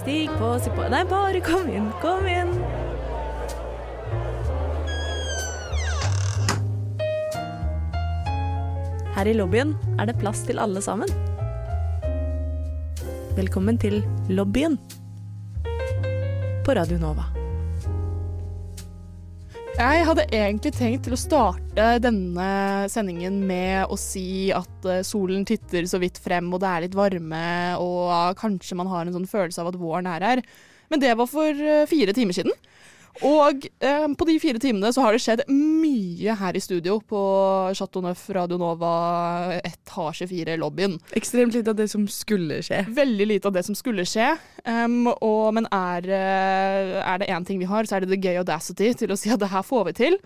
Stig 0.00 0.30
på, 0.38 0.54
si 0.64 0.70
på 0.72 0.86
Nei, 0.88 1.02
bare 1.04 1.40
kom 1.44 1.66
inn, 1.68 1.90
kom 2.00 2.24
inn. 2.24 2.54
Her 9.12 9.28
i 9.28 9.34
lobbyen 9.36 9.74
er 10.00 10.08
det 10.08 10.16
plass 10.22 10.40
til 10.48 10.62
alle 10.62 10.80
sammen. 10.80 11.12
Velkommen 13.36 13.76
til 13.82 14.00
lobbyen 14.32 14.78
på 16.64 16.78
Radio 16.80 16.96
Nova. 17.02 17.29
Jeg 19.80 20.02
hadde 20.04 20.26
egentlig 20.36 20.74
tenkt 20.76 21.06
til 21.06 21.14
å 21.16 21.18
starte 21.18 21.84
denne 22.04 22.48
sendingen 22.92 23.38
med 23.48 23.88
å 23.88 23.96
si 23.96 24.50
at 24.52 24.84
eh, 24.84 24.98
solen 25.08 25.46
titter 25.48 25.86
så 25.88 25.96
vidt 26.02 26.18
frem, 26.20 26.50
og 26.52 26.60
det 26.60 26.68
er 26.68 26.84
litt 26.84 26.96
varme, 26.98 27.40
og 27.80 28.36
kanskje 28.36 28.76
man 28.76 28.90
har 28.92 29.08
en 29.08 29.16
sånn 29.16 29.30
følelse 29.30 29.62
av 29.62 29.70
at 29.70 29.78
våren 29.80 30.10
er 30.12 30.26
her. 30.26 30.42
Men 30.92 31.00
det 31.00 31.14
var 31.16 31.30
for 31.32 31.48
eh, 31.64 31.86
fire 31.88 32.12
timer 32.12 32.36
siden. 32.36 32.52
Og 33.26 33.66
eh, 33.84 34.06
på 34.16 34.26
de 34.28 34.36
fire 34.40 34.60
timene 34.62 34.90
så 34.94 35.04
har 35.04 35.14
det 35.14 35.20
skjedd 35.22 35.42
mye 35.52 36.34
her 36.40 36.56
i 36.56 36.62
studio 36.62 36.98
på 37.04 37.20
Chateau 37.76 38.02
Neuf 38.04 38.22
Radio 38.32 38.56
Nova 38.60 38.92
etasje 39.58 40.28
fire 40.30 40.56
lobbyen. 40.60 40.96
Ekstremt 41.18 41.56
lite 41.56 41.74
av 41.74 41.78
det 41.78 41.88
som 41.92 42.06
skulle 42.10 42.60
skje. 42.64 42.82
Veldig 42.96 43.26
lite 43.28 43.50
av 43.50 43.56
det 43.56 43.64
som 43.66 43.76
skulle 43.78 44.06
skje. 44.08 44.32
Um, 44.64 45.10
og, 45.12 45.50
men 45.56 45.68
er, 45.68 46.08
eh, 46.16 46.96
er 47.02 47.20
det 47.20 47.30
én 47.32 47.46
ting 47.46 47.60
vi 47.60 47.68
har, 47.68 47.88
så 47.88 47.98
er 47.98 48.06
det 48.06 48.14
the 48.14 48.20
gay 48.20 48.40
audacity 48.40 48.92
til 48.96 49.12
å 49.12 49.18
si 49.20 49.32
at 49.32 49.42
det 49.42 49.52
her 49.52 49.66
får 49.66 49.90
vi 49.90 49.96
til. 50.00 50.18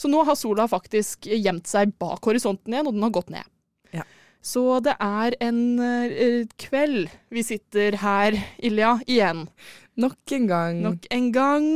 Så 0.00 0.10
nå 0.12 0.20
har 0.26 0.36
sola 0.38 0.68
faktisk 0.68 1.28
gjemt 1.30 1.70
seg 1.70 1.96
bak 2.02 2.24
horisonten 2.26 2.74
igjen, 2.74 2.88
og 2.88 2.96
den 2.96 3.06
har 3.06 3.16
gått 3.16 3.32
ned. 3.32 3.48
Ja. 3.96 4.04
Så 4.42 4.80
det 4.84 4.96
er 5.00 5.36
en 5.44 5.62
uh, 5.80 6.44
kveld 6.60 7.08
vi 7.32 7.48
sitter 7.48 7.96
her, 8.02 8.36
Ilja, 8.60 8.98
igjen. 9.06 9.46
Nok 10.00 10.36
en 10.36 10.48
gang. 10.50 10.80
Nok 10.84 11.12
en 11.14 11.28
gang. 11.32 11.68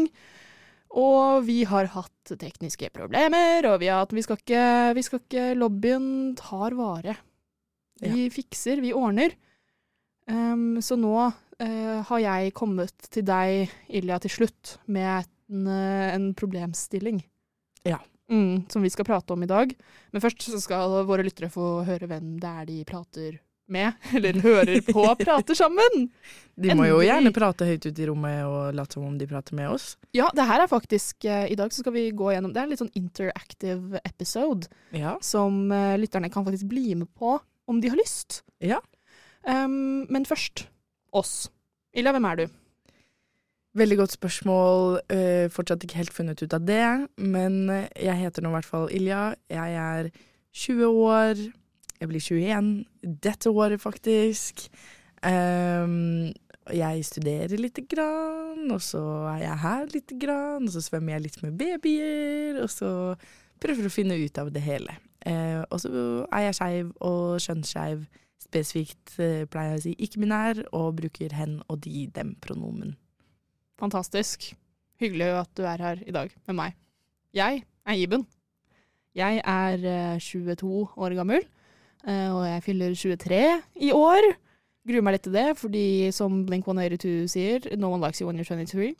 Og 0.96 1.44
vi 1.44 1.60
har 1.68 1.90
hatt 1.92 2.36
tekniske 2.40 2.88
problemer, 2.94 3.66
og 3.68 3.80
vi, 3.82 3.90
har, 3.92 4.08
vi, 4.08 4.24
skal, 4.24 4.38
ikke, 4.40 4.62
vi 4.96 5.04
skal 5.04 5.20
ikke 5.20 5.48
Lobbyen 5.58 6.06
tar 6.38 6.76
vare. 6.78 7.18
Vi 8.00 8.26
ja. 8.26 8.32
fikser, 8.32 8.80
vi 8.84 8.94
ordner. 8.96 9.36
Um, 10.26 10.80
så 10.82 10.96
nå 10.98 11.14
uh, 11.20 11.98
har 12.08 12.22
jeg 12.22 12.54
kommet 12.56 13.10
til 13.12 13.26
deg, 13.28 13.72
Ilja, 13.92 14.18
til 14.24 14.32
slutt 14.40 14.76
med 14.90 15.28
en, 15.52 15.68
uh, 15.68 16.08
en 16.14 16.30
problemstilling. 16.36 17.20
Ja. 17.86 18.00
Mm, 18.32 18.64
som 18.72 18.82
vi 18.82 18.90
skal 18.90 19.06
prate 19.06 19.36
om 19.36 19.44
i 19.44 19.50
dag. 19.50 19.70
Men 20.10 20.24
først 20.24 20.48
så 20.48 20.58
skal 20.62 21.02
våre 21.06 21.26
lyttere 21.26 21.52
få 21.52 21.84
høre 21.86 22.08
hvem 22.10 22.38
det 22.42 22.54
er 22.62 22.70
de 22.72 22.80
prater 22.88 23.36
med, 23.72 23.92
eller 24.16 24.40
hører 24.42 24.80
på, 24.86 25.04
prater 25.20 25.58
sammen. 25.58 26.08
De 26.56 26.72
må 26.76 26.86
jo 26.88 27.00
gjerne 27.04 27.32
prate 27.36 27.66
høyt 27.68 27.84
ut 27.84 27.98
i 28.00 28.06
rommet 28.08 28.40
og 28.48 28.76
late 28.76 28.96
som 28.96 29.04
om 29.04 29.16
de 29.20 29.28
prater 29.28 29.56
med 29.58 29.68
oss. 29.74 29.90
Ja, 30.16 30.30
det 30.36 30.46
her 30.48 30.64
er 30.64 30.70
faktisk 30.70 31.26
uh, 31.28 31.44
I 31.50 31.56
dag 31.58 31.72
så 31.74 31.82
skal 31.82 31.92
vi 31.92 32.06
gå 32.16 32.30
gjennom 32.32 32.54
Det 32.54 32.62
er 32.62 32.68
en 32.68 32.72
litt 32.72 32.80
sånn 32.80 32.94
interactive 32.96 34.00
episode 34.08 34.70
ja. 34.96 35.16
som 35.24 35.66
uh, 35.72 35.98
lytterne 36.00 36.30
kan 36.32 36.46
faktisk 36.46 36.70
bli 36.70 36.94
med 36.96 37.10
på 37.12 37.36
om 37.66 37.82
de 37.82 37.90
har 37.90 37.98
lyst. 37.98 38.40
Ja. 38.62 38.78
Um, 39.42 40.06
men 40.12 40.24
først 40.28 40.68
oss. 41.16 41.50
Illa, 41.96 42.14
hvem 42.14 42.28
er 42.30 42.40
du? 42.40 42.46
Veldig 43.76 43.98
godt 44.00 44.16
spørsmål. 44.16 44.96
Uh, 45.12 45.52
fortsatt 45.52 45.84
ikke 45.84 46.00
helt 46.00 46.14
funnet 46.14 46.40
ut 46.40 46.56
av 46.56 46.64
det. 46.64 46.86
Men 47.20 47.66
jeg 47.92 48.16
heter 48.22 48.46
nå 48.46 48.54
i 48.54 48.56
hvert 48.56 48.70
fall 48.70 48.88
Ilja. 48.94 49.28
Jeg 49.52 49.76
er 49.82 50.10
20 50.56 51.04
år. 51.04 51.46
Jeg 52.00 52.10
blir 52.10 52.20
21 52.20 52.84
dette 53.24 53.50
året, 53.50 53.80
faktisk. 53.80 54.66
Um, 55.24 56.32
jeg 56.74 57.04
studerer 57.06 57.56
lite 57.60 57.86
grann, 57.88 58.66
og 58.74 58.82
så 58.82 59.00
er 59.32 59.44
jeg 59.44 59.58
her 59.62 59.88
lite 59.94 60.18
grann, 60.20 60.66
og 60.66 60.72
så 60.74 60.82
svømmer 60.82 61.16
jeg 61.16 61.26
litt 61.26 61.42
med 61.44 61.56
babyer, 61.58 62.60
og 62.62 62.70
så 62.72 62.90
prøver 63.62 63.88
å 63.88 63.92
finne 63.92 64.18
ut 64.18 64.38
av 64.42 64.50
det 64.52 64.62
hele. 64.66 64.98
Uh, 65.26 65.62
og 65.70 65.80
så 65.82 65.90
er 66.30 66.46
jeg 66.46 66.58
skeiv 66.60 66.92
og 67.02 67.40
kjønnsskeiv. 67.42 68.06
Spesifikt 68.46 69.16
uh, 69.18 69.42
pleier 69.50 69.74
jeg 69.74 69.80
å 69.80 69.84
si 69.86 69.94
ikke-minær, 70.06 70.62
og 70.76 70.98
bruker 71.00 71.34
hen 71.34 71.58
og 71.66 71.80
de, 71.86 72.06
dem-pronomen. 72.14 72.94
Fantastisk. 73.80 74.52
Hyggelig 75.00 75.32
at 75.40 75.50
du 75.56 75.64
er 75.68 75.82
her 75.82 76.02
i 76.06 76.14
dag 76.14 76.32
med 76.48 76.56
meg. 76.60 76.76
Jeg 77.36 77.64
er 77.86 77.98
Iben. 78.00 78.24
Jeg 79.16 79.40
er 79.42 79.82
uh, 80.14 80.20
22 80.20 80.86
år 80.96 81.16
gammel. 81.18 81.46
Uh, 82.06 82.30
og 82.38 82.42
jeg 82.46 82.62
fyller 82.62 82.94
23 82.94 83.44
i 83.82 83.92
år. 83.94 84.28
Gruer 84.86 85.02
meg 85.02 85.16
litt 85.16 85.24
til 85.26 85.34
det, 85.34 85.48
fordi 85.58 85.86
som 86.14 86.44
Blink 86.46 86.66
182 86.68 87.26
sier, 87.32 87.64
no 87.74 87.90
one 87.90 88.02
likes 88.04 88.22
you 88.22 88.28
when 88.28 88.38
you're 88.38 88.46
23. 88.46 88.92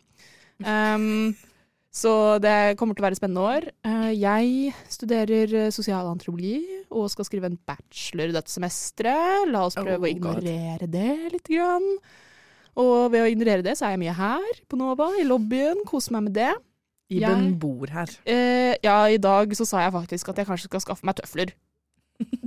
Um, 0.66 1.36
så 1.94 2.36
det 2.42 2.76
kommer 2.80 2.96
til 2.96 3.04
å 3.04 3.06
være 3.06 3.16
et 3.16 3.20
spennende 3.20 3.44
år. 3.46 3.68
Uh, 3.86 4.10
jeg 4.10 4.74
studerer 4.90 5.70
sosialantropologi 5.72 6.58
og 6.90 7.06
skal 7.12 7.28
skrive 7.28 7.52
en 7.52 7.58
bachelor 7.68 8.34
dette 8.34 8.52
semesteret. 8.52 9.46
La 9.52 9.62
oss 9.68 9.78
prøve 9.78 10.02
oh, 10.02 10.08
å 10.08 10.10
ignorere 10.10 10.88
God. 10.88 10.94
det 10.96 11.12
litt. 11.36 11.46
Grann. 11.46 11.86
Og 12.76 13.12
ved 13.14 13.22
å 13.22 13.28
ignorere 13.30 13.64
det, 13.64 13.76
så 13.78 13.86
er 13.86 13.94
jeg 13.94 14.02
mye 14.02 14.16
her 14.18 14.58
på 14.68 14.78
Nova, 14.80 15.12
i 15.20 15.24
lobbyen. 15.24 15.86
Koser 15.88 16.18
meg 16.18 16.26
med 16.26 16.36
det. 16.36 16.50
Iben 17.14 17.52
bor 17.62 17.86
her. 17.94 18.10
Uh, 18.26 18.74
ja, 18.82 18.98
i 19.06 19.22
dag 19.22 19.54
så 19.54 19.64
sa 19.68 19.86
jeg 19.86 19.94
faktisk 19.94 20.32
at 20.32 20.42
jeg 20.42 20.50
kanskje 20.50 20.72
skal 20.72 20.82
skaffe 20.82 21.06
meg 21.06 21.16
tøfler. 21.20 21.54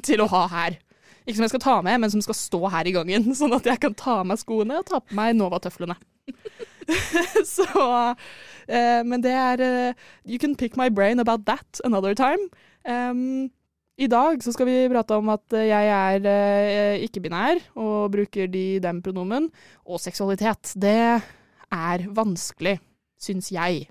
Til 0.06 0.24
å 0.24 0.30
ha 0.32 0.46
her. 0.52 0.80
Ikke 1.26 1.38
som 1.38 1.46
jeg 1.46 1.54
skal 1.54 1.64
ta 1.66 1.76
med, 1.86 2.00
men 2.02 2.12
som 2.12 2.24
skal 2.26 2.38
stå 2.38 2.62
her 2.74 2.90
i 2.90 2.96
gangen. 2.96 3.30
Sånn 3.40 3.54
at 3.58 3.68
jeg 3.70 3.82
kan 3.84 3.96
ta 3.98 4.20
av 4.24 4.30
meg 4.30 4.42
skoene 4.42 4.82
og 4.82 4.88
ta 4.90 5.02
på 5.04 5.18
meg 5.18 5.36
Nova-tøflene. 5.38 5.98
så 7.56 7.66
uh, 7.86 9.02
Men 9.06 9.22
det 9.22 9.32
er 9.34 9.62
uh, 9.62 10.10
You 10.26 10.38
can 10.42 10.56
pick 10.56 10.78
my 10.78 10.90
brain 10.90 11.22
about 11.22 11.46
that 11.46 11.82
another 11.86 12.16
time. 12.18 12.50
Um, 12.86 13.50
I 14.00 14.08
dag 14.08 14.44
så 14.46 14.54
skal 14.56 14.70
vi 14.70 14.88
prate 14.90 15.18
om 15.18 15.30
at 15.34 15.54
jeg 15.54 15.90
er 15.94 16.26
uh, 16.26 17.04
ikke-binær 17.04 17.62
og 17.78 18.12
bruker 18.16 18.50
de 18.50 18.80
dem-pronomen. 18.82 19.52
Og 19.86 20.02
seksualitet. 20.02 20.74
Det 20.82 21.22
er 21.70 22.10
vanskelig, 22.16 22.80
syns 23.22 23.52
jeg. 23.54 23.90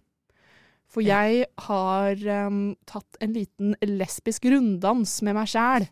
For 0.98 1.06
jeg 1.06 1.44
har 1.68 2.22
um, 2.48 2.62
tatt 2.90 3.18
en 3.22 3.34
liten 3.36 3.76
lesbisk 3.86 4.48
runddans 4.50 5.20
med 5.22 5.36
meg 5.38 5.46
sjæl. 5.46 5.86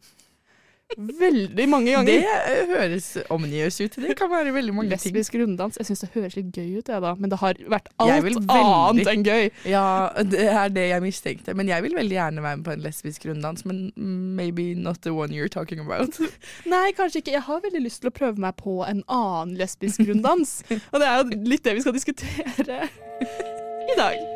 Veldig 0.96 1.64
mange 1.68 1.92
ganger. 1.92 2.22
Det 2.22 2.66
høres 2.70 3.06
omniøst 3.30 3.82
ut. 3.82 3.96
Det 4.02 4.14
kan 4.18 4.30
være 4.30 4.52
veldig 4.54 4.74
mange 4.74 4.90
lesbisk 4.90 5.06
ting. 5.06 5.16
Lesbisk 5.16 5.38
runddans. 5.42 5.78
Jeg 5.78 5.88
syns 5.88 6.02
det 6.04 6.08
høres 6.14 6.36
litt 6.38 6.50
gøy 6.54 6.78
ut, 6.78 6.90
jeg 6.90 7.02
da. 7.02 7.12
Men 7.18 7.30
det 7.30 7.38
har 7.38 7.58
vært 7.70 7.90
alt 8.02 8.26
veldig, 8.26 8.44
annet 8.54 9.10
enn 9.12 9.26
gøy. 9.26 9.50
Ja, 9.70 9.86
det 10.26 10.46
er 10.50 10.70
det 10.74 10.86
jeg 10.92 11.04
mistenkte. 11.06 11.56
Men 11.58 11.70
jeg 11.70 11.86
vil 11.86 11.98
veldig 11.98 12.18
gjerne 12.18 12.46
være 12.46 12.60
med 12.60 12.66
på 12.66 12.74
en 12.74 12.86
lesbisk 12.86 13.26
runddans. 13.30 13.66
Men 13.66 13.90
maybe 14.38 14.72
not 14.74 15.02
the 15.06 15.14
one 15.14 15.34
you're 15.34 15.50
talking 15.52 15.82
about. 15.82 16.18
Nei, 16.74 16.86
kanskje 16.98 17.22
ikke. 17.22 17.34
Jeg 17.38 17.46
har 17.50 17.66
veldig 17.66 17.82
lyst 17.86 18.02
til 18.02 18.10
å 18.10 18.16
prøve 18.22 18.42
meg 18.46 18.58
på 18.62 18.80
en 18.86 19.02
annen 19.06 19.54
lesbisk 19.58 20.06
runddans. 20.06 20.62
Og 20.92 20.98
det 21.02 21.10
er 21.10 21.20
jo 21.20 21.44
litt 21.54 21.66
det 21.66 21.78
vi 21.78 21.86
skal 21.86 21.98
diskutere 21.98 22.82
i 23.92 23.98
dag. 23.98 24.35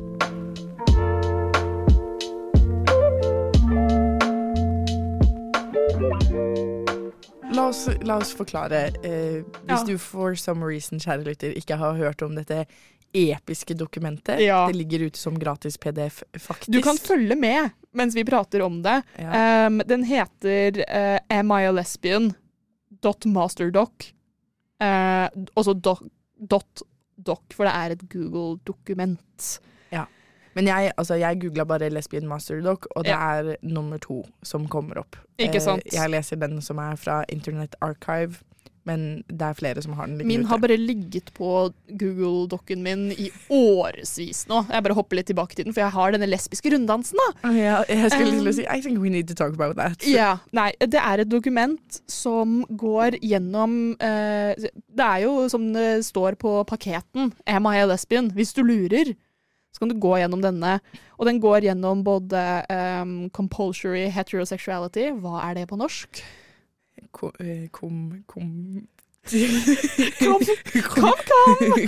Oss, 7.71 7.87
la 8.03 8.17
oss 8.19 8.33
forklare. 8.35 8.87
Eh, 9.03 9.41
hvis 9.63 9.79
ja. 9.79 9.83
du 9.87 9.97
for 10.01 10.35
some 10.35 10.65
reason, 10.67 10.99
kjære 10.99 11.25
lytter, 11.29 11.53
ikke 11.57 11.77
har 11.79 11.99
hørt 11.99 12.23
om 12.25 12.35
dette 12.35 12.65
episke 13.15 13.75
dokumentet. 13.75 14.39
Ja. 14.43 14.65
Det 14.67 14.77
ligger 14.79 15.07
ute 15.07 15.19
som 15.19 15.39
gratis 15.39 15.77
PDF, 15.81 16.21
faktisk. 16.39 16.71
Du 16.71 16.81
kan 16.83 16.99
følge 16.99 17.35
med 17.35 17.71
mens 17.91 18.15
vi 18.15 18.23
prater 18.27 18.63
om 18.63 18.79
det. 18.83 19.01
Ja. 19.19 19.67
Um, 19.67 19.81
den 19.87 20.05
heter 20.07 20.79
uh, 20.79 21.17
Am 21.27 21.51
I 21.51 21.65
a 21.67 21.73
lesbian? 21.75 22.31
Dot 23.03 23.25
masterdoc. 23.25 24.11
Uh, 24.81 25.27
også 25.59 25.73
dot, 25.73 26.03
dot 26.39 26.85
doc, 27.15 27.43
for 27.53 27.67
det 27.67 27.73
er 27.75 27.95
et 27.95 28.07
Google-dokument. 28.11 29.49
Men 30.55 30.67
jeg, 30.67 30.91
altså, 30.97 31.17
jeg 31.21 31.41
googla 31.41 31.65
bare 31.65 31.89
Lesbian 31.89 32.27
Master 32.27 32.61
Doc, 32.61 32.87
og 32.95 33.05
det 33.07 33.15
ja. 33.15 33.39
er 33.39 33.55
nummer 33.61 33.97
to 34.01 34.21
som 34.43 34.67
kommer 34.67 35.03
opp. 35.03 35.19
Ikke 35.41 35.61
sant? 35.63 35.85
Eh, 35.87 35.97
jeg 35.97 36.13
leser 36.13 36.39
den 36.41 36.61
som 36.61 36.81
er 36.81 36.95
fra 36.99 37.23
Internet 37.29 37.75
Archive. 37.81 38.41
Men 38.87 39.21
det 39.29 39.45
er 39.45 39.57
flere 39.57 39.81
som 39.83 39.93
har 39.93 40.07
den. 40.07 40.17
liggende 40.17 40.39
Min 40.41 40.47
har 40.49 40.57
bare 40.61 40.77
ligget 40.79 41.29
på 41.37 41.69
Google-dokken 42.01 42.81
min 42.81 43.11
i 43.13 43.29
årevis 43.53 44.47
nå. 44.49 44.63
Jeg 44.71 44.85
bare 44.87 44.97
hopper 44.97 45.19
litt 45.19 45.29
tilbake 45.29 45.57
til 45.57 45.67
den, 45.67 45.75
for 45.75 45.83
jeg 45.83 45.93
har 45.93 46.15
denne 46.15 46.29
lesbiske 46.29 46.71
runddansen. 46.73 47.21
da. 47.21 47.51
Ja, 47.53 47.77
jeg 47.89 48.11
skulle 48.11 48.39
Um, 48.41 48.53
si 48.53 48.63
I 48.65 48.81
think 48.81 48.99
we 48.99 49.09
need 49.09 49.27
to 49.27 49.35
talk 49.35 49.53
about 49.53 49.77
that. 49.77 50.01
Ja, 50.07 50.37
nei, 50.51 50.71
Det 50.79 50.97
er 50.97 51.21
et 51.21 51.29
dokument 51.29 52.01
som 52.09 52.63
går 52.69 53.19
gjennom 53.21 53.93
uh, 54.01 54.53
Det 54.57 55.05
er 55.05 55.19
jo 55.27 55.47
som 55.49 55.73
det 55.73 56.05
står 56.05 56.35
på 56.41 56.63
paketen, 56.65 57.33
'Am 57.45 57.67
I 57.69 57.81
a 57.81 57.85
lesbian?' 57.85 58.31
Hvis 58.33 58.53
du 58.53 58.63
lurer, 58.63 59.13
så 59.71 59.83
kan 59.83 59.91
du 59.91 59.97
gå 60.01 60.15
gjennom 60.19 60.43
denne. 60.43 60.77
Og 61.17 61.27
den 61.29 61.41
går 61.43 61.67
gjennom 61.69 62.03
både 62.03 62.41
um, 63.01 63.29
compulsory 63.35 64.07
heterosexuality, 64.13 65.11
hva 65.23 65.41
er 65.49 65.61
det 65.61 65.67
på 65.71 65.79
norsk? 65.79 66.23
Kom, 67.15 67.31
eh, 67.39 67.67
kom, 67.73 68.23
kom 68.29 68.49
Kom, 70.21 70.41
kom, 70.89 71.15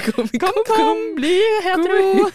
kom, 0.06 0.28
kom, 0.40 0.58
kom, 0.68 1.00
bli 1.18 1.38
hetero! 1.66 2.30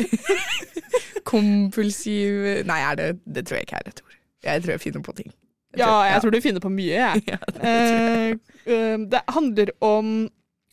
Kompulsiv 1.30 2.64
Nei, 2.66 2.80
det, 2.98 3.12
det 3.24 3.46
tror 3.46 3.60
jeg 3.60 3.68
ikke 3.68 3.78
er 3.78 3.92
et 3.92 4.02
ord. 4.02 4.18
Jeg 4.44 4.64
tror 4.64 4.74
jeg 4.74 4.82
finner 4.82 5.04
på 5.04 5.14
ting. 5.20 5.30
Ja, 5.78 5.92
jeg 6.08 6.22
tror 6.22 6.34
du 6.34 6.40
finner 6.42 6.62
på 6.62 6.72
mye, 6.72 6.90
jeg. 6.98 7.38
det. 7.54 7.60
Eh, 7.62 8.30
eh, 8.66 8.96
det 9.12 9.20
handler 9.30 9.70
om 9.84 10.24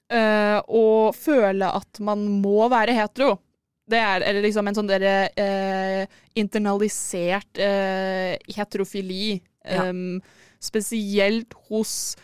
eh, 0.09 0.57
å 0.57 0.85
føle 1.13 1.69
at 1.69 2.01
man 2.01 2.23
må 2.41 2.65
være 2.73 2.95
hetero. 2.97 3.35
Det 3.87 3.99
er 4.03 4.25
eller 4.27 4.43
liksom 4.43 4.67
en 4.67 4.75
sånn 4.75 4.89
derre 4.89 5.29
eh, 5.39 6.17
internalisert 6.39 7.61
eh, 7.63 8.35
heterofili. 8.55 9.37
Ja. 9.67 9.89
Um, 9.89 10.19
spesielt 10.63 11.53
hos 11.67 12.15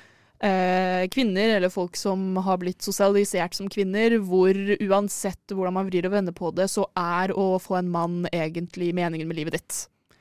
eh, 0.44 1.08
kvinner, 1.14 1.56
eller 1.58 1.70
folk 1.70 1.96
som 2.00 2.38
har 2.38 2.60
blitt 2.62 2.82
sosialisert 2.82 3.54
som 3.54 3.70
kvinner, 3.72 4.18
hvor 4.26 4.58
uansett 4.80 5.54
hvordan 5.54 5.78
man 5.78 5.88
vrir 5.90 6.08
og 6.08 6.16
vender 6.16 6.36
på 6.36 6.52
det, 6.56 6.70
så 6.72 6.88
er 7.00 7.34
å 7.38 7.56
få 7.62 7.80
en 7.80 7.92
mann 7.94 8.20
egentlig 8.32 8.94
meningen 8.96 9.30
med 9.30 9.40
livet 9.40 9.60
ditt. 9.60 9.80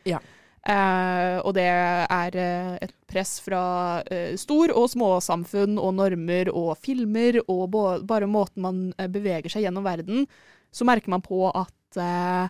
Ja. 0.08 0.20
Eh, 0.62 1.38
og 1.42 1.56
det 1.56 1.66
er 1.66 2.36
eh, 2.38 2.74
et 2.86 2.94
press 3.10 3.38
fra 3.42 3.64
eh, 4.06 4.36
stor- 4.38 4.74
og 4.78 4.92
småsamfunn 4.92 5.74
og 5.74 5.96
normer 5.98 6.52
og 6.52 6.76
filmer, 6.78 7.40
og 7.50 7.74
bare 8.06 8.30
måten 8.30 8.62
man 8.62 8.82
eh, 8.94 9.10
beveger 9.10 9.50
seg 9.50 9.66
gjennom 9.66 9.86
verden, 9.86 10.28
så 10.72 10.86
merker 10.88 11.12
man 11.12 11.22
på 11.24 11.44
at 11.50 11.98
eh, 12.00 12.48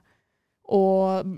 å 0.72 0.82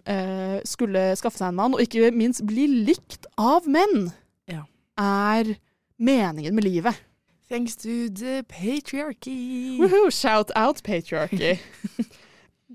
eh, 0.07 0.59
skulle 0.69 1.07
skaffe 1.19 1.41
seg 1.41 1.49
en 1.51 1.59
mann, 1.59 1.75
og 1.75 1.83
ikke 1.83 2.13
minst 2.15 2.45
bli 2.47 2.67
likt 2.87 3.27
av 3.41 3.67
menn, 3.67 4.11
Ja. 4.51 4.63
er 5.01 5.55
meningen 5.99 6.55
med 6.55 6.65
livet. 6.69 7.01
Thanks 7.49 7.77
to 7.77 8.09
the 8.09 8.43
patriarchy. 8.49 9.79
Woohoo, 9.81 10.11
shout 10.11 10.51
out 10.57 10.83
patriarchy. 10.83 11.57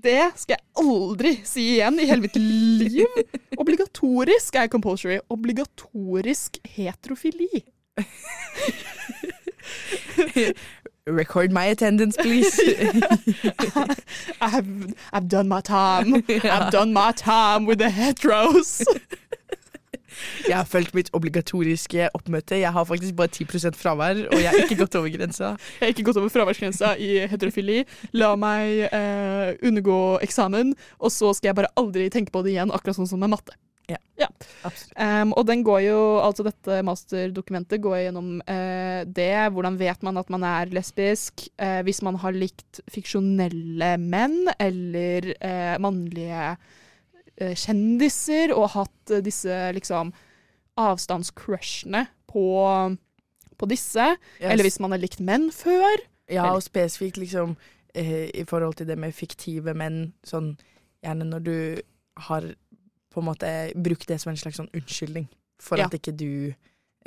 Det 0.00 0.30
skal 0.40 0.56
jeg 0.56 0.64
aldri 0.80 1.32
si 1.44 1.60
igjen 1.74 1.98
i 2.00 2.06
hele 2.08 2.22
mitt 2.24 2.36
liv. 2.40 3.04
Obligatorisk 3.60 4.54
er 4.56 4.70
compulsory. 4.72 5.18
Obligatorisk 5.28 6.56
heterofili. 6.76 7.50
Record 11.06 11.50
my 11.50 11.64
attendance, 11.64 12.16
please. 12.16 12.60
I've, 14.40 14.94
I've 15.12 15.28
done 15.28 15.48
my 15.48 15.60
time. 15.60 16.14
I've 16.28 16.70
done 16.70 16.92
my 16.92 17.12
time 17.12 17.66
with 17.66 17.78
the 17.78 17.88
heteros. 17.88 18.84
Jeg 20.48 20.56
har 20.56 20.64
fulgt 20.68 20.94
mitt 20.94 21.08
obligatoriske 21.16 22.08
oppmøte. 22.14 22.58
Jeg 22.60 22.72
har 22.72 22.84
faktisk 22.84 23.16
bare 23.16 23.28
10% 23.32 23.76
fravær, 23.78 24.18
og 24.32 24.42
jeg 24.42 24.50
har 24.50 24.58
ikke 24.66 24.76
gått 24.82 24.94
over 24.98 25.08
grensa. 25.08 25.54
Jeg 25.54 25.80
har 25.80 25.94
ikke 25.94 26.04
gått 26.10 26.18
over 26.20 26.28
fraværsgrensa 26.28 26.92
i 27.00 27.26
heterofili. 27.30 27.84
La 28.12 28.34
meg 28.36 28.84
eh, 28.90 29.54
undergå 29.64 30.18
eksamen, 30.20 30.74
og 30.98 31.14
så 31.14 31.32
skal 31.32 31.52
jeg 31.52 31.60
bare 31.62 31.72
aldri 31.80 32.10
tenke 32.12 32.34
på 32.34 32.44
det 32.44 32.52
igjen, 32.52 32.74
akkurat 32.74 32.98
sånn 32.98 33.08
som 33.08 33.22
med 33.22 33.32
matte. 33.32 33.56
Absolutt. 34.66 34.94
Um, 34.96 35.32
og 35.38 35.46
den 35.48 35.62
går 35.64 35.80
jo, 35.86 36.00
altså 36.22 36.44
dette 36.46 36.80
masterdokumentet 36.86 37.80
går 37.82 37.96
gjennom 38.04 38.32
uh, 38.44 39.00
det. 39.08 39.32
Hvordan 39.54 39.78
vet 39.80 40.04
man 40.06 40.20
at 40.20 40.30
man 40.32 40.44
er 40.46 40.72
lesbisk? 40.74 41.46
Uh, 41.60 41.80
hvis 41.86 42.02
man 42.06 42.18
har 42.22 42.36
likt 42.36 42.82
fiksjonelle 42.92 43.94
menn 44.02 44.52
eller 44.58 45.32
uh, 45.40 45.76
mannlige 45.82 46.54
kjendiser 47.56 48.50
og 48.52 48.66
hatt 48.74 49.12
disse 49.24 49.54
liksom 49.72 50.10
avstandscrushene 50.76 52.02
på, 52.28 52.42
på 53.56 53.68
disse. 53.70 54.10
Eller 54.44 54.66
hvis 54.66 54.76
man 54.84 54.92
har 54.92 55.00
likt 55.00 55.22
menn 55.24 55.48
før. 55.54 56.04
Ja, 56.28 56.50
og 56.52 56.60
spesifikt 56.66 57.16
liksom 57.16 57.56
i 57.96 58.44
forhold 58.46 58.76
til 58.78 58.90
det 58.90 58.98
med 59.00 59.16
fiktive 59.16 59.72
menn, 59.74 60.12
sånn 60.20 60.52
gjerne 61.00 61.30
når 61.32 61.46
du 61.48 61.56
har 62.28 62.52
på 63.10 63.20
en 63.20 63.26
måte 63.26 63.72
brukt 63.74 64.06
det 64.08 64.20
som 64.22 64.30
en 64.30 64.36
slags 64.38 64.56
sånn 64.60 64.70
unnskyldning 64.74 65.26
for 65.60 65.76
Ja. 65.78 65.86
at 65.86 65.92
ikke 65.98 66.12
du 66.16 66.54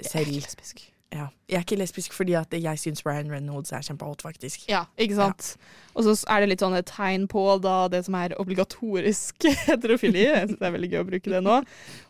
selv 0.01 0.13
Jeg 0.13 0.21
er 0.21 0.25
ikke 0.31 0.41
lesbisk. 0.47 0.81
ja. 1.13 1.27
Jeg 1.47 1.57
er 1.57 1.63
ikke 1.63 1.77
lesbisk 1.77 2.13
fordi 2.13 2.33
at 2.33 2.50
jeg 2.51 2.77
syns 2.81 3.03
Ryan 3.05 3.29
Reynolds 3.31 3.71
er 3.71 3.81
kjempehot, 3.85 4.21
faktisk. 4.25 4.63
Ja, 4.69 4.85
ikke 4.97 5.15
sant? 5.15 5.57
Og 5.95 6.03
så 6.03 6.15
er 6.27 6.39
det 6.41 6.50
litt 6.50 6.59
sånn 6.65 6.75
et 6.77 6.85
tegn 6.89 7.27
på 7.29 7.61
da 7.61 7.88
det 7.88 8.03
som 8.05 8.15
er 8.15 8.33
obligatorisk 8.41 9.44
heterofili. 9.67 10.25
Jeg 10.25 10.47
synes 10.47 10.59
det 10.59 10.67
er 10.67 10.75
veldig 10.77 10.89
gøy 10.91 11.00
å 11.03 11.09
bruke 11.11 11.29
det 11.35 11.44
nå. 11.44 11.59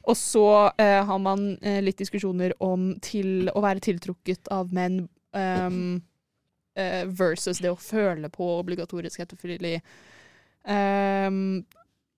Og 0.08 0.16
så 0.16 0.72
eh, 0.80 1.04
har 1.06 1.20
man 1.20 1.58
eh, 1.62 1.82
litt 1.84 1.98
diskusjoner 2.00 2.54
om 2.60 2.94
til 3.02 3.50
å 3.54 3.62
være 3.62 3.80
tiltrukket 3.84 4.48
av 4.52 4.72
menn 4.74 5.10
um, 5.34 6.02
eh, 6.76 7.04
versus 7.06 7.60
det 7.60 7.70
å 7.70 7.76
føle 7.76 8.30
på 8.30 8.48
obligatorisk 8.62 9.20
heterofili. 9.20 9.82
Ehm, 10.66 11.66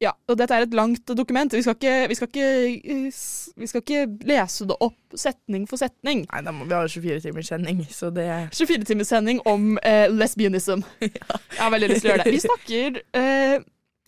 ja, 0.06 0.14
og 0.30 0.38
dette 0.40 0.56
er 0.56 0.66
et 0.66 0.76
langt 0.78 1.14
dokument. 1.18 1.54
Vi 1.54 1.64
skal 1.66 1.78
ikke, 1.78 1.96
vi 2.12 2.18
skal 2.18 2.30
ikke, 2.32 2.50
eh, 2.96 3.20
vi 3.62 3.70
skal 3.72 3.84
ikke 3.84 4.02
lese 4.30 4.68
det 4.70 4.78
opp 4.86 5.18
setning 5.18 5.66
for 5.70 5.82
setning. 5.82 6.26
Nei, 6.30 6.42
da 6.46 6.54
må 6.56 6.68
vi 6.70 6.76
ha 6.78 6.84
24 6.88 7.24
timers 7.26 7.52
sending, 7.52 7.86
så 7.94 8.12
det 8.14 8.28
24-timers-sending 8.56 9.42
om 9.50 9.80
eh, 9.84 10.06
lesbianism. 10.14 10.84
Jeg 11.02 11.62
har 11.62 11.74
veldig 11.74 11.94
lyst 11.94 12.06
til 12.06 12.12
å 12.12 12.14
gjøre 12.14 12.28
det. 12.28 12.36
Vi 12.36 12.44
snakker 12.46 13.00
eh, 13.22 13.56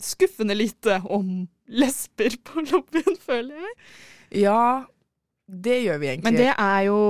skuffende 0.02 0.54
lite 0.58 1.00
om 1.08 1.48
lesber 1.68 2.36
på 2.46 2.62
lobbyen, 2.70 3.18
føler 3.20 3.58
jeg. 3.60 3.74
Ja, 4.44 4.84
det 5.48 5.78
gjør 5.82 5.98
vi 6.00 6.10
egentlig. 6.12 6.28
Men 6.28 6.38
det 6.38 6.52
er 6.52 6.80
jo 6.88 7.00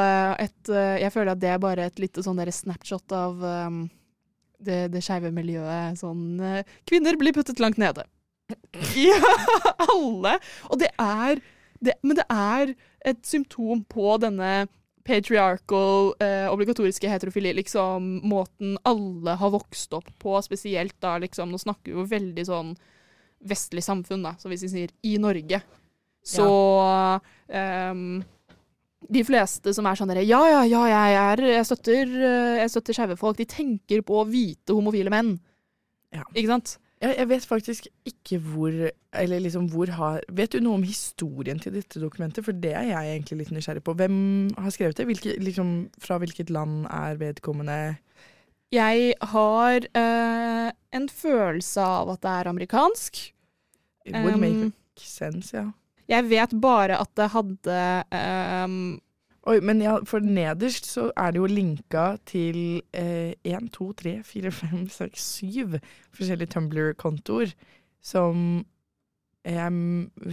eh, 0.00 0.34
et 0.46 0.70
eh, 0.72 0.96
Jeg 1.02 1.12
føler 1.12 1.34
at 1.34 1.40
det 1.42 1.50
er 1.52 1.62
bare 1.62 1.88
et 1.88 2.00
lite 2.00 2.24
sånn 2.24 2.40
der 2.40 2.50
snapshot 2.54 3.12
av 3.16 3.44
eh, 3.44 3.78
det, 4.58 4.80
det 4.92 5.02
skeive 5.04 5.32
miljøet. 5.34 5.98
Sånn 6.00 6.40
eh, 6.42 6.76
Kvinner 6.88 7.18
blir 7.20 7.36
puttet 7.36 7.62
langt 7.62 7.80
nede. 7.80 8.06
Ja, 8.96 9.18
alle! 9.92 10.38
Og 10.72 10.80
det 10.80 10.88
er 10.96 11.42
det, 11.84 11.94
Men 12.02 12.16
det 12.16 12.24
er 12.32 12.72
et 13.06 13.20
symptom 13.28 13.84
på 13.86 14.16
denne 14.22 14.66
patriarchal, 15.08 16.12
eh, 16.20 16.46
obligatoriske 16.52 17.08
heterofili, 17.08 17.54
liksom 17.56 18.08
måten 18.28 18.76
alle 18.88 19.36
har 19.40 19.52
vokst 19.54 19.94
opp 19.96 20.10
på, 20.20 20.34
spesielt 20.44 20.96
da 21.00 21.14
liksom 21.22 21.52
Nå 21.52 21.60
snakker 21.62 21.92
vi 21.92 21.96
jo 21.96 22.08
veldig 22.10 22.44
sånn 22.48 22.74
vestlig 23.48 23.84
samfunn, 23.86 24.24
da, 24.26 24.34
så 24.36 24.50
hvis 24.50 24.64
vi 24.66 24.72
sier 24.72 24.92
i 25.06 25.14
Norge, 25.22 25.60
så 26.26 26.48
ehm, 27.46 28.18
de 29.06 29.22
fleste 29.26 29.72
som 29.76 29.86
er 29.86 29.98
sånn 29.98 30.10
derre 30.10 30.26
Ja, 30.26 30.40
ja, 30.50 30.64
ja, 30.66 30.82
jeg, 30.90 31.16
er, 31.22 31.44
jeg 31.54 31.66
støtter, 31.68 32.10
eh, 32.18 32.58
jeg 32.62 32.72
støtter 32.72 32.96
skeive 32.96 33.16
folk. 33.20 33.38
De 33.38 33.46
tenker 33.48 34.02
på 34.06 34.24
hvite 34.26 34.74
homofile 34.74 35.12
menn. 35.14 35.36
Ja. 36.14 36.24
Ikke 36.34 36.50
sant? 36.50 36.78
Jeg, 36.98 37.14
jeg 37.14 37.28
vet 37.30 37.44
faktisk 37.46 37.86
ikke 38.08 38.38
hvor 38.42 38.72
Eller 39.20 39.42
liksom 39.44 39.68
hvor 39.70 39.90
har 39.94 40.22
Vet 40.34 40.56
du 40.56 40.62
noe 40.64 40.80
om 40.80 40.86
historien 40.86 41.60
til 41.62 41.76
dette 41.76 42.00
dokumentet? 42.02 42.42
For 42.46 42.56
det 42.56 42.72
er 42.74 42.88
jeg 42.90 43.12
egentlig 43.12 43.38
litt 43.44 43.54
nysgjerrig 43.54 43.84
på. 43.86 43.94
Hvem 44.00 44.18
har 44.58 44.74
skrevet 44.74 44.98
det? 44.98 45.06
Hvilke, 45.06 45.36
liksom, 45.38 45.72
fra 46.02 46.18
hvilket 46.18 46.50
land 46.50 46.88
er 46.90 47.20
vedkommende 47.20 47.78
Jeg 48.74 49.14
har 49.30 49.86
eh, 49.86 50.70
en 50.98 51.08
følelse 51.08 51.80
av 51.80 52.10
at 52.16 52.24
det 52.24 52.34
er 52.34 52.50
amerikansk. 52.50 53.22
It 54.08 54.18
would 54.24 54.40
make 54.40 54.66
Um, 54.68 54.72
sense, 54.98 55.54
ja. 55.56 55.70
Jeg 56.08 56.24
vet 56.30 56.54
bare 56.62 56.96
at 57.02 57.12
det 57.18 57.28
hadde 57.34 57.82
um 58.64 58.80
Oi, 59.48 59.62
men 59.64 59.78
ja, 59.80 59.94
for 60.04 60.20
nederst 60.20 60.84
så 60.90 61.06
er 61.16 61.32
det 61.32 61.40
jo 61.40 61.46
linka 61.48 62.18
til 62.28 62.82
eh, 62.92 63.32
1, 63.48 63.70
2, 63.72 63.86
3, 63.96 64.10
4, 64.26 64.50
5, 64.52 64.82
6, 64.92 65.22
7 65.40 65.78
forskjellige 66.12 66.52
Tumblr-kontoer 66.52 67.54
som 68.04 68.66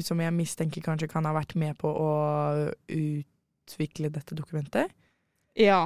som 0.04 0.20
jeg 0.20 0.34
mistenker 0.36 0.84
kanskje 0.84 1.08
kan 1.08 1.24
ha 1.24 1.32
vært 1.32 1.54
med 1.56 1.78
på 1.80 1.88
å 1.88 2.10
utvikle 2.92 4.10
dette 4.12 4.36
dokumentet. 4.36 4.92
Ja. 5.56 5.86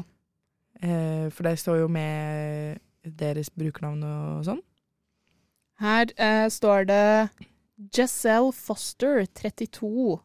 Eh, 0.81 1.27
for 1.29 1.45
der 1.45 1.59
står 1.59 1.83
jo 1.83 1.91
med 1.91 2.79
deres 3.03 3.51
brukernavn 3.53 4.01
og 4.07 4.47
sånn. 4.47 4.63
Her 5.83 6.09
eh, 6.17 6.47
står 6.49 6.89
det 6.89 7.03
Giselle 7.95 8.51
Foster, 8.51 9.25
32. 9.25 10.19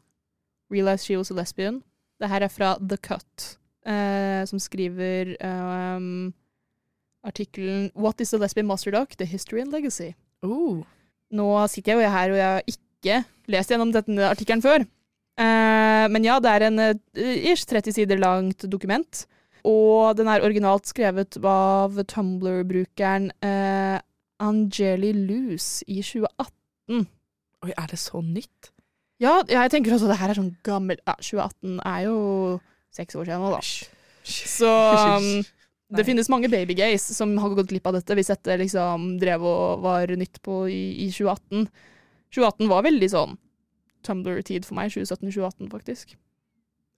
Realized 0.70 1.06
she 1.06 1.16
was 1.16 1.30
a 1.30 1.34
lesbian. 1.34 1.82
Det 2.20 2.28
her 2.28 2.42
er 2.42 2.48
fra 2.48 2.76
The 2.78 2.96
Cut. 2.96 3.58
eh, 3.86 4.46
som 4.48 4.58
skriver 4.58 5.36
um, 5.44 6.34
artikkelen 7.24 7.90
'What 7.94 8.20
is 8.20 8.30
the 8.30 8.38
lesbian 8.38 8.66
master 8.66 8.90
doc? 8.90 9.16
The 9.16 9.26
history 9.26 9.60
and 9.60 9.72
legacy'. 9.72 10.14
Ooh. 10.44 10.84
Nå 11.30 11.66
sitter 11.66 11.92
jeg 11.92 12.04
jo 12.04 12.10
her, 12.10 12.30
og 12.30 12.36
jeg 12.36 12.46
har 12.46 12.62
ikke 12.66 13.24
lest 13.48 13.70
gjennom 13.70 13.92
denne 13.92 14.28
artikkelen 14.28 14.62
før. 14.62 14.84
Eh, 15.38 16.06
men 16.10 16.24
ja, 16.24 16.38
det 16.38 16.50
er 16.50 16.66
en 16.68 16.78
eh, 16.78 16.94
ish 17.52 17.66
30 17.66 17.92
sider 17.92 18.18
langt 18.18 18.64
dokument. 18.70 19.26
Og 19.64 20.16
den 20.16 20.28
er 20.28 20.44
originalt 20.44 20.86
skrevet 20.86 21.38
av 21.42 21.96
Tumblr-brukeren 22.04 23.30
eh, 23.42 23.98
Angeli 24.38 25.12
Luce 25.12 25.84
i 25.88 26.02
2018. 26.02 27.06
Oi, 27.64 27.72
er 27.72 27.90
det 27.90 27.98
så 28.00 28.20
nytt? 28.24 28.70
Ja, 29.22 29.38
jeg 29.48 29.70
tenker 29.72 29.94
også 29.94 30.08
det 30.10 30.18
her 30.20 30.32
er 30.32 30.38
sånn 30.38 30.54
gammel 30.66 30.98
ja, 31.00 31.14
2018 31.16 31.78
er 31.86 32.00
jo 32.08 32.16
seks 32.94 33.16
år 33.16 33.28
siden 33.28 33.44
nå, 33.44 33.52
da. 33.54 33.60
Så 34.24 34.70
um, 34.70 35.28
det 35.94 36.04
finnes 36.06 36.30
mange 36.32 36.50
babygays 36.52 37.06
som 37.16 37.32
har 37.40 37.54
gått 37.56 37.70
glipp 37.72 37.86
av 37.90 37.98
dette 37.98 38.16
hvis 38.16 38.32
dette 38.32 38.58
liksom 38.60 39.14
drev 39.22 39.44
og 39.48 39.84
var 39.84 40.12
nytt 40.18 40.40
på 40.44 40.64
i, 40.72 40.82
i 41.06 41.08
2018. 41.12 41.68
2018 42.34 42.70
var 42.72 42.86
veldig 42.86 43.10
sånn 43.12 43.40
Tumblr-tid 44.04 44.66
for 44.68 44.76
meg. 44.76 44.92
2017-2018, 44.92 45.70
faktisk. 45.72 46.16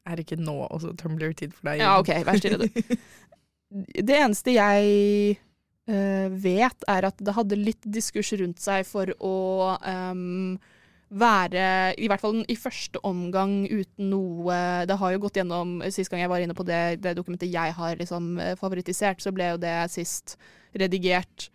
Er 0.06 0.18
det 0.18 0.26
ikke 0.26 0.40
nå 0.42 0.56
også 0.66 0.90
Tumblr-tid 0.98 1.54
for 1.54 1.70
deg? 1.70 1.82
Ja, 1.84 1.96
OK, 2.00 2.10
vær 2.26 2.40
stille, 2.40 2.66
du. 2.66 2.96
Det 4.06 4.14
eneste 4.14 4.54
jeg 4.54 5.36
vet, 5.86 6.86
er 6.90 7.06
at 7.06 7.20
det 7.22 7.34
hadde 7.36 7.58
litt 7.60 7.84
diskurs 7.94 8.32
rundt 8.40 8.58
seg 8.58 8.82
for 8.88 9.12
å 9.22 9.34
um, 9.78 10.56
være, 11.08 11.94
i 12.02 12.08
hvert 12.10 12.22
fall 12.22 12.40
i 12.50 12.56
første 12.58 12.98
omgang, 13.06 13.60
uten 13.70 14.08
noe 14.10 14.56
Det 14.88 14.96
har 14.98 15.12
jo 15.14 15.20
gått 15.22 15.38
gjennom 15.38 15.78
Sist 15.94 16.10
gang 16.10 16.24
jeg 16.24 16.32
var 16.32 16.42
inne 16.42 16.56
på 16.56 16.66
det, 16.66 16.98
det 17.04 17.14
dokumentet 17.14 17.52
jeg 17.52 17.74
har 17.76 18.00
liksom 18.00 18.40
eh, 18.42 18.56
favorittisert, 18.58 19.22
så 19.22 19.30
ble 19.34 19.52
jo 19.52 19.60
det 19.62 19.76
sist 19.92 20.34
redigert 20.74 21.48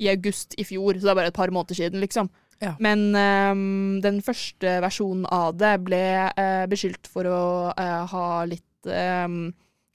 i 0.00 0.08
august 0.10 0.56
i 0.58 0.64
fjor, 0.66 0.96
så 0.96 1.06
det 1.06 1.12
er 1.12 1.18
bare 1.20 1.30
et 1.30 1.36
par 1.36 1.52
måneder 1.54 1.78
siden, 1.78 2.00
liksom. 2.02 2.30
Ja. 2.58 2.72
Men 2.82 3.12
um, 3.14 4.00
den 4.02 4.18
første 4.24 4.78
versjonen 4.82 5.26
av 5.30 5.52
det 5.58 5.74
ble 5.86 6.02
uh, 6.32 6.64
beskyldt 6.70 7.10
for 7.10 7.28
å 7.28 7.42
uh, 7.76 8.02
ha 8.10 8.26
litt 8.48 8.88
um, 8.88 9.52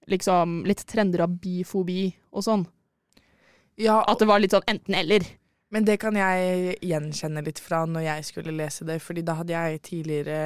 liksom 0.10 0.62
litt 0.69 0.86
trender 0.88 1.25
av 1.25 1.34
bifobi 1.41 2.05
og 2.31 2.46
sånn. 2.46 2.63
Ja, 3.80 4.02
At 4.08 4.20
det 4.20 4.28
var 4.28 4.42
litt 4.44 4.56
sånn 4.56 4.68
enten-eller. 4.68 5.26
Men 5.72 5.86
det 5.86 6.00
kan 6.02 6.18
jeg 6.18 6.76
gjenkjenne 6.82 7.44
litt 7.46 7.62
fra 7.62 7.84
når 7.88 8.08
jeg 8.08 8.28
skulle 8.32 8.56
lese 8.58 8.88
det, 8.88 8.98
fordi 9.06 9.22
da 9.26 9.38
hadde 9.40 9.54
jeg 9.54 9.82
tidligere 9.86 10.40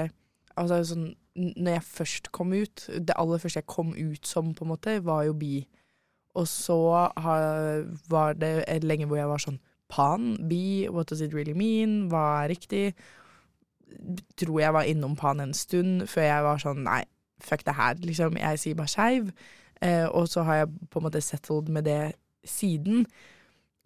Altså 0.59 0.81
sånn 0.85 1.05
Når 1.33 1.77
jeg 1.77 1.85
først 1.87 2.27
kom 2.35 2.51
ut 2.53 2.83
Det 2.91 3.15
aller 3.17 3.39
første 3.41 3.63
jeg 3.63 3.71
kom 3.71 3.93
ut 3.95 4.27
som, 4.27 4.51
på 4.53 4.65
en 4.65 4.73
måte, 4.73 4.97
var 5.01 5.23
jo 5.25 5.33
bi. 5.33 5.63
Og 6.37 6.47
så 6.49 6.77
har, 7.23 7.87
var 8.09 8.35
det 8.37 8.83
lenge 8.83 9.07
hvor 9.07 9.17
jeg 9.17 9.31
var 9.31 9.41
sånn 9.41 9.61
Pan, 9.93 10.35
bi, 10.49 10.89
what 10.89 11.09
does 11.09 11.21
it 11.21 11.33
really 11.33 11.53
mean? 11.53 12.07
Hva 12.09 12.43
er 12.43 12.53
riktig? 12.53 12.93
Tror 14.41 14.59
jeg 14.61 14.73
var 14.73 14.89
innom 14.89 15.13
pan 15.15 15.43
en 15.43 15.53
stund 15.53 16.07
før 16.09 16.25
jeg 16.25 16.45
var 16.47 16.61
sånn 16.63 16.81
Nei, 16.87 17.03
fuck 17.43 17.65
det 17.67 17.75
her, 17.77 17.99
liksom. 18.01 18.39
Jeg 18.41 18.61
sier 18.61 18.79
bare 18.79 18.89
skeiv. 18.89 19.29
Eh, 19.83 20.07
og 20.07 20.31
så 20.31 20.45
har 20.47 20.63
jeg 20.63 20.71
på 20.89 20.99
en 20.99 21.05
måte 21.05 21.21
settled 21.21 21.69
med 21.69 21.85
det 21.85 21.99
siden. 22.45 23.05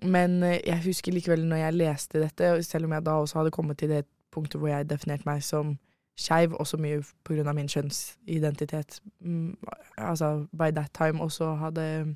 Men 0.04 0.44
eh, 0.44 0.60
jeg 0.66 0.84
husker 0.86 1.16
likevel 1.16 1.46
når 1.48 1.64
jeg 1.64 1.74
leste 1.74 2.22
dette, 2.22 2.64
selv 2.64 2.86
om 2.86 2.96
jeg 2.98 3.06
da 3.06 3.18
også 3.18 3.42
hadde 3.42 3.52
kommet 3.52 3.78
til 3.78 3.90
det 3.90 4.06
punktet 4.32 4.60
hvor 4.62 4.70
jeg 4.70 4.90
definerte 4.90 5.26
meg 5.26 5.44
som 5.44 5.78
skeiv, 6.18 6.54
også 6.58 6.78
mye 6.82 7.02
av 7.46 7.56
min 7.56 7.70
kjønnsidentitet, 7.70 9.00
mm, 9.22 9.58
altså 9.98 10.48
by 10.58 10.72
that 10.74 10.92
time 10.94 11.22
også 11.22 11.54
hadde 11.62 12.16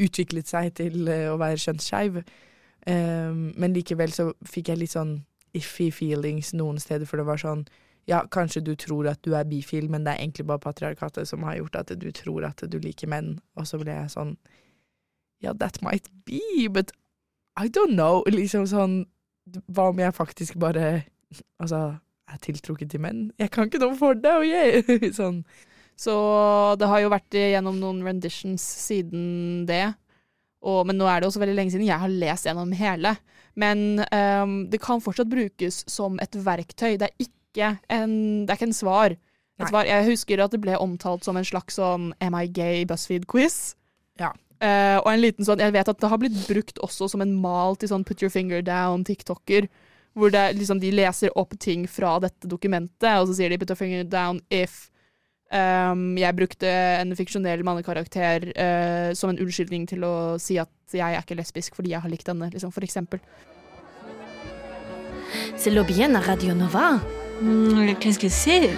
utviklet 0.00 0.48
seg 0.48 0.72
til 0.74 1.08
eh, 1.08 1.28
å 1.30 1.38
være 1.40 1.60
kjønnsskeiv. 1.60 2.22
Um, 2.88 3.50
men 3.60 3.74
likevel 3.76 4.12
så 4.12 4.30
fikk 4.48 4.70
jeg 4.72 4.80
litt 4.80 4.94
sånn 4.94 5.18
iffy 5.52 5.90
feelings 5.92 6.54
noen 6.56 6.78
steder, 6.80 7.04
for 7.06 7.20
det 7.20 7.26
var 7.28 7.42
sånn 7.42 7.66
ja, 8.08 8.22
kanskje 8.32 8.62
du 8.64 8.72
tror 8.80 9.10
at 9.10 9.20
du 9.26 9.34
er 9.36 9.44
bifil, 9.46 9.90
men 9.92 10.06
det 10.06 10.14
er 10.14 10.22
egentlig 10.24 10.46
bare 10.48 10.62
patriarkatet 10.64 11.28
som 11.28 11.44
har 11.46 11.58
gjort 11.58 11.76
at 11.82 11.92
du 12.00 12.08
tror 12.16 12.46
at 12.48 12.64
du 12.66 12.78
liker 12.80 13.10
menn. 13.10 13.36
Og 13.60 13.68
så 13.68 13.78
ble 13.78 13.92
jeg 13.92 14.14
sånn 14.14 14.32
Ja, 15.40 15.54
that 15.56 15.80
might 15.82 16.08
be, 16.28 16.68
but 16.68 16.92
I 17.60 17.68
don't 17.68 17.96
know. 17.96 18.22
Liksom 18.28 18.66
sånn 18.70 19.02
Hva 19.72 19.90
om 19.90 19.98
jeg 19.98 20.14
faktisk 20.14 20.58
bare 20.60 21.02
Altså 21.60 21.96
er 22.30 22.38
tiltrukket 22.44 22.92
til 22.92 23.02
menn? 23.02 23.30
Jeg 23.40 23.50
kan 23.50 23.66
ikke 23.66 23.80
noe 23.82 23.96
for 23.98 24.14
det, 24.14 24.30
og 24.30 24.46
yeah! 24.46 24.84
Sånn. 25.18 25.42
Så 25.98 26.12
det 26.78 26.86
har 26.88 27.02
jo 27.02 27.10
vært 27.10 27.34
gjennom 27.34 27.80
noen 27.80 28.04
renditions 28.06 28.62
siden 28.62 29.64
det. 29.66 29.88
Og, 30.60 30.84
men 30.88 30.98
nå 31.00 31.08
er 31.08 31.20
det 31.20 31.28
også 31.28 31.42
veldig 31.42 31.56
lenge 31.56 31.74
siden 31.74 31.88
jeg 31.88 32.00
har 32.00 32.12
lest 32.22 32.46
gjennom 32.46 32.70
hele. 32.76 33.16
Men 33.58 34.04
um, 34.14 34.54
det 34.70 34.80
kan 34.84 35.02
fortsatt 35.02 35.30
brukes 35.32 35.82
som 35.90 36.20
et 36.22 36.38
verktøy. 36.38 36.94
Det 37.00 37.08
er 37.08 37.26
ikke 37.26 37.72
en, 37.90 38.14
det 38.44 38.54
er 38.54 38.60
ikke 38.60 38.70
en 38.70 38.78
svar. 38.78 39.16
Svar. 39.60 39.84
Jeg 39.84 40.06
husker 40.06 40.40
at 40.40 40.54
det 40.54 40.62
ble 40.62 40.78
omtalt 40.80 41.26
som 41.26 41.36
en 41.36 41.44
slags 41.44 41.76
sånn 41.76 42.14
Am 42.24 42.36
I 42.38 42.46
gay 42.48 42.86
BuzzFeed-quiz. 42.88 43.74
Ja. 44.22 44.30
Eh, 44.60 44.98
og 45.00 45.08
en 45.08 45.22
liten 45.22 45.46
sånn 45.46 45.62
Jeg 45.62 45.72
vet 45.72 45.88
at 45.88 46.00
det 46.02 46.08
har 46.12 46.20
blitt 46.20 46.36
brukt 46.44 46.80
også 46.84 47.08
som 47.08 47.22
en 47.24 47.32
mal 47.40 47.78
til 47.80 47.88
sånn 47.88 48.04
put 48.04 48.20
your 48.20 48.32
finger 48.32 48.62
down-tiktoker. 48.64 49.68
Hvor 50.18 50.32
det, 50.34 50.44
liksom, 50.58 50.80
de 50.82 50.90
leser 50.92 51.32
opp 51.38 51.54
ting 51.62 51.86
fra 51.88 52.18
dette 52.20 52.48
dokumentet, 52.50 53.12
og 53.14 53.28
så 53.30 53.38
sier 53.38 53.52
de 53.52 53.58
put 53.60 53.70
your 53.72 53.80
finger 53.80 54.06
down 54.06 54.42
if 54.50 54.86
Um, 55.50 56.12
jeg 56.14 56.30
brukte 56.38 56.70
en 56.70 57.10
fiksjonell 57.18 57.64
mannekarakter 57.66 58.44
uh, 58.54 59.08
som 59.18 59.32
en 59.32 59.40
unnskyldning 59.42 59.82
til 59.90 60.04
å 60.06 60.12
si 60.38 60.60
at 60.62 60.70
jeg 60.94 61.02
er 61.02 61.24
ikke 61.24 61.34
lesbisk 61.40 61.74
fordi 61.74 61.90
jeg 61.90 62.04
har 62.04 62.12
likt 62.12 62.30
denne, 62.30 62.52
liksom, 62.54 62.70
for 62.70 62.86
eksempel. 62.86 63.18
C'est 65.58 65.74
Lobien 65.74 66.14
à 66.14 66.22
Radio 66.22 66.54
Nova, 66.54 67.00
Mm, 67.42 67.94
Qu'est-ce 67.98 68.18
que 68.18 68.28
c'est 68.28 68.68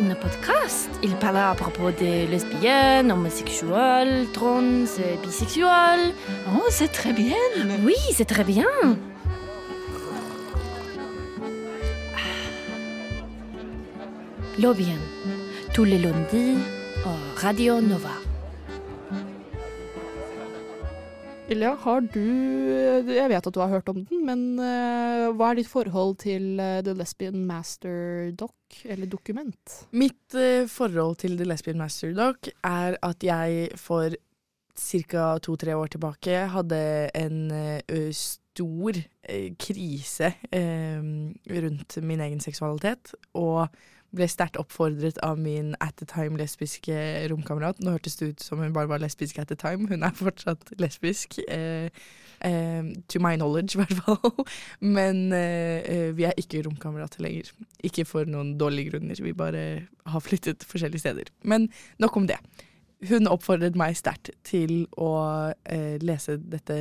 un 0.00 0.14
podcast. 0.14 0.90
Il 1.02 1.14
parle 1.16 1.38
à 1.38 1.54
propos 1.54 1.90
des 1.90 2.26
lesbiennes, 2.26 3.10
homosexuels, 3.10 4.26
trans, 4.32 4.62
euh, 4.62 5.16
bisexuels. 5.22 6.12
Oh, 6.48 6.64
c'est 6.70 6.92
très 6.92 7.12
bien. 7.12 7.34
Oui, 7.84 7.94
c'est 8.12 8.24
très 8.24 8.44
bien. 8.44 8.66
Lobien, 14.58 14.98
tous 15.74 15.84
les 15.84 15.98
lundis 15.98 16.56
Radio 17.36 17.80
Nova. 17.80 18.25
Ilja, 21.46 21.76
har 21.78 22.00
du 22.10 22.22
Jeg 23.06 23.30
vet 23.30 23.46
at 23.46 23.54
du 23.54 23.60
har 23.62 23.70
hørt 23.70 23.90
om 23.92 24.00
den, 24.02 24.24
men 24.26 24.40
uh, 24.58 25.30
hva 25.38 25.52
er 25.52 25.60
ditt 25.60 25.70
forhold 25.70 26.16
til 26.24 26.58
uh, 26.58 26.80
The 26.82 26.96
Lesbian 26.98 27.44
Master 27.46 28.32
Doc, 28.34 28.54
eller 28.82 29.06
dokument? 29.06 29.76
Mitt 29.94 30.34
uh, 30.34 30.66
forhold 30.66 31.20
til 31.22 31.36
The 31.38 31.46
Lesbian 31.46 31.78
Master 31.78 32.10
Doc 32.16 32.50
er 32.66 32.98
at 32.98 33.22
jeg 33.22 33.70
for 33.78 34.16
ca. 34.76 35.28
to-tre 35.38 35.76
år 35.78 35.94
tilbake 35.94 36.42
hadde 36.52 36.80
en 37.14 37.38
stor 38.12 38.98
krise 39.62 40.34
rundt 40.52 41.96
min 42.04 42.20
egen 42.26 42.42
seksualitet, 42.44 43.14
og 43.32 43.70
ble 44.16 44.28
sterkt 44.30 44.58
oppfordret 44.60 45.18
av 45.24 45.38
min 45.40 45.74
at 45.84 45.96
the 46.00 46.06
time 46.08 46.38
lesbiske 46.40 46.94
romkamerat. 47.30 47.80
Nå 47.80 47.96
hørtes 47.96 48.18
det 48.20 48.30
ut 48.32 48.44
som 48.44 48.62
hun 48.62 48.74
bare 48.74 48.90
var 48.90 49.02
lesbisk 49.02 49.38
at 49.38 49.50
the 49.52 49.58
time, 49.60 49.88
hun 49.90 50.06
er 50.06 50.14
fortsatt 50.16 50.72
lesbisk. 50.82 51.38
Eh, 51.48 51.90
eh, 52.40 52.92
to 53.08 53.20
my 53.22 53.36
knowledge, 53.36 53.76
i 53.76 53.82
hvert 53.82 54.00
fall. 54.04 54.46
Men 54.96 55.32
eh, 55.32 55.82
eh, 55.84 56.16
vi 56.16 56.26
er 56.28 56.36
ikke 56.40 56.64
romkamerater 56.66 57.24
lenger. 57.24 57.52
Ikke 57.84 58.06
for 58.08 58.28
noen 58.28 58.56
dårlige 58.60 58.94
grunner, 58.94 59.20
vi 59.22 59.36
bare 59.36 59.66
har 60.06 60.24
flyttet 60.24 60.64
forskjellige 60.64 61.04
steder. 61.04 61.32
Men 61.42 61.68
nok 61.98 62.16
om 62.16 62.26
det. 62.26 62.40
Hun 63.08 63.28
oppfordret 63.28 63.76
meg 63.76 63.96
sterkt 63.98 64.32
til 64.46 64.86
å 64.96 65.12
eh, 65.68 65.96
lese 66.00 66.38
dette, 66.40 66.78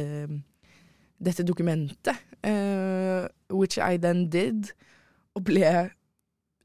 dette 1.19 1.43
dokumentet, 1.43 2.23
eh, 2.47 3.27
which 3.51 3.77
I 3.77 3.99
then 3.99 4.29
did, 4.31 4.71
og 5.35 5.43
ble 5.49 5.91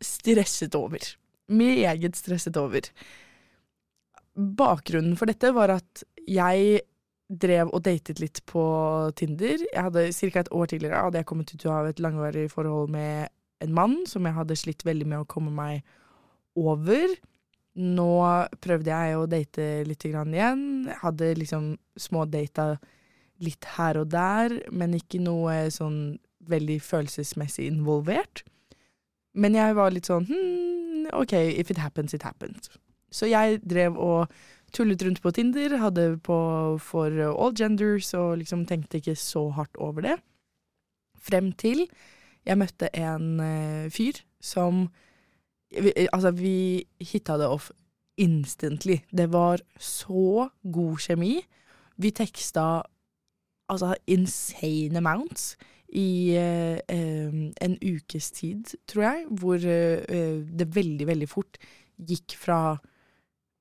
stresset 0.04 0.74
over. 0.78 1.04
Meget 1.50 2.16
stresset 2.18 2.56
over. 2.60 2.86
Bakgrunnen 4.34 5.16
for 5.18 5.30
dette 5.30 5.50
var 5.54 5.74
at 5.74 6.04
jeg 6.30 6.82
drev 7.30 7.70
og 7.74 7.84
datet 7.86 8.20
litt 8.22 8.40
på 8.50 8.62
Tinder. 9.18 9.60
Jeg 9.60 9.86
hadde 9.86 10.08
Ca. 10.12 10.40
et 10.40 10.52
år 10.52 10.70
tidligere 10.72 11.04
hadde 11.06 11.20
jeg 11.20 11.28
kommet 11.30 11.52
ut 11.54 11.66
av 11.70 11.88
et 11.90 12.02
langvarig 12.02 12.48
forhold 12.50 12.90
med 12.90 13.30
en 13.60 13.74
mann 13.76 13.98
som 14.08 14.26
jeg 14.26 14.34
hadde 14.34 14.56
slitt 14.58 14.86
veldig 14.86 15.06
med 15.06 15.22
å 15.22 15.28
komme 15.30 15.52
meg 15.54 15.84
over. 16.58 17.12
Nå 17.78 18.12
prøvde 18.62 18.90
jeg 18.90 19.18
å 19.18 19.28
date 19.30 19.68
litt 19.86 20.06
igjen. 20.08 20.64
Hadde 21.02 21.34
liksom 21.38 21.76
smådata 21.98 22.72
litt 23.40 23.68
her 23.76 24.00
og 24.02 24.10
der, 24.12 24.56
men 24.72 24.96
ikke 24.98 25.20
noe 25.22 25.70
sånn 25.72 26.18
veldig 26.50 26.80
følelsesmessig 26.82 27.68
involvert. 27.70 28.42
Men 29.34 29.54
jeg 29.54 29.76
var 29.78 29.92
litt 29.94 30.08
sånn 30.10 30.26
hmm, 30.28 31.10
OK, 31.16 31.34
if 31.34 31.70
it 31.70 31.80
happens, 31.82 32.14
it 32.14 32.26
happens. 32.26 32.70
Så 33.10 33.26
jeg 33.30 33.60
drev 33.66 33.98
og 33.98 34.30
tullet 34.74 35.02
rundt 35.02 35.20
på 35.22 35.32
Tinder, 35.34 35.76
hadde 35.82 36.14
på 36.22 36.38
for 36.82 37.14
all 37.30 37.54
genders 37.58 38.12
og 38.14 38.38
liksom 38.42 38.64
tenkte 38.70 39.00
ikke 39.00 39.16
så 39.18 39.48
hardt 39.56 39.78
over 39.82 40.06
det. 40.06 40.16
Frem 41.20 41.50
til 41.58 41.86
jeg 42.46 42.56
møtte 42.56 42.88
en 42.96 43.40
uh, 43.42 43.90
fyr 43.92 44.22
som 44.40 44.86
vi, 45.70 45.92
Altså, 46.12 46.32
vi 46.34 46.82
hitta 46.98 47.36
det 47.38 47.46
off 47.46 47.70
instantly. 48.18 48.98
Det 49.10 49.28
var 49.32 49.60
så 49.78 50.48
god 50.72 50.98
kjemi. 50.98 51.36
Vi 51.96 52.10
teksta 52.10 52.82
altså 53.70 53.94
insane 54.06 54.98
amounts 54.98 55.56
i 55.92 56.36
eh, 56.38 56.78
en 57.66 57.76
ukes 57.82 58.30
tid, 58.36 58.74
tror 58.86 59.04
jeg, 59.08 59.24
hvor 59.40 59.58
eh, 59.64 60.04
eh, 60.06 60.36
det 60.46 60.68
veldig, 60.76 61.06
veldig 61.08 61.28
fort 61.30 61.58
gikk 61.98 62.36
fra 62.38 62.60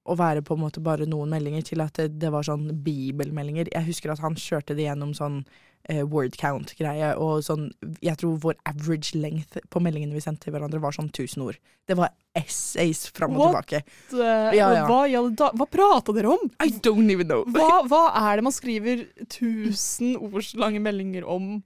å 0.09 0.15
være 0.17 0.41
på 0.45 0.55
en 0.55 0.61
måte 0.63 0.81
bare 0.81 1.05
noen 1.09 1.29
meldinger 1.29 1.65
til 1.67 1.81
at 1.83 1.97
det, 1.99 2.11
det 2.21 2.29
var 2.33 2.45
sånn 2.47 2.69
bibelmeldinger. 2.85 3.67
Jeg 3.73 3.89
husker 3.91 4.13
at 4.13 4.21
han 4.23 4.37
kjørte 4.39 4.73
det 4.77 4.87
gjennom 4.87 5.11
sånn 5.13 5.41
eh, 5.89 6.01
word 6.07 6.37
count-greie, 6.39 7.11
og 7.21 7.43
sånn 7.45 7.67
Jeg 8.01 8.17
tror 8.21 8.39
vår 8.41 8.55
average 8.71 9.13
length 9.19 9.59
på 9.69 9.81
meldingene 9.83 10.15
vi 10.15 10.23
sendte 10.23 10.47
til 10.47 10.55
hverandre, 10.55 10.81
var 10.81 10.95
sånn 10.95 11.11
1000 11.11 11.43
ord. 11.45 11.59
Det 11.85 11.97
var 11.99 12.13
essays 12.37 13.03
fram 13.13 13.35
og 13.37 13.43
What? 13.53 13.67
tilbake. 13.69 13.83
Eh, 14.17 14.57
Ja, 14.57 14.71
ja. 14.79 14.85
Hva, 14.89 15.03
da- 15.37 15.51
hva 15.53 15.69
prata 15.69 16.15
dere 16.15 16.33
om? 16.37 16.45
I 16.63 16.69
don't 16.79 17.09
even 17.13 17.27
know. 17.29 17.43
Hva, 17.45 17.83
hva 17.89 18.03
er 18.31 18.37
det 18.39 18.47
man 18.49 18.55
skriver 18.55 19.05
tusen 19.29 20.15
ords 20.17 20.55
lange 20.57 20.81
meldinger 20.81 21.25
om? 21.27 21.59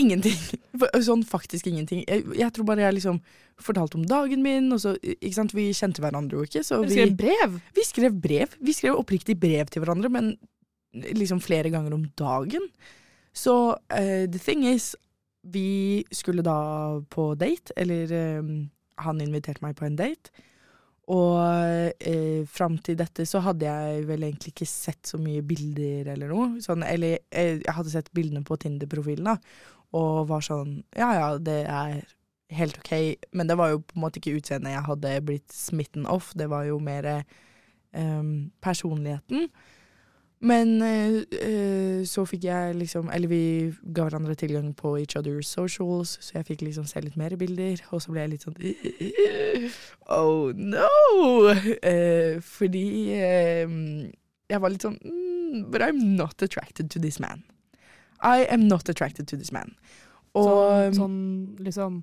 Ingenting. 0.00 0.38
Sånn 1.08 1.24
faktisk 1.26 1.68
ingenting. 1.70 2.02
Jeg, 2.08 2.24
jeg 2.38 2.54
tror 2.54 2.68
bare 2.68 2.86
jeg 2.86 2.98
liksom 2.98 3.20
fortalte 3.60 3.98
om 4.00 4.06
dagen 4.08 4.42
min, 4.42 4.72
og 4.74 4.80
så 4.82 4.96
Ikke 5.14 5.36
sant, 5.36 5.54
vi 5.54 5.68
kjente 5.76 6.02
hverandre 6.02 6.40
jo 6.40 6.48
ikke, 6.48 6.64
så 6.66 6.80
Dere 6.82 6.88
vi 6.88 6.96
skrev 6.96 7.14
brev? 7.20 7.60
Vi 7.76 7.86
skrev 7.86 8.18
brev. 8.26 8.58
Vi 8.58 8.74
skrev 8.76 8.98
oppriktig 8.98 9.38
brev 9.40 9.70
til 9.70 9.84
hverandre, 9.84 10.10
men 10.12 10.34
liksom 10.94 11.42
flere 11.42 11.70
ganger 11.74 11.94
om 11.94 12.04
dagen. 12.18 12.68
Så 13.34 13.54
uh, 13.74 14.24
the 14.30 14.38
thing 14.38 14.66
is, 14.66 14.94
vi 15.42 16.04
skulle 16.12 16.42
da 16.46 17.00
på 17.10 17.34
date, 17.34 17.74
eller 17.76 18.12
eh, 18.14 18.52
han 19.04 19.20
inviterte 19.20 19.60
meg 19.60 19.74
på 19.76 19.84
en 19.84 19.98
date. 19.98 20.32
Og 21.12 21.92
eh, 22.00 22.44
fram 22.48 22.78
til 22.80 22.96
dette 22.96 23.26
så 23.28 23.42
hadde 23.44 23.68
jeg 23.68 24.06
vel 24.08 24.24
egentlig 24.24 24.54
ikke 24.54 24.68
sett 24.68 25.10
så 25.10 25.20
mye 25.20 25.42
bilder 25.44 26.14
eller 26.14 26.32
noe. 26.32 26.62
Sånn, 26.64 26.84
eller 26.86 27.18
eh, 27.28 27.58
jeg 27.58 27.76
hadde 27.76 27.92
sett 27.92 28.12
bildene 28.16 28.44
på 28.46 28.56
Tinder-profilen 28.60 29.28
da, 29.28 29.36
og 29.94 30.24
var 30.30 30.44
sånn 30.44 30.78
Ja 30.96 31.10
ja, 31.18 31.28
det 31.36 31.60
er 31.68 32.00
helt 32.56 32.80
ok. 32.80 32.94
Men 33.36 33.50
det 33.50 33.58
var 33.60 33.74
jo 33.74 33.82
på 33.84 33.98
en 33.98 34.04
måte 34.06 34.20
ikke 34.20 34.38
utseendet 34.38 34.72
jeg 34.72 34.88
hadde 34.88 35.14
blitt 35.28 35.52
smitten 35.52 36.08
off, 36.08 36.32
det 36.38 36.48
var 36.52 36.64
jo 36.70 36.80
mer 36.80 37.10
eh, 37.12 38.32
personligheten. 38.64 39.50
Men 40.44 40.82
eh, 40.82 41.14
eh, 41.40 42.00
så 42.08 42.24
fikk 42.28 42.44
jeg 42.44 42.74
liksom 42.76 43.08
Eller 43.12 43.30
vi 43.30 43.44
ga 43.96 44.04
hverandre 44.04 44.34
tilgang 44.36 44.74
på 44.76 44.96
each 45.00 45.16
other's 45.16 45.48
socials, 45.48 46.18
så 46.20 46.38
jeg 46.38 46.48
fikk 46.50 46.66
liksom 46.66 46.86
se 46.88 47.00
litt 47.00 47.16
mer 47.16 47.36
bilder, 47.40 47.80
og 47.90 48.02
så 48.04 48.12
ble 48.12 48.26
jeg 48.26 48.34
litt 48.34 48.44
sånn 48.44 48.58
Oh 50.18 50.52
no! 50.52 51.54
Eh, 51.80 52.40
fordi 52.44 52.86
eh, 53.16 53.76
jeg 54.50 54.60
var 54.60 54.74
litt 54.74 54.84
sånn 54.84 54.98
mm, 55.00 55.70
But 55.72 55.86
I'm 55.86 56.02
not 56.18 56.42
attracted 56.42 56.90
to 56.90 57.00
this 57.00 57.20
man. 57.22 57.44
I 58.20 58.44
am 58.50 58.66
not 58.68 58.88
attracted 58.88 59.28
to 59.28 59.36
this 59.36 59.52
man. 59.52 59.76
Og 60.34 60.50
sånn, 60.50 60.96
sånn 60.98 61.18
liksom 61.62 62.02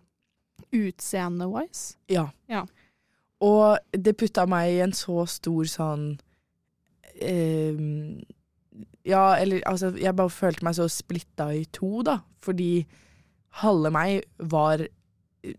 utseende-wise? 0.72 1.98
Ja. 2.08 2.30
Ja. 2.48 2.64
Og 3.44 3.82
det 3.92 4.16
putta 4.22 4.46
meg 4.50 4.72
i 4.72 4.82
en 4.86 4.94
så 4.96 5.26
stor 5.28 5.68
sånn 5.68 6.06
ehm, 7.22 8.22
Ja, 9.06 9.36
eller 9.42 9.62
altså 9.66 9.90
Jeg 9.98 10.16
bare 10.16 10.30
følte 10.30 10.64
meg 10.64 10.76
så 10.78 10.88
splitta 10.88 11.50
i 11.58 11.66
to, 11.74 12.02
da. 12.06 12.20
Fordi 12.42 12.86
halve 13.62 13.92
meg 13.92 14.22
var 14.38 14.86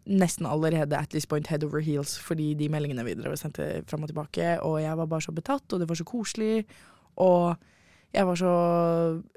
nesten 0.07 0.47
allerede 0.47 0.97
at 0.97 1.11
this 1.11 1.27
point 1.27 1.49
head 1.51 1.65
over 1.67 1.81
heels 1.83 2.15
fordi 2.23 2.53
de 2.55 2.69
meldingene 2.71 3.05
vi 3.05 3.17
drev 3.19 3.35
og 3.35 3.41
sendte 3.41 3.83
fram 3.91 4.05
og 4.07 4.13
tilbake, 4.13 4.61
og 4.63 4.81
jeg 4.83 4.99
var 4.99 5.09
bare 5.11 5.25
så 5.25 5.33
betatt, 5.35 5.73
og 5.73 5.81
det 5.81 5.89
var 5.91 5.99
så 5.99 6.07
koselig, 6.07 6.65
og 7.17 7.57
jeg 8.15 8.27
var 8.29 8.39
så 8.39 8.53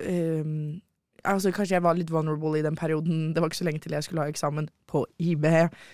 ehm, 0.05 0.81
Altså, 1.25 1.51
kanskje 1.51 1.75
jeg 1.75 1.83
var 1.83 1.97
litt 1.97 2.11
vulnerable 2.11 2.59
i 2.59 2.63
den 2.65 2.75
perioden. 2.75 3.33
Det 3.33 3.41
var 3.41 3.49
ikke 3.49 3.57
så 3.57 3.67
lenge 3.67 3.79
til 3.83 3.95
jeg 3.95 4.03
skulle 4.03 4.21
ha 4.21 4.31
eksamen 4.31 4.69
på 4.87 5.05
IB, 5.19 5.45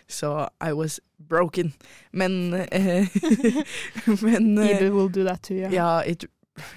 så 0.07 0.47
I 0.61 0.73
was 0.77 0.99
broken. 1.29 1.73
Men 2.11 2.53
eh, 2.53 3.07
Men 4.27 4.57
eh, 4.57 4.75
IB 4.75 4.93
will 4.93 5.09
do 5.09 5.23
that 5.23 5.43
too, 5.43 5.55
ja. 5.55 5.69
ja, 5.71 6.01
it, 6.01 6.25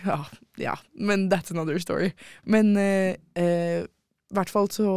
ja, 0.06 0.24
ja, 0.56 0.78
men 0.94 1.32
that's 1.32 1.50
another 1.50 1.78
story. 1.78 2.12
Men 2.44 2.76
eh, 2.76 3.16
eh, 3.34 3.84
i 4.30 4.34
hvert 4.34 4.50
fall 4.50 4.70
så, 4.70 4.88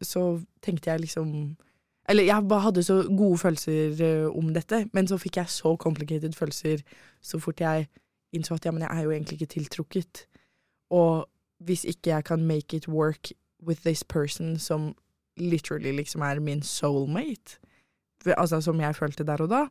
så 0.00 0.40
tenkte 0.62 0.90
jeg 0.90 1.00
liksom 1.00 1.56
Eller 2.08 2.24
jeg 2.24 2.48
bare 2.48 2.60
hadde 2.60 2.82
så 2.82 3.02
gode 3.16 3.38
følelser 3.38 4.00
eh, 4.02 4.28
om 4.36 4.54
dette, 4.54 4.86
men 4.92 5.06
så 5.06 5.18
fikk 5.18 5.36
jeg 5.36 5.48
så 5.48 5.76
complicated 5.76 6.32
følelser 6.34 6.82
så 7.22 7.38
fort 7.38 7.60
jeg 7.60 7.86
innså 8.32 8.54
at 8.54 8.64
ja, 8.66 8.72
men 8.72 8.82
jeg 8.82 8.90
er 8.98 9.02
jo 9.04 9.10
egentlig 9.10 9.36
ikke 9.40 9.52
tiltrukket. 9.54 10.24
Og 10.90 11.28
hvis 11.60 11.84
ikke 11.84 12.10
jeg 12.10 12.24
kan 12.24 12.44
make 12.44 12.76
it 12.76 12.88
work 12.88 13.30
with 13.66 13.80
this 13.84 14.04
person 14.04 14.58
som 14.58 14.94
literally 15.36 15.92
liksom 15.92 16.20
er 16.20 16.40
min 16.40 16.62
soulmate, 16.62 17.58
altså 18.26 18.60
som 18.60 18.80
jeg 18.80 18.96
følte 18.96 19.24
der 19.24 19.42
og 19.42 19.50
da, 19.50 19.66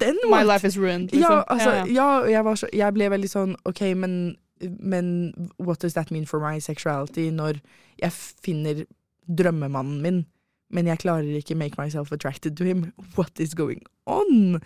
then 0.00 0.16
My 0.24 0.44
what? 0.44 0.46
life 0.46 0.66
is 0.66 0.78
ruined, 0.78 1.08
liksom. 1.12 1.32
Ja, 1.32 1.42
altså, 1.48 1.70
ja, 1.70 1.84
ja. 1.84 2.18
ja, 2.20 2.30
jeg, 2.30 2.44
var 2.44 2.54
så, 2.54 2.68
jeg 2.72 2.94
ble 2.94 3.10
veldig 3.10 3.30
sånn 3.30 3.56
OK, 3.64 3.82
men, 3.96 4.36
men 4.80 5.08
what 5.58 5.82
does 5.82 5.94
that 5.94 6.10
mean 6.10 6.26
for 6.26 6.40
my 6.40 6.58
sexuality 6.58 7.28
når 7.30 7.60
jeg 8.02 8.12
finner 8.12 8.84
drømmemannen 9.28 10.00
min, 10.02 10.24
men 10.70 10.86
jeg 10.86 10.98
klarer 10.98 11.36
ikke 11.36 11.54
make 11.54 11.76
myself 11.78 12.12
attracted 12.12 12.56
to 12.56 12.64
him? 12.64 12.92
What 13.16 13.40
is 13.40 13.54
going 13.54 13.82
on? 14.06 14.60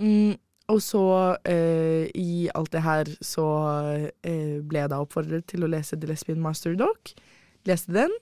Mm, 0.00 0.38
og 0.70 0.80
så, 0.82 1.04
eh, 1.48 2.08
i 2.14 2.48
alt 2.54 2.72
det 2.72 2.82
her, 2.82 3.10
så 3.20 3.46
eh, 4.22 4.58
ble 4.62 4.82
jeg 4.82 4.92
da 4.92 5.00
oppfordret 5.02 5.46
til 5.50 5.64
å 5.66 5.70
lese 5.70 5.98
The 5.98 6.10
Lesbian 6.10 6.40
Master 6.42 6.76
Doc. 6.78 7.14
Leste 7.68 7.92
den. 7.94 8.12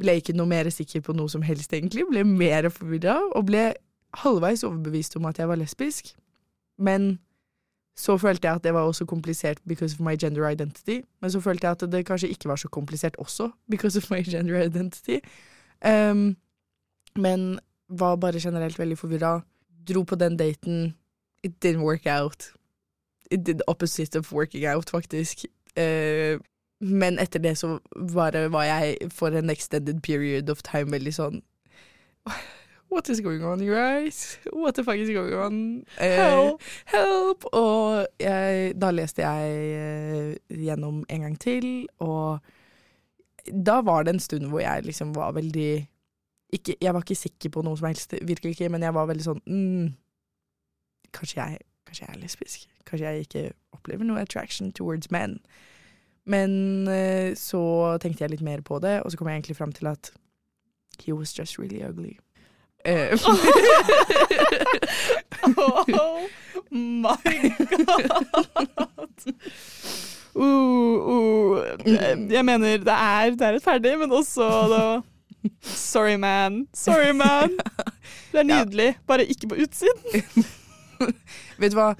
Ble 0.00 0.18
ikke 0.20 0.36
noe 0.36 0.48
mer 0.48 0.70
sikker 0.72 1.02
på 1.04 1.16
noe 1.16 1.28
som 1.32 1.42
helst, 1.44 1.72
egentlig. 1.76 2.06
Ble 2.08 2.24
mer 2.24 2.70
forvirra, 2.72 3.18
og 3.34 3.48
ble 3.50 3.70
halvveis 4.22 4.64
overbevist 4.66 5.16
om 5.18 5.28
at 5.30 5.40
jeg 5.40 5.50
var 5.50 5.60
lesbisk. 5.60 6.14
Men 6.80 7.18
så 8.00 8.16
følte 8.16 8.48
jeg 8.48 8.60
at 8.60 8.64
det 8.64 8.74
var 8.74 8.88
også 8.88 9.04
komplisert 9.04 9.60
because 9.68 9.94
of 9.94 10.00
my 10.04 10.16
gender 10.16 10.48
identity. 10.48 11.00
Men 11.20 11.30
så 11.30 11.40
følte 11.40 11.66
jeg 11.66 11.76
at 11.76 11.92
det 11.92 12.06
kanskje 12.08 12.30
ikke 12.32 12.48
var 12.48 12.56
så 12.56 12.68
komplisert 12.68 13.16
også 13.18 13.50
because 13.70 13.98
of 13.98 14.10
my 14.10 14.22
gender 14.24 14.62
identity. 14.62 15.20
Um, 15.84 16.36
men 17.16 17.58
var 17.88 18.16
bare 18.16 18.40
generelt 18.40 18.78
veldig 18.78 18.98
forvirra. 18.98 19.40
Dro 19.88 20.02
på 20.02 20.14
den 20.14 20.36
daten. 20.36 20.94
It 21.42 21.60
didn't 21.60 21.82
work 21.82 22.06
out. 22.06 22.52
It 23.30 23.44
did 23.44 23.58
the 23.58 23.64
opposite 23.68 24.18
of 24.18 24.32
working 24.32 24.66
out, 24.66 24.90
faktisk. 24.90 25.44
Uh, 25.76 26.40
men 26.80 27.18
etter 27.18 27.38
det 27.38 27.58
så 27.58 27.78
bare 28.14 28.48
var 28.52 28.64
jeg 28.64 28.96
for 29.12 29.28
en 29.28 29.50
extended 29.50 30.00
period 30.02 30.50
of 30.50 30.62
time 30.62 30.90
veldig 30.90 31.12
sånn 31.14 31.42
What 32.90 33.08
is 33.08 33.20
going 33.20 33.44
on, 33.44 33.60
you 33.62 33.74
guys? 33.74 34.38
What 34.52 34.74
the 34.74 34.82
fuck 34.82 34.96
is 34.98 35.10
going 35.14 35.34
on? 35.34 35.84
Help! 35.96 36.58
Help. 36.58 36.62
help! 36.86 37.44
Og 37.54 38.06
jeg, 38.18 38.72
da 38.82 38.90
leste 38.90 39.22
jeg 39.22 39.52
uh, 39.78 40.56
gjennom 40.58 41.04
en 41.06 41.20
gang 41.22 41.36
til, 41.38 41.68
og 42.02 42.42
da 43.46 43.78
var 43.86 44.02
det 44.02 44.16
en 44.16 44.22
stund 44.24 44.50
hvor 44.50 44.64
jeg 44.64 44.88
liksom 44.88 45.14
var 45.14 45.32
veldig 45.38 45.86
ikke, 46.50 46.74
Jeg 46.80 46.94
var 46.94 47.04
ikke 47.04 47.14
sikker 47.14 47.50
på 47.54 47.62
noe 47.62 47.78
som 47.78 47.86
helst, 47.86 48.14
virkelig 48.26 48.56
ikke, 48.56 48.68
men 48.74 48.82
jeg 48.82 48.94
var 48.94 49.06
veldig 49.06 49.26
sånn 49.28 49.42
mm, 49.46 49.86
kanskje, 51.12 51.42
jeg, 51.42 51.58
kanskje 51.86 52.06
jeg 52.06 52.14
er 52.14 52.20
lesbisk? 52.22 52.68
Kanskje 52.86 53.06
jeg 53.08 53.26
ikke 53.26 53.44
opplever 53.72 54.04
noe 54.04 54.20
attraction 54.20 54.72
towards 54.72 55.10
men? 55.10 55.38
Men 56.24 56.88
uh, 56.88 57.34
så 57.36 57.62
tenkte 58.02 58.24
jeg 58.24 58.30
litt 58.30 58.44
mer 58.46 58.60
på 58.60 58.78
det, 58.78 59.00
og 59.02 59.10
så 59.10 59.18
kom 59.18 59.28
jeg 59.28 59.40
egentlig 59.40 59.56
fram 59.56 59.72
til 59.72 59.86
at 59.90 60.12
he 61.04 61.12
was 61.12 61.38
just 61.38 61.58
really 61.58 61.82
ugly. 61.82 62.18
Uh, 62.86 63.16
Oh 65.56 66.28
my 66.70 67.16
god! 67.86 69.18
Uh, 70.36 70.42
uh. 71.10 71.76
Jeg 72.32 72.44
mener, 72.44 72.76
det 72.76 72.86
er, 72.86 73.30
det 73.30 73.42
er 73.42 73.52
rettferdig, 73.52 73.98
men 73.98 74.12
også 74.12 74.42
da 74.70 75.00
Sorry, 75.62 76.14
man. 76.14 76.68
Sorry, 76.74 77.10
man. 77.10 77.58
Det 78.32 78.38
er 78.38 78.42
nydelig. 78.42 78.98
Bare 79.06 79.26
ikke 79.26 79.48
på 79.48 79.54
utsiden. 79.54 80.44
Vet 81.60 81.74
du 81.74 81.78
hva? 81.78 81.92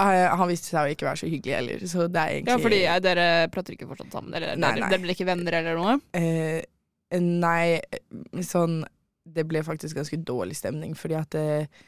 Eh, 0.00 0.26
han 0.32 0.48
viste 0.48 0.70
seg 0.70 0.86
å 0.86 0.94
ikke 0.94 1.08
være 1.08 1.20
så 1.22 1.28
hyggelig 1.28 1.56
heller, 1.58 1.84
så 1.90 2.06
det 2.08 2.22
er 2.22 2.36
egentlig 2.36 2.54
Ja, 2.54 2.62
fordi 2.62 2.80
eh, 2.86 3.00
dere 3.04 3.26
prater 3.52 3.76
ikke 3.76 3.90
fortsatt 3.90 4.16
sammen? 4.16 4.32
Eller 4.36 4.56
Nei, 4.56 4.72
nei. 4.78 4.88
dere 4.88 5.02
ble 5.02 5.16
ikke 5.16 5.28
venner 5.28 5.58
eller 5.60 5.80
noe? 5.80 5.98
Eh, 6.16 6.62
nei, 7.20 7.80
sånn 8.46 8.80
Det 9.26 9.44
ble 9.46 9.62
faktisk 9.66 9.98
ganske 9.98 10.20
dårlig 10.26 10.56
stemning, 10.56 10.94
fordi 10.98 11.18
at 11.18 11.36
eh, 11.38 11.82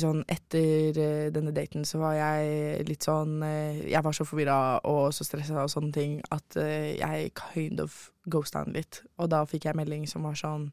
sånn 0.00 0.22
etter 0.30 0.96
uh, 0.96 1.26
denne 1.34 1.52
daten 1.54 1.84
så 1.84 2.00
var 2.00 2.14
jeg 2.16 2.86
litt 2.88 3.04
sånn 3.04 3.42
uh, 3.44 3.76
Jeg 3.76 4.00
var 4.04 4.16
så 4.16 4.24
forvirra 4.24 4.56
og 4.88 5.12
så 5.12 5.26
stressa 5.26 5.64
og 5.64 5.72
sånne 5.72 5.92
ting 5.92 6.14
at 6.32 6.56
uh, 6.56 6.88
jeg 6.96 7.32
kind 7.36 7.82
of 7.82 7.96
ghosta 8.24 8.62
han 8.62 8.72
litt. 8.76 9.02
Og 9.20 9.28
da 9.32 9.42
fikk 9.48 9.66
jeg 9.68 9.76
melding 9.78 10.06
som 10.08 10.24
var 10.26 10.38
sånn 10.38 10.70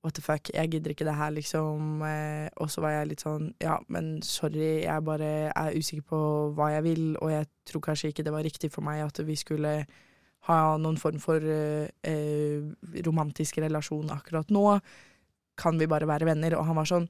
What 0.00 0.14
the 0.16 0.22
fuck, 0.24 0.48
jeg 0.54 0.70
gidder 0.72 0.94
ikke 0.94 1.04
det 1.04 1.14
her, 1.14 1.30
liksom. 1.36 2.02
Eh, 2.08 2.48
og 2.56 2.70
så 2.72 2.80
var 2.80 2.94
jeg 2.94 3.10
litt 3.10 3.24
sånn 3.24 3.50
Ja, 3.60 3.76
men 3.92 4.22
sorry, 4.24 4.80
jeg 4.86 5.04
bare 5.04 5.50
er 5.52 5.76
usikker 5.76 6.06
på 6.08 6.20
hva 6.56 6.70
jeg 6.72 6.86
vil, 6.86 7.02
og 7.20 7.34
jeg 7.34 7.50
tror 7.68 7.84
kanskje 7.84 8.08
ikke 8.14 8.24
det 8.24 8.32
var 8.32 8.46
riktig 8.46 8.70
for 8.72 8.86
meg 8.86 9.02
at 9.04 9.20
vi 9.26 9.36
skulle 9.36 9.74
ha 10.48 10.58
noen 10.80 10.96
form 10.96 11.20
for 11.20 11.44
eh, 11.44 11.90
eh, 12.08 12.64
romantisk 13.04 13.60
relasjon 13.60 14.08
akkurat 14.14 14.48
nå. 14.48 14.64
Kan 15.60 15.76
vi 15.76 15.90
bare 15.90 16.08
være 16.08 16.30
venner? 16.30 16.56
Og 16.56 16.64
han 16.70 16.80
var 16.80 16.88
sånn 16.88 17.08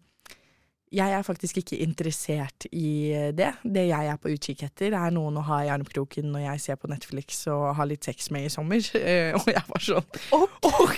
jeg 0.90 1.12
er 1.14 1.22
faktisk 1.22 1.61
ikke 1.61 1.76
interessert 1.85 2.64
i 2.74 3.12
det. 3.38 3.53
Det 3.62 3.85
jeg 3.87 4.09
er 4.11 4.16
på 4.18 4.33
utkikk 4.35 4.64
etter, 4.66 4.96
er 4.98 5.12
noen 5.14 5.37
å 5.38 5.44
ha 5.46 5.61
i 5.62 5.70
armkroken 5.70 6.33
når 6.33 6.42
jeg 6.48 6.62
ser 6.64 6.81
på 6.83 6.90
Netflix 6.90 7.44
og 7.53 7.68
har 7.79 7.87
litt 7.87 8.07
sex 8.09 8.31
med 8.35 8.48
i 8.48 8.53
sommer. 8.53 8.83
Eh, 9.00 9.31
Og 9.38 9.46
jeg 9.48 9.62
var 9.68 9.85
sånn 9.87 10.09
OK! 10.35 10.96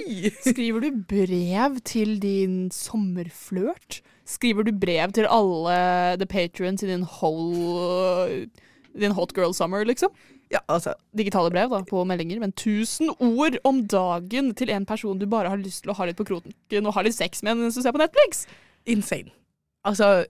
Skriver 0.46 0.86
du 0.86 1.02
brev 1.10 1.80
til 1.86 2.16
din 2.22 2.68
sommerflørt? 2.74 4.00
Skriver 4.26 4.66
du 4.66 4.72
brev 4.74 5.12
til 5.14 5.26
alle 5.30 6.16
the 6.18 6.26
patrons 6.26 6.82
i 6.82 6.88
din 6.90 7.04
whole 7.18 8.46
din 8.96 9.12
hot 9.12 9.34
girl 9.36 9.52
summer, 9.54 9.84
liksom? 9.84 10.10
Ja, 10.50 10.60
altså, 10.70 10.94
Digitale 11.18 11.50
brev 11.50 11.70
da, 11.74 11.82
på 11.86 12.04
meldinger, 12.06 12.38
men 12.40 12.52
1000 12.54 13.10
ord 13.18 13.58
om 13.66 13.82
dagen 13.90 14.52
til 14.56 14.70
en 14.72 14.86
person 14.88 15.18
du 15.18 15.26
bare 15.30 15.50
har 15.52 15.60
lyst 15.60 15.82
til 15.84 15.92
å 15.92 15.96
ha 15.98 16.06
litt 16.08 16.16
på 16.18 16.26
kroken 16.30 16.86
og 16.86 16.94
ha 16.96 17.02
litt 17.04 17.18
sex 17.18 17.42
med 17.46 17.58
mens 17.58 17.76
du 17.76 17.82
ser 17.82 17.94
på 17.94 18.00
Netflix. 18.00 18.46
Insane. 18.86 19.30
Altså, 19.84 20.24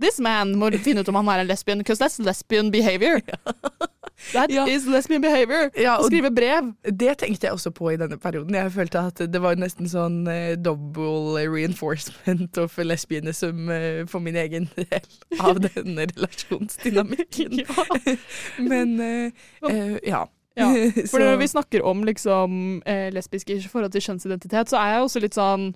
This 0.00 0.20
man 0.22 0.52
må 0.54 0.68
finne 0.78 1.00
ut 1.02 1.08
om 1.10 1.16
han 1.18 1.26
er 1.32 1.40
en 1.42 1.48
lesbian, 1.48 1.78
because 1.82 1.98
that's 1.98 2.20
lesbian 2.22 2.70
behavior. 2.70 3.18
That 4.32 4.50
Ja. 4.50 4.64
is 4.66 4.84
lesbian 4.86 5.20
behavior. 5.22 5.70
ja, 5.78 5.96
og 5.98 6.04
skrive 6.06 6.30
brev. 6.34 6.72
det 6.84 7.18
tenkte 7.18 7.46
jeg 7.46 7.52
også 7.52 7.70
på 7.70 7.90
i 7.92 7.96
denne 7.96 8.16
perioden. 8.18 8.54
Jeg 8.54 8.72
følte 8.72 8.98
at 8.98 9.18
det 9.32 9.40
var 9.42 9.54
nesten 9.58 9.86
sånn 9.90 10.26
eh, 10.30 10.54
double 10.56 11.42
reinforcement 11.50 12.58
of 12.58 12.78
lesbianism 12.78 13.70
eh, 13.70 14.06
for 14.06 14.18
min 14.22 14.36
egen 14.36 14.68
del 14.76 15.06
av 15.40 15.58
denne 15.62 16.06
relasjonsdynamikken. 16.14 17.58
Ja. 17.62 18.16
Men 18.70 19.00
eh, 19.00 19.30
eh, 19.70 19.98
ja. 20.06 20.24
Ja, 20.58 20.66
For 21.06 21.22
når 21.22 21.36
vi 21.38 21.46
snakker 21.46 21.84
om 21.86 22.00
liksom, 22.04 22.82
eh, 22.86 23.12
lesbiske 23.14 23.54
i 23.54 23.60
forhold 23.70 23.92
til 23.94 24.02
kjønnsidentitet, 24.02 24.70
så 24.72 24.76
er 24.82 24.96
jeg 24.96 25.02
også 25.04 25.20
litt 25.22 25.36
sånn 25.38 25.68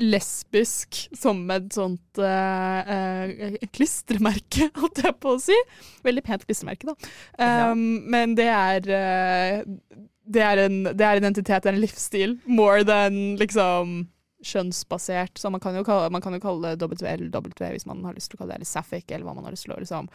lesbisk 0.00 1.02
som 1.16 1.42
et 1.52 1.68
sånt 1.74 2.20
uh, 2.20 2.80
uh, 2.86 3.58
klistremerke, 3.74 4.70
holdt 4.80 5.02
jeg 5.04 5.18
på 5.22 5.34
å 5.36 5.42
si. 5.42 5.58
Veldig 6.06 6.24
pent 6.26 6.46
klistremerke, 6.48 6.92
da. 6.92 7.12
Ja. 7.36 7.68
Um, 7.72 8.02
Men 8.12 8.36
det 8.38 8.48
er, 8.48 8.88
uh, 8.88 10.00
det 10.22 10.46
er 10.46 10.64
en 10.64 10.80
det 10.88 11.06
er 11.06 11.18
en 11.18 11.24
identitet, 11.26 11.62
det 11.62 11.70
er 11.70 11.76
en 11.76 11.84
livsstil. 11.84 12.36
More 12.46 12.86
than 12.88 13.36
liksom 13.40 14.02
kjønnsbasert. 14.42 15.38
Så 15.38 15.50
man 15.50 15.60
kan 15.62 15.76
jo 15.76 15.84
kalle, 15.86 16.10
man 16.10 16.22
kan 16.22 16.34
jo 16.34 16.42
kalle 16.42 16.74
det 16.74 16.82
WLW 16.82 17.52
hvis 17.72 17.86
man 17.86 18.02
har 18.06 18.16
lyst 18.16 18.32
til 18.32 18.38
å 18.38 18.42
kalle 18.42 18.54
det 18.54 18.62
eller 18.62 18.70
Sapphic, 18.70 19.06
eller 19.10 19.26
hva 19.28 19.36
man 19.36 19.46
har 19.46 19.54
lyst 19.54 19.68
til 19.68 19.74
å 19.76 19.80
liksom. 19.80 20.10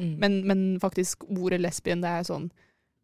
Mm. 0.00 0.14
Men, 0.20 0.36
men 0.48 0.60
faktisk 0.80 1.24
ordet 1.28 1.60
lesbien, 1.60 2.00
det 2.00 2.08
er 2.08 2.22
sånn 2.24 2.46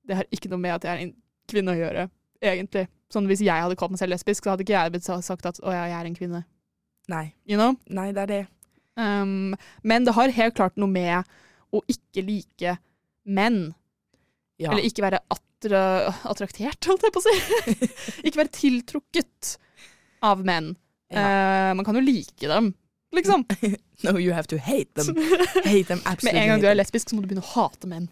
Det 0.07 0.17
har 0.17 0.29
ikke 0.33 0.49
noe 0.49 0.63
med 0.63 0.79
at 0.79 0.87
jeg 0.87 0.95
er 0.95 1.03
en 1.03 1.17
kvinne 1.51 1.75
å 1.75 1.77
gjøre, 1.77 2.07
egentlig. 2.53 2.87
Sånn 3.13 3.29
Hvis 3.31 3.43
jeg 3.45 3.63
hadde 3.63 3.77
kalt 3.79 3.95
meg 3.95 4.01
selv 4.01 4.17
lesbisk, 4.17 4.45
så 4.45 4.55
hadde 4.55 4.67
ikke 4.67 4.75
jeg 4.75 4.95
blitt 4.95 5.07
sagt 5.07 5.47
at 5.47 5.61
å 5.63 5.73
ja, 5.75 5.87
jeg 5.91 5.99
er 6.01 6.09
en 6.09 6.19
kvinne. 6.19 6.43
Nei. 7.13 7.25
You 7.47 7.59
know? 7.59 7.77
Nei, 7.87 8.11
det 8.15 8.25
er 8.25 8.33
det. 8.33 8.45
Um, 8.97 9.55
men 9.87 10.07
det 10.07 10.17
har 10.17 10.33
helt 10.35 10.57
klart 10.57 10.79
noe 10.81 10.91
med 10.91 11.29
å 11.75 11.83
ikke 11.91 12.25
like 12.27 12.77
menn. 13.29 13.61
Ja. 14.59 14.73
Eller 14.73 14.89
ikke 14.89 15.05
være 15.05 15.21
attra 15.31 15.83
attraktert, 16.29 16.89
holdt 16.89 17.07
jeg 17.07 17.15
på 17.15 17.23
å 17.23 17.27
si. 17.27 17.77
ikke 18.27 18.43
være 18.43 18.55
tiltrukket 18.57 19.57
av 20.27 20.43
menn. 20.47 20.75
Ja. 21.13 21.23
Uh, 21.23 21.73
man 21.79 21.87
kan 21.87 21.99
jo 21.99 22.03
like 22.03 22.51
dem, 22.51 22.73
liksom. 23.15 23.47
No, 24.05 24.19
you 24.21 24.35
have 24.37 24.47
to 24.49 24.59
hate 24.59 24.93
them. 24.93 25.17
Hate 25.65 25.89
them 25.89 26.03
Med 26.23 26.35
en 26.35 26.49
gang 26.51 26.61
du 26.61 26.67
er 26.69 26.75
lesbisk, 26.77 27.09
så 27.09 27.17
må 27.17 27.23
du 27.25 27.31
begynne 27.31 27.47
å 27.47 27.53
hate 27.55 27.89
menn. 27.89 28.11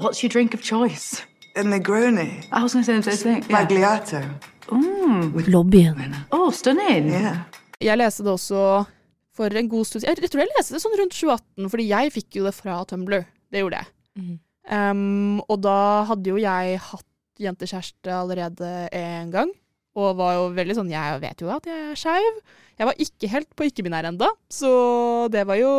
What's 0.00 0.24
your 0.24 0.32
drink 0.32 0.54
of 0.56 0.62
choice? 0.64 1.20
A 1.56 1.62
Negroni. 1.62 2.44
I 2.50 2.62
was 2.62 2.72
going 2.72 2.84
to 2.84 2.86
say 2.86 2.98
the 2.98 3.16
same 3.16 3.40
thing. 3.40 3.50
Yeah. 3.50 3.62
Magliato. 3.62 4.20
Mm. 4.68 5.46
Lobbyen. 5.46 6.14
Oh, 6.32 6.50
stunning. 6.50 7.10
Yeah. 7.12 7.44
Jeg 7.78 7.98
leste 8.00 8.24
det 8.26 8.32
også 8.32 8.84
for 9.34 9.54
en 9.54 9.68
god 9.68 9.86
stund 9.86 10.02
siden. 10.02 10.18
Jeg 10.22 10.32
tror 10.32 10.42
jeg 10.42 10.50
leste 10.54 10.74
det 10.74 10.82
sånn 10.82 10.96
rundt 10.98 11.14
2018, 11.14 11.70
fordi 11.70 11.86
jeg 11.90 12.14
fikk 12.14 12.38
jo 12.40 12.46
det 12.48 12.54
fra 12.56 12.80
Tumblr. 12.90 13.22
Det 13.54 13.62
gjorde 13.62 13.82
jeg. 13.82 13.92
Mm. 14.18 14.34
Um, 14.64 15.40
og 15.46 15.60
da 15.62 15.78
hadde 16.08 16.32
jo 16.32 16.40
jeg 16.40 16.80
hatt 16.88 17.44
jentekjæreste 17.44 18.14
allerede 18.14 18.72
en 18.94 19.32
gang. 19.34 19.54
Og 19.94 20.16
var 20.18 20.34
jo 20.34 20.46
veldig 20.56 20.74
sånn 20.74 20.90
Jeg 20.90 21.20
vet 21.22 21.42
jo 21.42 21.50
at 21.54 21.66
jeg 21.70 21.90
er 21.92 21.98
skeiv. 21.98 22.38
Jeg 22.80 22.88
var 22.90 23.02
ikke 23.06 23.30
helt 23.30 23.50
på 23.54 23.68
ikke-binær 23.68 24.08
enda, 24.10 24.32
så 24.50 24.70
det 25.30 25.44
var 25.46 25.60
jo 25.60 25.74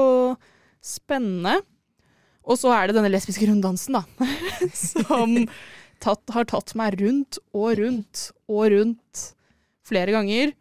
spennende. 0.80 1.58
Og 2.46 2.60
så 2.62 2.72
er 2.76 2.88
det 2.88 2.98
denne 2.98 3.10
lesbiske 3.10 3.48
runddansen, 3.50 3.98
da. 3.98 4.30
Som 4.78 5.38
tatt, 6.04 6.22
har 6.36 6.48
tatt 6.50 6.76
meg 6.78 7.00
rundt 7.02 7.40
og 7.56 7.80
rundt 7.80 8.30
og 8.52 8.70
rundt 8.74 9.24
flere 9.86 10.14
ganger. 10.16 10.54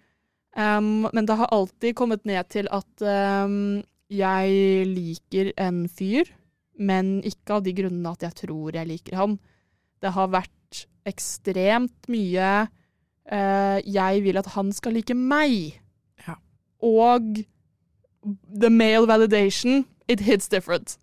Um, 0.55 1.09
men 1.13 1.27
det 1.27 1.37
har 1.39 1.51
alltid 1.53 1.97
kommet 1.99 2.25
ned 2.29 2.47
til 2.53 2.69
at 2.73 3.05
um, 3.45 3.83
jeg 4.13 4.87
liker 4.87 5.51
en 5.61 5.85
fyr, 5.91 6.31
men 6.79 7.19
ikke 7.27 7.59
av 7.59 7.65
de 7.67 7.75
grunnene 7.75 8.15
at 8.15 8.25
jeg 8.29 8.39
tror 8.45 8.77
jeg 8.77 8.89
liker 8.89 9.19
han. 9.19 9.39
Det 10.03 10.13
har 10.15 10.33
vært 10.33 10.85
ekstremt 11.09 12.09
mye 12.09 12.51
uh, 12.65 13.79
jeg 13.83 14.25
vil 14.25 14.41
at 14.41 14.53
han 14.55 14.73
skal 14.73 14.97
like 14.97 15.17
meg. 15.17 15.75
Ja. 16.25 16.39
Og 16.81 17.45
the 18.25 18.71
male 18.71 19.09
validation, 19.11 19.85
it 20.09 20.21
hits 20.21 20.49
different. 20.49 20.99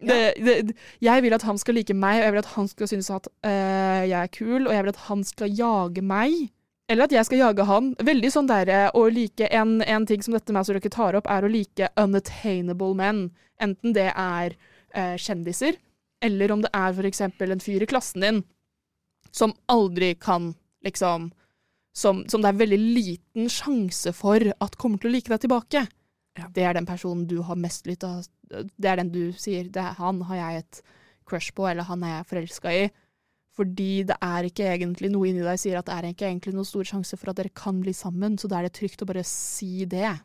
Det, 0.00 0.20
det, 0.40 0.76
jeg 1.04 1.22
vil 1.24 1.34
at 1.36 1.44
han 1.44 1.58
skal 1.60 1.76
like 1.76 1.94
meg, 1.96 2.20
og 2.20 2.24
jeg 2.24 2.34
vil 2.34 2.42
at 2.42 2.54
han 2.54 2.70
skal 2.70 2.88
synes 2.88 3.10
at 3.12 3.28
øh, 3.28 4.00
jeg 4.08 4.16
er 4.20 4.32
kul, 4.32 4.66
og 4.66 4.72
jeg 4.74 4.86
vil 4.86 4.94
at 4.94 5.04
han 5.08 5.24
skal 5.28 5.58
jage 5.58 6.04
meg. 6.04 6.38
Eller 6.90 7.06
at 7.06 7.14
jeg 7.14 7.28
skal 7.28 7.42
jage 7.42 7.66
han. 7.68 7.92
Veldig 8.02 8.30
sånn 8.34 8.48
derre 8.50 8.80
å 8.98 9.04
like 9.12 9.50
en, 9.54 9.78
en 9.82 10.06
ting 10.08 10.24
som 10.24 10.34
dette 10.34 10.54
med 10.56 10.66
som 10.66 10.78
dere 10.78 10.92
tar 10.92 11.18
opp, 11.18 11.28
er 11.30 11.46
å 11.46 11.52
like 11.52 11.90
unattainable 12.00 12.96
men. 12.98 13.28
Enten 13.62 13.94
det 13.94 14.08
er 14.10 14.56
øh, 14.56 15.16
kjendiser, 15.20 15.76
eller 16.24 16.52
om 16.52 16.64
det 16.64 16.72
er 16.76 17.06
eksempel 17.10 17.52
en 17.52 17.62
fyr 17.62 17.84
i 17.84 17.90
klassen 17.90 18.24
din 18.24 18.42
som 19.30 19.52
aldri 19.70 20.14
kan 20.18 20.54
liksom 20.84 21.30
som, 21.92 22.22
som 22.28 22.42
det 22.42 22.52
er 22.52 22.60
veldig 22.60 22.78
liten 22.78 23.48
sjanse 23.50 24.12
for 24.14 24.42
at 24.62 24.76
kommer 24.78 25.00
til 25.00 25.10
å 25.10 25.14
like 25.14 25.32
deg 25.32 25.42
tilbake. 25.42 25.82
Ja. 26.38 26.46
Det 26.54 26.62
er 26.64 26.72
den 26.72 26.86
personen 26.86 27.26
du 27.26 27.40
har 27.42 27.58
mest 27.58 27.86
lytta. 27.86 28.20
Det 28.50 28.88
er 28.88 28.96
den 29.00 29.12
du 29.12 29.32
sier 29.32 29.64
det 29.64 29.82
er, 29.82 29.94
'han 29.98 30.22
har 30.22 30.36
jeg 30.36 30.58
et 30.58 30.82
crush 31.26 31.52
på', 31.52 31.70
eller 31.70 31.82
'han 31.82 32.02
er 32.02 32.16
jeg 32.16 32.26
forelska 32.26 32.68
i'. 32.68 32.90
Fordi 33.56 34.02
det 34.02 34.16
er 34.22 34.42
ikke 34.42 34.64
egentlig 34.74 35.10
noe 35.10 35.28
inni 35.28 35.42
deg 35.42 35.58
sier 35.58 35.78
at 35.78 35.86
det 35.86 35.94
er 35.94 36.02
ikke 36.08 36.26
egentlig 36.26 36.54
noen 36.54 36.64
stor 36.64 36.86
sjanse 36.86 37.16
for 37.16 37.30
at 37.30 37.36
dere 37.36 37.48
kan 37.48 37.80
bli 37.80 37.92
sammen, 37.92 38.38
så 38.38 38.48
da 38.48 38.58
er 38.58 38.62
det 38.62 38.72
trygt 38.72 39.02
å 39.02 39.06
bare 39.06 39.24
si 39.24 39.84
det. 39.84 40.20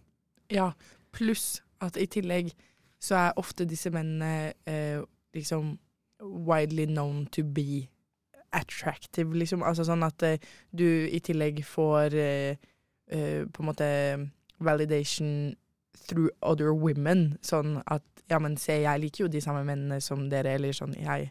Ja, 0.51 0.71
pluss 1.11 1.61
at 1.81 1.97
i 1.97 2.05
tillegg 2.05 2.53
så 2.99 3.15
er 3.15 3.39
ofte 3.41 3.65
disse 3.65 3.89
mennene 3.89 4.53
eh, 4.65 5.01
liksom 5.33 5.79
widely 6.21 6.85
known 6.85 7.25
to 7.25 7.43
be 7.43 7.87
attractive, 8.55 9.33
liksom. 9.35 9.63
Altså 9.63 9.85
sånn 9.87 10.05
at 10.05 10.23
eh, 10.23 10.39
du 10.71 10.85
i 10.85 11.19
tillegg 11.19 11.63
får 11.67 12.15
eh, 12.15 12.55
eh, 13.11 13.43
på 13.45 13.63
en 13.63 13.69
måte 13.69 13.89
validation 14.63 15.53
through 16.07 16.29
other 16.41 16.73
women. 16.73 17.35
Sånn 17.45 17.79
at 17.85 18.05
ja, 18.31 18.39
men 18.41 18.57
se, 18.57 18.79
jeg 18.83 19.01
liker 19.03 19.25
jo 19.25 19.31
de 19.31 19.41
samme 19.43 19.63
mennene 19.67 19.99
som 20.01 20.27
dere, 20.31 20.55
eller 20.57 20.73
sånn 20.75 20.95
jeg 20.97 21.29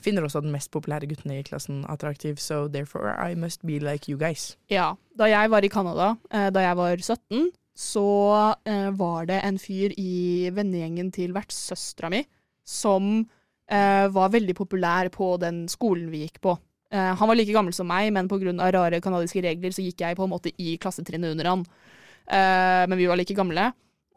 finner 0.00 0.24
også 0.24 0.42
den 0.44 0.54
mest 0.54 0.70
populære 0.72 1.08
gutten 1.10 1.32
i 1.34 1.42
klassen 1.46 1.82
attraktiv, 1.92 2.38
so 2.40 2.66
therefore 2.68 3.12
I 3.12 3.36
must 3.36 3.64
be 3.66 3.78
like 3.82 4.08
you 4.10 4.18
guys. 4.20 4.54
Ja. 4.72 4.94
Da 5.18 5.28
jeg 5.28 5.50
var 5.52 5.64
i 5.64 5.68
Canada, 5.72 6.14
eh, 6.32 6.48
da 6.48 6.64
jeg 6.64 6.78
var 6.78 6.96
17, 6.96 7.50
så 7.76 8.06
eh, 8.64 8.88
var 8.96 9.28
det 9.28 9.42
en 9.44 9.58
fyr 9.60 9.92
i 10.00 10.48
vennegjengen 10.52 11.10
til 11.12 11.34
vertssøstera 11.36 12.10
mi 12.12 12.24
som 12.64 13.20
eh, 13.20 14.06
var 14.12 14.32
veldig 14.32 14.56
populær 14.56 15.10
på 15.12 15.34
den 15.42 15.66
skolen 15.68 16.10
vi 16.12 16.24
gikk 16.26 16.40
på. 16.40 16.56
Han 16.90 17.28
var 17.30 17.36
like 17.38 17.54
gammel 17.54 17.70
som 17.70 17.86
meg, 17.86 18.08
men 18.10 18.26
pga. 18.26 18.50
rare 18.74 18.98
kanadiske 18.98 19.44
regler 19.44 19.70
så 19.70 19.84
gikk 19.84 20.00
jeg 20.02 20.16
på 20.18 20.24
en 20.24 20.32
måte 20.32 20.50
i 20.58 20.72
klassetrinnet 20.74 21.36
under 21.36 21.46
han. 21.46 21.60
Men 22.26 22.98
vi 22.98 23.06
var 23.06 23.14
like 23.14 23.36
gamle. 23.38 23.68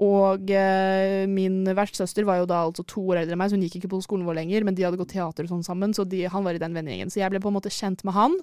Og 0.01 0.49
eh, 0.49 1.27
min 1.29 1.59
vertssøster 1.77 2.25
var 2.25 2.39
jo 2.41 2.47
da 2.49 2.63
altså 2.65 2.81
to 2.89 3.03
år 3.13 3.21
eldre 3.21 3.35
enn 3.35 3.41
meg, 3.43 3.51
så 3.51 3.57
hun 3.59 3.65
gikk 3.67 3.75
ikke 3.81 3.91
på 3.91 3.99
skolen 4.01 4.25
vår 4.25 4.39
lenger, 4.39 4.63
men 4.65 4.73
de 4.77 4.85
hadde 4.87 4.97
gått 4.97 5.11
teater 5.13 5.45
og 5.45 5.51
sånn 5.51 5.65
sammen, 5.67 5.93
så 5.93 6.05
de, 6.09 6.23
han 6.33 6.43
var 6.45 6.57
i 6.57 6.61
den 6.61 6.73
vennegjengen. 6.73 7.11
Så 7.13 7.21
jeg 7.21 7.29
ble 7.29 7.41
på 7.43 7.51
en 7.51 7.57
måte 7.59 7.69
kjent 7.73 8.01
med 8.07 8.15
han. 8.17 8.39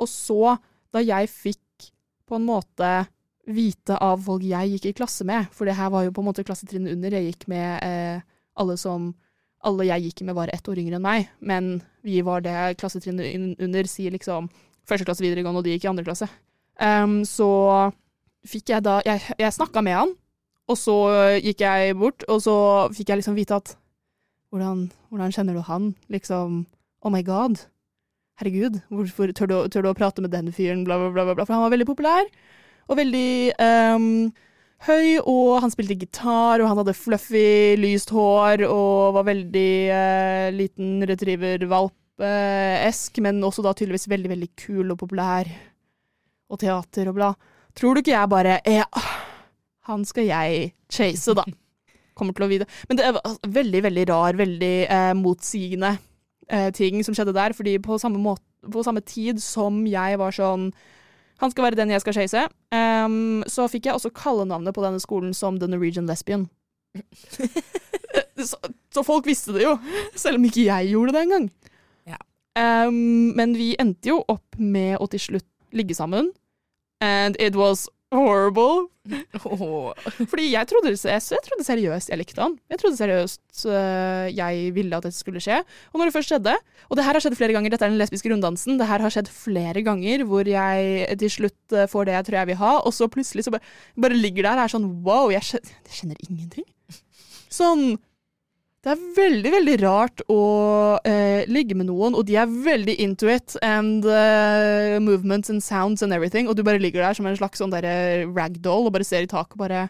Og 0.00 0.08
så, 0.08 0.56
da 0.94 1.02
jeg 1.04 1.28
fikk 1.30 1.90
på 2.24 2.38
en 2.38 2.46
måte 2.48 2.94
vite 3.44 3.98
av 4.00 4.22
folk 4.24 4.42
jeg 4.48 4.70
gikk 4.72 4.86
i 4.88 4.94
klasse 4.96 5.26
med, 5.28 5.50
for 5.52 5.68
det 5.68 5.76
her 5.76 5.90
var 5.92 6.06
jo 6.06 6.14
på 6.16 6.22
en 6.24 6.30
måte 6.30 6.46
klassetrinnet 6.48 6.94
under. 6.96 7.12
Jeg 7.18 7.34
gikk 7.34 7.44
med 7.52 7.84
eh, 7.84 8.24
alle 8.56 8.78
som 8.80 9.12
Alle 9.64 9.86
jeg 9.86 10.02
gikk 10.10 10.18
med 10.28 10.34
var 10.36 10.50
ett 10.52 10.66
år 10.68 10.76
yngre 10.76 10.98
enn 10.98 11.04
meg, 11.04 11.28
men 11.40 11.68
vi 12.04 12.18
var 12.20 12.42
det 12.44 12.74
klassetrinnet 12.76 13.30
un- 13.32 13.54
under, 13.64 13.86
sier 13.88 14.12
liksom 14.12 14.50
første 14.84 15.06
klasse 15.08 15.24
videregående, 15.24 15.62
og 15.62 15.64
de 15.64 15.72
gikk 15.72 15.86
i 15.86 15.88
andre 15.88 16.04
klasse. 16.04 16.26
Um, 16.76 17.22
så 17.24 17.46
fikk 18.44 18.74
jeg 18.74 18.84
da 18.84 18.98
Jeg, 19.06 19.22
jeg 19.40 19.54
snakka 19.56 19.80
med 19.80 19.96
han, 19.96 20.12
og 20.70 20.78
så 20.80 20.96
gikk 21.44 21.64
jeg 21.64 21.96
bort, 22.00 22.24
og 22.30 22.38
så 22.44 22.54
fikk 22.94 23.12
jeg 23.12 23.20
liksom 23.20 23.36
vite 23.36 23.58
at 23.60 23.74
hvordan, 24.54 24.86
hvordan 25.10 25.34
kjenner 25.34 25.58
du 25.58 25.62
han? 25.66 25.92
Liksom 26.12 26.62
Oh 27.04 27.12
my 27.12 27.22
god. 27.22 27.56
Herregud, 28.40 28.80
hvorfor 28.88 29.32
tør 29.36 29.46
du, 29.50 29.56
tør 29.68 29.82
du 29.84 29.88
å 29.90 29.98
prate 29.98 30.22
med 30.24 30.32
den 30.32 30.52
fyren? 30.54 30.84
Bla, 30.86 30.96
bla, 30.98 31.10
bla, 31.12 31.34
bla. 31.36 31.44
For 31.44 31.54
han 31.54 31.64
var 31.66 31.74
veldig 31.74 31.90
populær, 31.90 32.24
og 32.88 32.98
veldig 32.98 33.32
um, 33.60 34.06
høy, 34.88 35.06
og 35.20 35.60
han 35.62 35.72
spilte 35.74 36.00
gitar, 36.00 36.62
og 36.62 36.68
han 36.70 36.78
hadde 36.80 36.96
fluffy, 36.96 37.76
lyst 37.78 38.10
hår, 38.14 38.58
og 38.66 39.14
var 39.18 39.24
veldig 39.28 39.74
uh, 39.92 40.48
liten 40.56 41.04
retriever-valp-esk, 41.12 43.12
men 43.26 43.44
også 43.44 43.62
da 43.66 43.72
tydeligvis 43.76 44.10
veldig, 44.10 44.30
veldig 44.32 44.50
kul 44.64 44.86
og 44.88 44.98
populær, 45.04 45.44
og 46.48 46.56
teater 46.64 47.04
og 47.12 47.16
bla. 47.20 47.30
Tror 47.76 47.92
du 47.94 47.98
ikke 48.00 48.16
jeg 48.16 48.32
bare 48.32 48.52
ja, 48.70 48.88
han 49.88 50.04
skal 50.08 50.28
jeg 50.28 50.72
chase, 50.92 51.34
da. 51.36 51.44
Kommer 52.14 52.36
til 52.36 52.46
å 52.46 52.50
vite. 52.50 52.66
Men 52.88 52.98
det 52.98 53.12
var 53.16 53.38
veldig, 53.56 53.80
veldig 53.88 54.08
rar, 54.10 54.38
veldig 54.38 54.74
eh, 54.86 55.12
motsigende 55.18 55.96
eh, 56.48 56.70
ting 56.74 57.02
som 57.04 57.16
skjedde 57.16 57.34
der, 57.36 57.56
fordi 57.56 57.76
på 57.82 57.98
samme, 58.00 58.20
måte, 58.22 58.44
på 58.70 58.84
samme 58.86 59.02
tid 59.04 59.42
som 59.42 59.82
jeg 59.88 60.20
var 60.20 60.34
sånn 60.34 60.70
Han 61.42 61.50
skal 61.50 61.66
være 61.66 61.76
den 61.80 61.90
jeg 61.90 62.00
skal 62.04 62.14
chase, 62.14 62.44
Um, 62.74 63.42
så 63.46 63.66
fikk 63.70 63.88
jeg 63.88 63.94
også 63.94 64.10
kallenavnet 64.14 64.74
på 64.74 64.82
denne 64.84 65.00
skolen 65.02 65.34
som 65.36 65.58
The 65.60 65.68
Norwegian 65.70 66.06
Lesbian. 66.06 66.48
så, 68.50 68.58
så 68.94 69.02
folk 69.06 69.26
visste 69.26 69.54
det 69.54 69.64
jo, 69.64 69.76
selv 70.18 70.40
om 70.40 70.46
ikke 70.48 70.66
jeg 70.66 70.90
gjorde 70.92 71.14
det 71.14 71.22
engang. 71.26 71.48
Ja. 72.08 72.18
Um, 72.58 73.34
men 73.36 73.54
vi 73.58 73.74
endte 73.78 74.10
jo 74.10 74.20
opp 74.30 74.58
med 74.58 74.96
å 74.98 75.08
til 75.10 75.22
slutt 75.22 75.48
ligge 75.74 75.94
sammen. 75.94 76.32
And 77.02 77.36
it 77.38 77.58
was 77.58 77.88
horrible. 78.16 78.88
Fordi 80.30 80.46
jeg 80.48 80.68
trodde, 80.70 80.92
jeg, 80.94 81.20
jeg 81.20 81.42
trodde 81.44 81.66
seriøst 81.66 82.12
jeg 82.12 82.20
likte 82.20 82.40
han. 82.40 82.54
Jeg 82.72 82.80
trodde 82.80 82.98
seriøst 82.98 83.64
uh, 83.68 84.28
jeg 84.32 84.70
ville 84.76 84.96
at 84.96 85.04
dette 85.04 85.18
skulle 85.18 85.42
skje. 85.44 85.58
Og 85.92 86.00
når 86.00 86.08
det 86.08 86.16
først 86.16 86.32
skjedde 86.32 86.54
Og 86.88 86.96
det 86.96 87.04
her 87.04 87.16
har 87.16 87.24
skjedd 87.24 87.36
flere 87.36 87.56
ganger, 87.56 87.74
dette 87.74 87.84
er 87.84 87.92
den 87.92 88.00
lesbiske 88.00 88.32
runddansen. 88.32 88.78
Det 88.80 88.88
her 88.88 89.04
har 89.04 89.12
skjedd 89.12 89.28
flere 89.32 89.84
ganger 89.84 90.24
hvor 90.28 90.48
jeg 90.48 91.18
til 91.20 91.32
slutt 91.32 91.76
øh, 91.76 91.86
får 91.90 92.08
det 92.08 92.16
jeg 92.16 92.28
tror 92.28 92.38
jeg 92.40 92.50
vil 92.52 92.60
ha, 92.60 92.72
og 92.80 92.96
så 92.96 93.08
plutselig 93.12 93.44
så 93.46 93.54
bare, 93.54 93.64
bare 94.00 94.16
ligger 94.16 94.48
der 94.48 94.58
og 94.58 94.64
er 94.64 94.74
sånn 94.74 94.90
wow, 95.06 95.30
jeg 95.32 95.44
kjenner, 95.50 95.76
jeg 95.88 96.00
kjenner 96.00 96.26
ingenting. 96.28 96.66
Sånn 97.52 97.84
det 98.84 98.92
er 98.92 99.04
veldig, 99.16 99.50
veldig 99.54 99.74
rart 99.80 100.22
å 100.28 100.40
eh, 101.08 101.46
ligge 101.48 101.76
med 101.78 101.88
noen, 101.88 102.12
og 102.12 102.26
de 102.28 102.36
er 102.36 102.50
veldig 102.52 102.98
into 103.00 103.30
it, 103.32 103.56
and 103.64 104.04
uh, 104.04 105.00
movements 105.00 105.48
and 105.48 105.64
sounds 105.64 106.04
and 106.04 106.12
everything, 106.12 106.50
og 106.50 106.58
du 106.58 106.64
bare 106.66 106.82
ligger 106.82 107.00
der 107.00 107.16
som 107.16 107.24
en 107.26 107.38
slags 107.38 107.62
sånn 107.62 107.72
der 107.72 108.26
ragdoll 108.36 108.90
og 108.90 108.92
bare 108.98 109.06
ser 109.08 109.24
i 109.24 109.30
taket 109.30 109.56
og 109.56 109.64
bare 109.66 109.86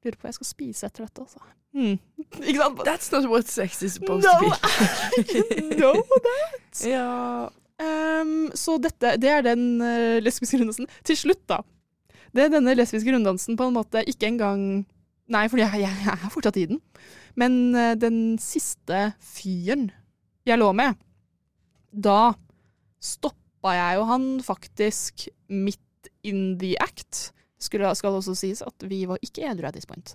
Lurer 0.00 0.16
på 0.16 0.24
hva 0.24 0.30
jeg 0.30 0.38
skal 0.38 0.48
spise 0.48 0.88
etter 0.88 1.04
dette, 1.04 1.24
altså. 1.26 1.42
Mm. 1.76 1.98
Ikke 2.48 2.56
sant? 2.56 2.78
That's 2.86 3.10
not 3.12 3.26
what 3.28 3.50
sex 3.52 3.82
is 3.84 3.98
supposed 3.98 4.24
No, 4.24 4.32
to 4.40 4.54
I 5.58 5.74
know 5.74 5.92
that. 6.24 6.80
ja. 6.88 7.50
Um, 7.80 8.48
så 8.56 8.78
dette, 8.80 9.12
det 9.20 9.28
er 9.28 9.44
den 9.44 9.66
uh, 9.84 10.16
lesbiske 10.24 10.56
runddansen. 10.56 10.88
Til 11.04 11.20
slutt, 11.20 11.42
da. 11.52 11.60
Det 12.32 12.46
er 12.46 12.54
denne 12.54 12.72
lesbiske 12.78 13.12
runddansen 13.12 13.58
på 13.60 13.68
en 13.68 13.76
måte 13.76 14.06
ikke 14.08 14.30
engang 14.30 14.64
Nei, 15.30 15.44
for 15.50 15.62
jeg, 15.62 15.70
jeg, 15.78 15.96
jeg 16.04 16.16
er 16.16 16.32
fortsatt 16.32 16.58
i 16.58 16.66
den. 16.72 16.80
Men 17.38 17.58
uh, 17.76 17.94
den 17.98 18.38
siste 18.42 19.10
fyren 19.22 19.90
jeg 20.48 20.58
lå 20.58 20.70
med, 20.74 20.96
da 21.90 22.32
stoppa 23.00 23.74
jeg 23.76 23.98
jo 23.98 24.06
han 24.08 24.24
faktisk 24.42 25.28
midt 25.52 26.10
in 26.26 26.58
the 26.60 26.74
act. 26.82 27.30
Skulle, 27.60 27.92
skal 27.94 28.16
også 28.16 28.34
sies 28.38 28.62
at 28.64 28.88
vi 28.88 29.02
var 29.08 29.20
ikke 29.22 29.44
edru 29.50 29.68
at 29.68 29.76
this 29.76 29.88
point. 29.88 30.14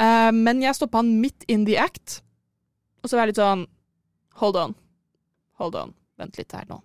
Uh, 0.00 0.32
men 0.34 0.62
jeg 0.64 0.78
stoppa 0.78 1.02
han 1.02 1.12
midt 1.20 1.44
in 1.48 1.66
the 1.68 1.76
act, 1.78 2.22
og 3.04 3.10
så 3.10 3.16
var 3.16 3.26
jeg 3.26 3.34
litt 3.34 3.42
sånn 3.42 3.66
Hold 4.40 4.56
on. 4.56 4.72
Hold 5.60 5.74
on. 5.76 5.90
Vent 6.16 6.38
litt 6.40 6.54
her 6.56 6.64
nå. 6.70 6.78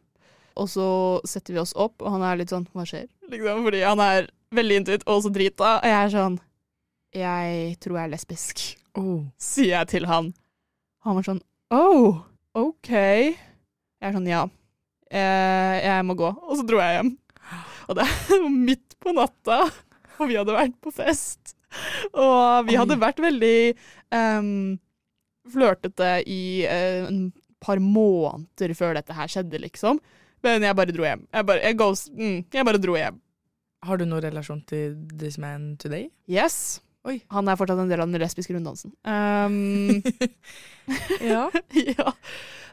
Og 0.60 0.68
så 0.72 0.88
setter 1.28 1.56
vi 1.56 1.62
oss 1.62 1.72
opp, 1.80 2.02
og 2.04 2.12
han 2.12 2.24
er 2.26 2.40
litt 2.42 2.52
sånn 2.52 2.66
Hva 2.76 2.84
skjer? 2.88 3.06
Liksom, 3.32 3.62
fordi 3.64 3.84
han 3.86 4.02
er 4.04 4.28
veldig 4.56 4.80
intuit 4.82 5.06
og 5.08 5.22
så 5.24 5.32
drita. 5.32 5.78
Og 5.80 5.88
jeg 5.88 5.96
er 5.96 6.12
sånn 6.12 6.36
Jeg 7.16 7.78
tror 7.84 8.00
jeg 8.00 8.10
er 8.10 8.14
lesbisk, 8.16 8.64
Oh. 8.96 9.26
sier 9.40 9.74
jeg 9.74 9.88
til 9.92 10.06
han. 10.08 10.34
Han 11.04 11.18
var 11.18 11.26
sånn 11.28 11.42
Oh, 11.74 12.22
OK. 12.56 12.90
Jeg 12.92 13.36
er 14.02 14.14
sånn 14.16 14.28
Ja. 14.30 14.46
Eh, 15.12 15.76
jeg 15.86 16.06
må 16.08 16.16
gå. 16.18 16.30
Og 16.32 16.58
så 16.60 16.66
dro 16.68 16.80
jeg 16.82 16.98
hjem. 17.00 17.12
Og 17.90 17.96
det 17.98 18.06
var 18.08 18.50
midt 18.50 18.96
på 19.00 19.14
natta, 19.14 19.60
og 20.20 20.28
vi 20.30 20.38
hadde 20.40 20.56
vært 20.56 20.78
på 20.82 20.92
fest. 20.96 21.56
Og 22.14 22.66
vi 22.70 22.78
hadde 22.80 22.98
vært 22.98 23.20
veldig 23.22 23.58
um, 24.16 24.78
flørtete 25.52 26.12
i 26.32 26.64
uh, 26.66 27.06
en 27.10 27.20
par 27.62 27.82
måneder 27.84 28.74
før 28.78 28.96
dette 28.98 29.14
her 29.18 29.28
skjedde, 29.32 29.60
liksom. 29.62 30.00
Men 30.46 30.64
jeg 30.66 30.78
bare 30.78 30.94
dro 30.96 31.06
hjem. 31.06 31.26
Jeg 31.34 31.48
bare, 31.50 31.62
jeg 31.66 31.78
goes, 31.78 32.08
mm, 32.16 32.40
jeg 32.54 32.66
bare 32.68 32.82
dro 32.82 32.96
hjem. 32.98 33.20
Har 33.86 34.00
du 34.02 34.06
noen 34.08 34.24
relasjon 34.26 34.64
til 34.66 34.96
this 35.14 35.38
man 35.42 35.76
today? 35.82 36.08
Yes. 36.32 36.80
Oi. 37.06 37.20
Han 37.36 37.50
er 37.50 37.58
fortsatt 37.60 37.82
en 37.84 37.92
del 37.92 38.02
av 38.02 38.10
den 38.10 38.22
lesbiske 38.22 38.56
runddansen. 38.56 38.94
Um, 39.06 40.02
ja. 41.34 41.46
ja. 42.00 42.16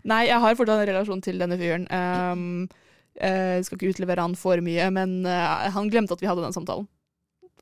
Nei, 0.09 0.23
jeg 0.31 0.41
har 0.45 0.57
fortsatt 0.57 0.81
en 0.81 0.89
relasjon 0.89 1.21
til 1.25 1.43
denne 1.43 1.59
fyren. 1.61 1.85
Um, 1.93 2.65
jeg 3.13 3.67
skal 3.67 3.77
ikke 3.77 3.93
utlevere 3.93 4.25
han 4.25 4.37
for 4.41 4.63
mye, 4.65 4.89
men 4.95 5.21
uh, 5.29 5.69
han 5.75 5.91
glemte 5.93 6.17
at 6.17 6.25
vi 6.25 6.31
hadde 6.31 6.45
den 6.45 6.57
samtalen. 6.57 6.89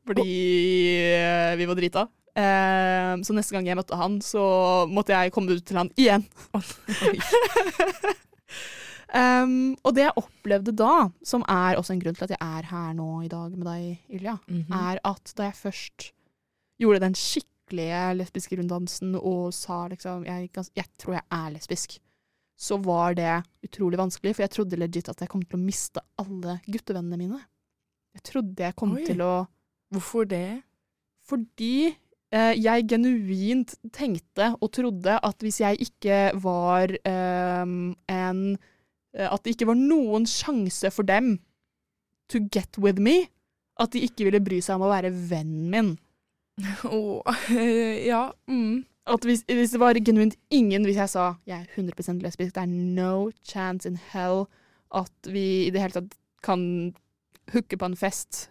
Fordi 0.07 0.23
oh. 0.23 1.59
vi 1.59 1.67
var 1.69 1.79
drita. 1.79 2.07
Um, 2.31 3.25
så 3.27 3.35
neste 3.35 3.57
gang 3.57 3.67
jeg 3.67 3.79
møtte 3.81 3.99
han, 3.99 4.21
så 4.23 4.45
måtte 4.89 5.17
jeg 5.17 5.35
komme 5.35 5.59
ut 5.59 5.67
til 5.67 5.81
han 5.81 5.91
igjen. 5.99 6.23
um, 9.11 9.75
og 9.85 9.97
det 9.99 10.07
jeg 10.07 10.17
opplevde 10.23 10.77
da, 10.79 10.95
som 11.27 11.43
er 11.51 11.83
også 11.83 11.97
en 11.97 12.05
grunn 12.07 12.17
til 12.17 12.29
at 12.29 12.37
jeg 12.37 12.41
er 12.47 12.71
her 12.71 12.95
nå 12.95 13.11
i 13.27 13.33
dag 13.33 13.59
med 13.59 13.67
deg, 13.67 13.99
Ylja, 14.15 14.39
-hmm. 14.47 14.71
er 14.71 15.03
at 15.03 15.35
da 15.37 15.51
jeg 15.51 15.59
først 15.59 16.13
gjorde 16.81 17.03
den 17.05 17.17
skikkelige 17.19 18.03
lesbiske 18.19 18.59
runddansen 18.59 19.15
og 19.19 19.53
sa 19.55 19.85
liksom 19.93 20.25
jeg, 20.27 20.51
jeg 20.77 20.89
tror 21.01 21.19
jeg 21.19 21.27
er 21.37 21.53
lesbisk, 21.55 21.99
så 22.61 22.77
var 22.83 23.15
det 23.17 23.37
utrolig 23.65 24.01
vanskelig, 24.01 24.35
for 24.37 24.45
jeg 24.45 24.53
trodde 24.57 24.81
legit 24.81 25.09
at 25.09 25.23
jeg 25.23 25.31
kom 25.33 25.45
til 25.45 25.57
å 25.57 25.63
miste 25.63 26.03
alle 26.21 26.59
guttevennene 26.67 27.21
mine. 27.21 27.41
Jeg 28.17 28.27
trodde 28.27 28.67
jeg 28.67 28.77
kom 28.77 28.97
Oi. 28.99 29.05
til 29.07 29.23
å 29.25 29.33
Hvorfor 29.91 30.27
det? 30.29 30.61
fordi 31.31 31.91
eh, 32.35 32.55
jeg 32.59 32.89
genuint 32.91 33.75
tenkte 33.95 34.53
og 34.59 34.73
trodde 34.75 35.17
at 35.19 35.45
hvis 35.45 35.61
jeg 35.63 35.79
ikke 35.87 36.21
var 36.43 36.95
eh, 36.97 37.65
en 38.11 38.43
At 39.11 39.43
det 39.43 39.57
ikke 39.57 39.67
var 39.73 39.79
noen 39.79 40.23
sjanse 40.31 40.87
for 40.95 41.03
dem 41.03 41.41
to 42.31 42.39
get 42.55 42.79
with 42.79 43.01
me. 43.03 43.27
At 43.81 43.91
de 43.91 44.05
ikke 44.07 44.29
ville 44.29 44.39
bry 44.45 44.61
seg 44.63 44.79
om 44.79 44.85
å 44.87 44.93
være 44.93 45.11
vennen 45.11 45.67
min. 45.73 45.89
Åh, 46.85 47.43
ja. 48.13 48.31
Mm. 48.51 48.85
Hvis, 49.25 49.43
hvis 49.49 49.73
det 49.75 49.81
var 49.81 49.97
genuint 49.99 50.37
ingen 50.55 50.85
Hvis 50.87 51.01
jeg 51.01 51.11
sa 51.11 51.23
jeg 51.49 51.65
er 51.65 51.67
100 51.75 52.21
lesbisk, 52.23 52.55
det 52.55 52.63
er 52.63 52.71
no 52.71 53.31
chance 53.43 53.89
in 53.89 53.99
hell 54.13 54.45
at 54.95 55.31
vi 55.31 55.67
i 55.67 55.71
det 55.71 55.81
hele 55.81 55.95
tatt 55.95 56.15
kan 56.43 56.63
hooke 57.53 57.79
på 57.79 57.89
en 57.89 57.97
fest 57.99 58.49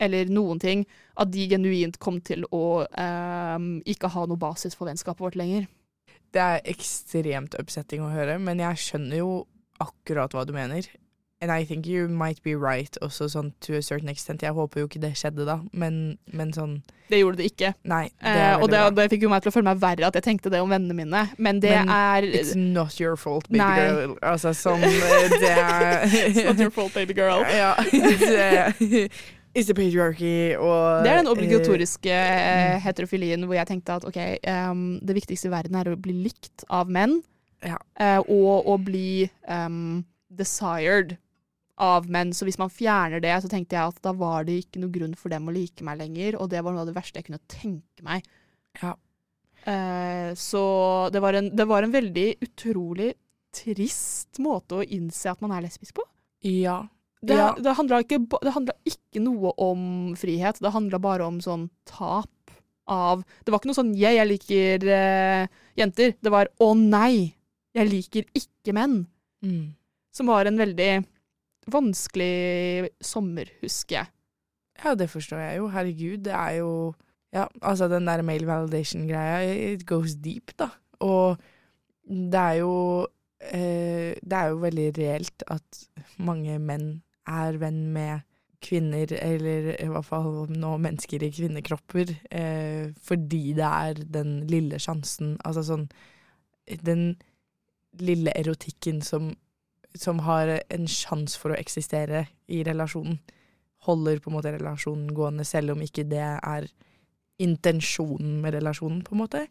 eller 0.00 0.30
noen 0.32 0.60
ting, 0.62 0.86
at 1.20 1.30
de 1.32 1.44
genuint 1.50 1.98
kom 2.00 2.20
til 2.24 2.46
å 2.56 2.86
ehm, 2.88 3.80
ikke 3.88 4.10
ha 4.14 4.24
noe 4.28 4.40
basis 4.40 4.76
for 4.78 4.88
vennskapet 4.88 5.24
vårt 5.24 5.36
lenger. 5.36 5.66
Det 6.32 6.40
er 6.40 6.70
ekstremt 6.70 7.56
upsetting 7.60 8.04
å 8.06 8.12
høre, 8.12 8.38
men 8.40 8.62
jeg 8.62 8.80
skjønner 8.80 9.20
jo 9.20 9.32
akkurat 9.82 10.32
hva 10.36 10.46
du 10.48 10.54
mener. 10.56 10.86
And 11.42 11.50
I 11.50 11.64
think 11.64 11.86
you 11.86 12.06
might 12.06 12.42
be 12.44 12.52
right 12.54 12.96
også 13.00 13.24
sånn 13.32 13.46
to 13.64 13.72
a 13.78 13.80
certain 13.80 14.10
extent. 14.12 14.42
Jeg 14.44 14.52
håper 14.52 14.82
jo 14.82 14.88
ikke 14.90 15.00
det 15.00 15.14
skjedde 15.16 15.46
da, 15.48 15.54
men, 15.72 16.18
men 16.36 16.50
sånn 16.52 16.74
Det 17.08 17.22
gjorde 17.22 17.40
det 17.40 17.46
ikke. 17.54 17.70
Nei, 17.88 18.10
det 18.20 18.34
Eh, 18.42 18.60
og 18.60 18.68
det, 18.68 18.82
det 18.98 19.06
fikk 19.14 19.24
jo 19.24 19.30
meg 19.32 19.40
til 19.40 19.48
å 19.48 19.54
føle 19.54 19.70
meg 19.70 19.80
verre 19.80 20.10
at 20.10 20.18
jeg 20.18 20.26
tenkte 20.26 20.52
det 20.52 20.60
om 20.60 20.68
vennene 20.68 20.92
mine, 20.98 21.22
men 21.40 21.62
det 21.64 21.72
Men 21.78 21.88
er 21.96 22.26
It's 22.28 22.52
not 22.58 22.98
your 23.00 23.16
fault, 23.16 23.48
baby 23.48 23.62
Nei. 23.62 23.78
girl. 23.80 24.12
Altså 24.20 24.52
sånn 24.52 24.84
Det 24.84 25.48
er 25.48 26.04
It's 26.28 26.44
not 26.44 26.60
your 26.60 26.74
fault, 26.76 26.92
baby 26.92 27.16
girl. 27.16 27.40
Ja. 27.48 27.72
Det, 28.20 29.08
it's 29.56 29.66
the 29.66 29.74
patriarchy 29.74 30.52
og 30.60 31.02
Det 31.02 31.10
er 31.10 31.22
den 31.22 31.26
eh, 31.26 31.32
obligatoriske 31.32 32.12
uh, 32.20 32.76
heterofilien 32.84 33.48
hvor 33.48 33.56
jeg 33.56 33.66
tenkte 33.72 33.96
at 33.96 34.04
ok, 34.06 34.20
um, 34.44 34.84
det 35.02 35.16
viktigste 35.16 35.48
i 35.48 35.54
verden 35.56 35.80
er 35.80 35.90
å 35.90 35.96
bli 35.96 36.14
likt 36.28 36.68
av 36.68 36.92
menn, 36.92 37.16
Ja. 37.64 37.80
uh, 37.98 38.20
og 38.28 38.68
å 38.70 38.76
bli 38.78 39.24
um, 39.48 40.04
desired 40.30 41.16
av 41.80 42.08
menn. 42.12 42.32
Så 42.36 42.46
hvis 42.48 42.58
man 42.60 42.70
fjerner 42.72 43.22
det, 43.24 43.32
så 43.42 43.48
tenkte 43.50 43.76
jeg 43.78 43.92
at 43.94 44.00
da 44.04 44.12
var 44.16 44.44
det 44.48 44.58
ikke 44.64 44.82
noe 44.82 44.92
grunn 44.94 45.16
for 45.18 45.32
dem 45.32 45.48
å 45.48 45.54
like 45.54 45.84
meg 45.86 45.98
lenger, 46.02 46.36
og 46.40 46.50
det 46.52 46.62
var 46.64 46.76
noe 46.76 46.84
av 46.84 46.90
det 46.90 46.96
verste 46.98 47.20
jeg 47.20 47.28
kunne 47.30 47.42
tenke 47.50 48.04
meg. 48.06 48.26
Ja. 48.82 48.94
Eh, 49.64 50.30
så 50.40 50.62
det 51.12 51.20
var, 51.24 51.36
en, 51.36 51.50
det 51.56 51.66
var 51.68 51.84
en 51.84 51.92
veldig 51.92 52.28
utrolig 52.44 53.12
trist 53.56 54.38
måte 54.42 54.78
å 54.78 54.86
innse 54.86 55.32
at 55.32 55.40
man 55.42 55.52
er 55.56 55.66
lesbisk 55.66 55.96
på. 55.98 56.06
Ja. 56.46 56.82
Det, 57.20 57.36
Ja. 57.36 57.50
det 57.58 57.74
handla 57.76 57.98
ikke, 58.00 58.22
ikke 58.88 59.20
noe 59.20 59.52
om 59.60 60.14
frihet, 60.16 60.60
det 60.62 60.72
handla 60.72 61.00
bare 61.02 61.26
om 61.26 61.40
sånn 61.44 61.68
tap 61.84 62.28
av 62.90 63.20
Det 63.44 63.52
var 63.52 63.60
ikke 63.60 63.68
noe 63.70 63.76
sånn 63.78 63.92
'jeg, 63.94 64.16
jeg 64.16 64.26
liker 64.26 64.88
eh, 64.90 65.46
jenter'. 65.78 66.14
Det 66.20 66.30
var 66.32 66.48
'å 66.58 66.74
nei, 66.74 67.34
jeg 67.72 67.86
liker 67.88 68.24
ikke 68.34 68.72
menn'. 68.74 69.06
Mm. 69.44 69.74
Som 70.10 70.26
var 70.26 70.46
en 70.46 70.56
veldig 70.58 71.04
vanskelig 71.68 72.90
sommer, 73.04 73.50
husker 73.60 74.00
jeg. 74.00 74.12
Ja, 74.80 74.94
det 74.96 75.10
forstår 75.12 75.42
jeg 75.44 75.58
jo. 75.60 75.68
Herregud, 75.68 76.24
det 76.24 76.34
er 76.36 76.58
jo 76.62 76.94
Ja, 77.30 77.44
altså 77.62 77.86
den 77.86 78.08
der 78.08 78.22
male 78.26 78.46
validation-greia, 78.46 79.72
it 79.72 79.84
goes 79.86 80.16
deep, 80.18 80.50
da. 80.58 80.66
Og 80.98 81.36
det 82.10 82.40
er 82.40 82.56
jo 82.58 83.06
eh, 83.40 84.16
Det 84.18 84.32
er 84.32 84.48
jo 84.50 84.56
veldig 84.64 84.88
reelt 84.98 85.44
at 85.46 85.84
mange 86.18 86.58
menn 86.58 87.02
er 87.28 87.58
venn 87.60 87.86
med 87.94 88.26
kvinner, 88.60 89.12
eller 89.22 89.70
i 89.80 89.88
hvert 89.88 90.04
fall 90.04 90.50
nå 90.52 90.74
mennesker 90.82 91.22
i 91.24 91.30
kvinnekropper, 91.32 92.10
eh, 92.30 92.90
fordi 93.02 93.54
det 93.56 93.68
er 93.68 94.02
den 94.18 94.40
lille 94.50 94.80
sjansen 94.82 95.36
Altså 95.44 95.64
sånn 95.64 95.86
Den 96.84 97.14
lille 97.98 98.34
erotikken 98.38 99.00
som, 99.02 99.32
som 99.98 100.18
har 100.26 100.60
en 100.70 100.86
sjanse 100.86 101.38
for 101.38 101.52
å 101.54 101.58
eksistere 101.58 102.26
i 102.48 102.62
relasjonen 102.66 103.18
holder 103.86 104.20
på 104.20 104.30
en 104.30 104.36
måte 104.36 104.52
relasjonen 104.52 105.12
gående, 105.16 105.44
selv 105.48 105.74
om 105.74 105.84
ikke 105.84 106.04
det 106.08 106.20
er 106.20 106.66
intensjonen 107.40 108.40
med 108.42 108.58
relasjonen, 108.58 109.00
på 109.06 109.14
en 109.14 109.22
måte. 109.22 109.46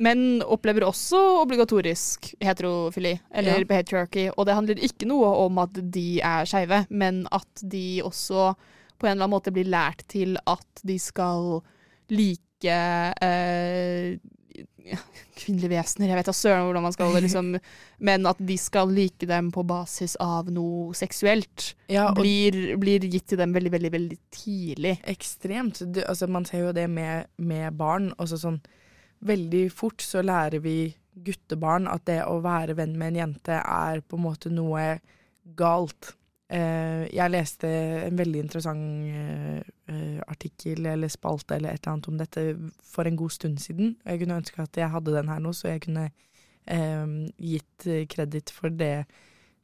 Men 0.00 0.40
opplever 0.42 0.86
også 0.88 1.18
obligatorisk 1.42 2.32
heterofili, 2.40 3.20
eller 3.30 3.60
Ja. 3.60 3.64
patriarchy. 3.64 4.30
Og 4.36 4.46
det 4.46 4.54
handler 4.54 4.74
ikke 4.74 5.06
noe 5.06 5.46
om 5.46 5.58
at 5.58 5.72
de 5.74 6.20
er 6.20 6.44
skeive, 6.44 6.86
men 6.90 7.26
at 7.30 7.62
de 7.62 8.00
også 8.02 8.56
på 8.98 9.06
en 9.06 9.12
eller 9.12 9.24
annen 9.24 9.36
måte 9.38 9.52
blir 9.52 9.64
lært 9.68 10.06
til 10.08 10.36
at 10.46 10.82
de 10.84 10.98
skal 10.98 11.62
like 12.10 12.64
eh, 13.22 14.18
kvinnelige 15.40 15.72
vesener. 15.72 16.10
Jeg 16.10 16.18
vet 16.20 16.30
da 16.30 16.34
søren 16.36 16.66
hvordan 16.66 16.86
man 16.86 16.94
skal 16.96 17.14
liksom 17.16 17.52
Men 18.08 18.28
at 18.30 18.40
de 18.40 18.56
skal 18.60 18.92
like 18.94 19.28
dem 19.28 19.50
på 19.54 19.64
basis 19.68 20.16
av 20.20 20.50
noe 20.52 20.94
seksuelt, 20.96 21.74
Ja, 21.92 22.10
blir, 22.16 22.76
blir 22.80 23.04
gitt 23.04 23.28
til 23.32 23.40
dem 23.40 23.52
veldig, 23.56 23.72
veldig, 23.76 23.92
veldig 23.92 24.18
tidlig. 24.34 24.98
ekstremt. 25.04 25.82
Du, 25.92 26.00
altså, 26.06 26.26
man 26.26 26.48
ser 26.48 26.66
jo 26.68 26.72
det 26.76 26.88
med, 26.90 27.28
med 27.36 27.76
barn. 27.76 28.12
Også 28.18 28.40
sånn 28.40 28.60
Veldig 29.20 29.66
fort 29.76 30.00
så 30.00 30.22
lærer 30.24 30.62
vi 30.64 30.94
guttebarn 31.12 31.84
at 31.92 32.06
det 32.08 32.22
å 32.24 32.38
være 32.40 32.72
venn 32.78 32.94
med 32.96 33.12
en 33.12 33.18
jente 33.18 33.58
er 33.60 34.00
på 34.00 34.16
en 34.16 34.22
måte 34.24 34.48
noe 34.48 34.94
galt. 35.58 36.14
Eh, 36.48 37.04
jeg 37.12 37.30
leste 37.34 37.68
en 38.06 38.16
veldig 38.16 38.40
interessant 38.46 38.80
eh, 39.90 40.20
artikkel 40.30 40.86
eller 40.86 41.10
spalte 41.12 41.56
eller 41.56 41.74
et 41.74 41.82
eller 41.82 41.92
annet 41.94 42.08
om 42.08 42.18
dette 42.20 42.44
for 42.86 43.08
en 43.08 43.18
god 43.18 43.34
stund 43.34 43.58
siden. 43.62 43.96
Jeg 44.04 44.22
kunne 44.22 44.38
ønske 44.40 44.62
at 44.62 44.76
jeg 44.76 44.90
hadde 44.90 45.16
den 45.16 45.28
her 45.28 45.42
nå, 45.42 45.52
så 45.56 45.72
jeg 45.74 45.84
kunne 45.86 46.10
eh, 46.66 47.06
gitt 47.38 47.86
eh, 47.86 48.06
kreditt 48.10 48.52
for 48.54 48.72
det 48.72 49.04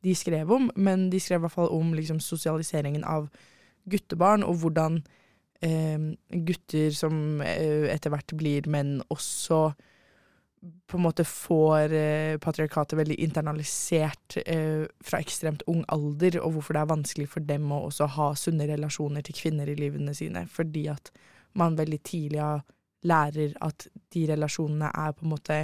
de 0.05 0.15
skrev 0.15 0.51
om. 0.53 0.71
Men 0.77 1.11
de 1.11 1.21
skrev 1.21 1.41
i 1.41 1.47
hvert 1.47 1.57
fall 1.57 1.73
om 1.75 1.95
liksom, 1.97 2.21
sosialiseringen 2.21 3.05
av 3.05 3.29
guttebarn, 3.91 4.43
og 4.43 4.61
hvordan 4.63 5.01
eh, 5.65 6.13
gutter 6.31 6.91
som 6.95 7.41
eh, 7.45 7.87
etter 7.95 8.13
hvert 8.13 8.37
blir 8.39 8.69
menn, 8.71 8.99
også 9.09 9.71
på 10.87 10.99
en 10.99 11.03
måte 11.03 11.25
får 11.27 11.93
eh, 11.95 12.39
patriarkatet 12.43 12.99
veldig 12.99 13.17
internalisert 13.25 14.37
eh, 14.47 14.87
fra 15.05 15.21
ekstremt 15.23 15.65
ung 15.71 15.85
alder, 15.93 16.41
og 16.43 16.57
hvorfor 16.57 16.77
det 16.77 16.83
er 16.83 16.93
vanskelig 16.93 17.29
for 17.33 17.47
dem 17.47 17.73
å 17.73 17.85
også 17.89 18.09
ha 18.17 18.33
sunne 18.39 18.69
relasjoner 18.71 19.27
til 19.27 19.39
kvinner 19.39 19.71
i 19.71 19.79
livene 19.79 20.15
sine, 20.15 20.47
fordi 20.51 20.87
at 20.93 21.11
man 21.57 21.79
veldig 21.79 22.01
tidlig 22.07 22.45
lærer 23.07 23.57
at 23.65 23.89
de 24.15 24.27
relasjonene 24.31 24.91
er 24.93 25.17
på 25.17 25.27
en 25.27 25.35
måte 25.35 25.59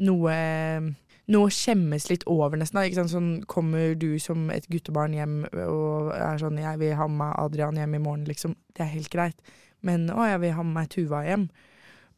noe 0.00 0.34
noe 1.30 1.46
å 1.46 1.54
skjemmes 1.54 2.08
litt 2.10 2.24
over, 2.30 2.58
nesten. 2.58 2.80
da, 2.80 2.86
Ikke 2.88 3.00
sant? 3.02 3.12
Sånn, 3.12 3.30
kommer 3.50 3.94
du 3.94 4.18
som 4.22 4.48
et 4.50 4.66
guttebarn 4.72 5.14
hjem 5.14 5.44
og 5.52 6.10
er 6.16 6.40
sånn 6.42 6.58
'Jeg 6.58 6.78
vil 6.80 6.96
ha 6.98 7.06
med 7.06 7.34
Adrian 7.38 7.76
hjem 7.76 7.94
i 7.94 8.02
morgen', 8.02 8.26
liksom. 8.26 8.56
Det 8.74 8.82
er 8.82 8.94
helt 8.96 9.10
greit. 9.10 9.38
Men 9.80 10.08
'Å, 10.08 10.26
jeg 10.26 10.40
vil 10.40 10.52
ha 10.52 10.62
med 10.62 10.74
meg 10.74 10.88
Tuva 10.90 11.22
hjem'. 11.24 11.50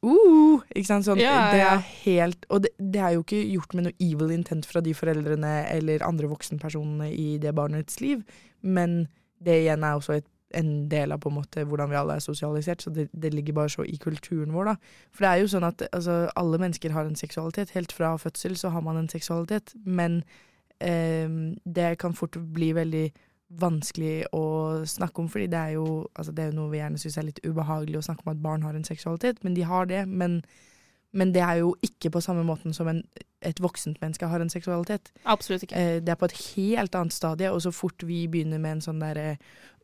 Uh, 0.02 0.58
ikke 0.74 0.88
sant? 0.88 1.06
Sånn, 1.06 1.20
Ja, 1.22 1.52
det 1.54 1.60
er 1.62 1.82
helt 2.02 2.46
Og 2.50 2.64
det, 2.64 2.72
det 2.74 2.98
er 2.98 3.12
jo 3.14 3.20
ikke 3.22 3.38
gjort 3.52 3.76
med 3.78 3.86
noe 3.86 3.94
evil 4.02 4.32
intent 4.34 4.66
fra 4.66 4.82
de 4.82 4.94
foreldrene 4.98 5.52
eller 5.70 6.02
andre 6.02 6.30
voksenpersonene 6.32 7.12
i 7.14 7.36
det 7.42 7.52
barnets 7.54 8.00
liv, 8.02 8.24
men 8.66 9.04
det 9.42 9.60
igjen 9.62 9.86
er 9.86 9.98
også 9.98 10.18
et, 10.18 10.26
en 10.58 10.72
del 10.90 11.14
av 11.14 11.22
på 11.22 11.30
en 11.30 11.38
måte 11.38 11.64
hvordan 11.66 11.90
vi 11.90 11.98
alle 12.00 12.18
er 12.18 12.24
sosialisert, 12.24 12.82
så 12.82 12.90
det, 12.94 13.08
det 13.14 13.30
ligger 13.34 13.56
bare 13.60 13.72
så 13.72 13.86
i 13.86 13.96
kulturen 14.02 14.52
vår, 14.54 14.72
da. 14.72 14.74
For 15.14 15.24
det 15.24 15.30
er 15.30 15.42
jo 15.42 15.50
sånn 15.54 15.66
at 15.70 15.86
altså, 15.88 16.18
alle 16.38 16.60
mennesker 16.60 16.94
har 16.94 17.08
en 17.08 17.18
seksualitet. 17.18 17.72
Helt 17.76 17.94
fra 17.94 18.12
fødsel 18.20 18.58
så 18.60 18.74
har 18.74 18.84
man 18.84 19.00
en 19.00 19.08
seksualitet, 19.10 19.72
men 19.86 20.20
eh, 20.82 21.30
det 21.64 21.94
kan 22.02 22.14
fort 22.18 22.36
bli 22.54 22.74
veldig 22.76 23.06
vanskelig 23.60 24.26
å 24.34 24.44
snakke 24.88 25.22
om, 25.22 25.28
fordi 25.30 25.48
det 25.52 25.58
er 25.58 25.76
jo, 25.76 25.86
altså, 26.14 26.32
det 26.32 26.44
er 26.44 26.52
jo 26.52 26.58
noe 26.60 26.72
vi 26.72 26.80
gjerne 26.80 27.00
syns 27.00 27.18
er 27.18 27.26
litt 27.28 27.42
ubehagelig 27.44 28.00
å 28.00 28.04
snakke 28.08 28.24
om 28.26 28.32
at 28.34 28.42
barn 28.44 28.64
har 28.66 28.76
en 28.76 28.86
seksualitet, 28.86 29.42
men 29.44 29.56
de 29.56 29.66
har 29.68 29.88
det. 29.90 30.04
Men, 30.08 30.40
men 31.12 31.34
det 31.34 31.42
er 31.44 31.60
jo 31.60 31.74
ikke 31.84 32.12
på 32.14 32.22
samme 32.24 32.44
måten 32.48 32.74
som 32.76 32.88
en, 32.90 33.02
et 33.44 33.60
voksent 33.62 34.00
menneske 34.02 34.28
har 34.30 34.42
en 34.42 34.52
seksualitet. 34.52 35.12
Absolutt 35.28 35.66
ikke. 35.66 35.76
Eh, 35.76 36.00
det 36.00 36.14
er 36.14 36.20
på 36.20 36.30
et 36.30 36.38
helt 36.54 36.96
annet 36.98 37.16
stadie, 37.16 37.52
og 37.52 37.62
så 37.64 37.74
fort 37.74 38.06
vi 38.08 38.24
begynner 38.30 38.62
med 38.62 38.78
en 38.78 38.86
sånn 38.88 39.02
derre 39.02 39.36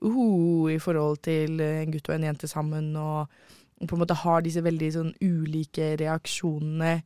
uh, 0.02 0.66
i 0.72 0.78
forhold 0.82 1.22
til 1.28 1.60
eh, 1.64 1.82
en 1.82 1.94
gutt 1.94 2.08
og 2.08 2.16
en 2.16 2.28
jente 2.30 2.50
sammen, 2.50 2.94
og, 2.96 3.28
og 3.78 3.90
på 3.90 3.98
en 3.98 4.04
måte 4.04 4.20
har 4.24 4.44
disse 4.46 4.64
veldig 4.64 4.92
sånn 4.94 5.14
ulike 5.20 5.94
reaksjonene 6.00 6.98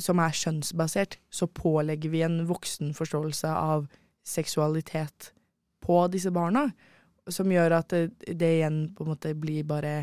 som 0.00 0.20
er 0.22 0.34
skjønnsbasert, 0.38 1.18
så 1.34 1.50
pålegger 1.50 2.12
vi 2.12 2.22
en 2.22 2.44
voksen 2.46 2.94
forståelse 2.94 3.50
av 3.50 3.88
seksualitet 4.26 5.32
på 5.90 6.04
disse 6.14 6.30
barna, 6.34 6.68
som 7.30 7.50
gjør 7.50 7.80
at 7.80 7.90
det, 7.90 8.04
det 8.38 8.54
igjen 8.60 8.84
på 8.94 9.04
en 9.04 9.12
måte 9.16 9.34
blir 9.38 9.66
bare 9.68 9.98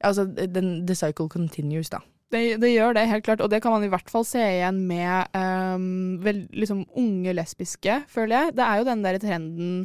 Altså, 0.00 0.24
den, 0.24 0.86
the 0.88 0.94
cycle 0.96 1.28
continues, 1.28 1.90
da. 1.92 1.98
Det, 2.32 2.54
det 2.62 2.70
gjør 2.70 2.94
det, 2.96 3.02
helt 3.10 3.24
klart. 3.26 3.42
Og 3.44 3.50
det 3.52 3.58
kan 3.60 3.74
man 3.74 3.82
i 3.84 3.90
hvert 3.92 4.08
fall 4.08 4.24
se 4.24 4.40
igjen 4.40 4.78
med 4.88 5.34
um, 5.36 6.14
vel, 6.24 6.46
liksom 6.56 6.86
unge 6.96 7.34
lesbiske, 7.36 7.98
føler 8.08 8.32
jeg. 8.36 8.54
Det 8.56 8.64
er 8.64 8.80
jo 8.80 8.86
den 8.88 9.04
der 9.04 9.18
trenden 9.20 9.82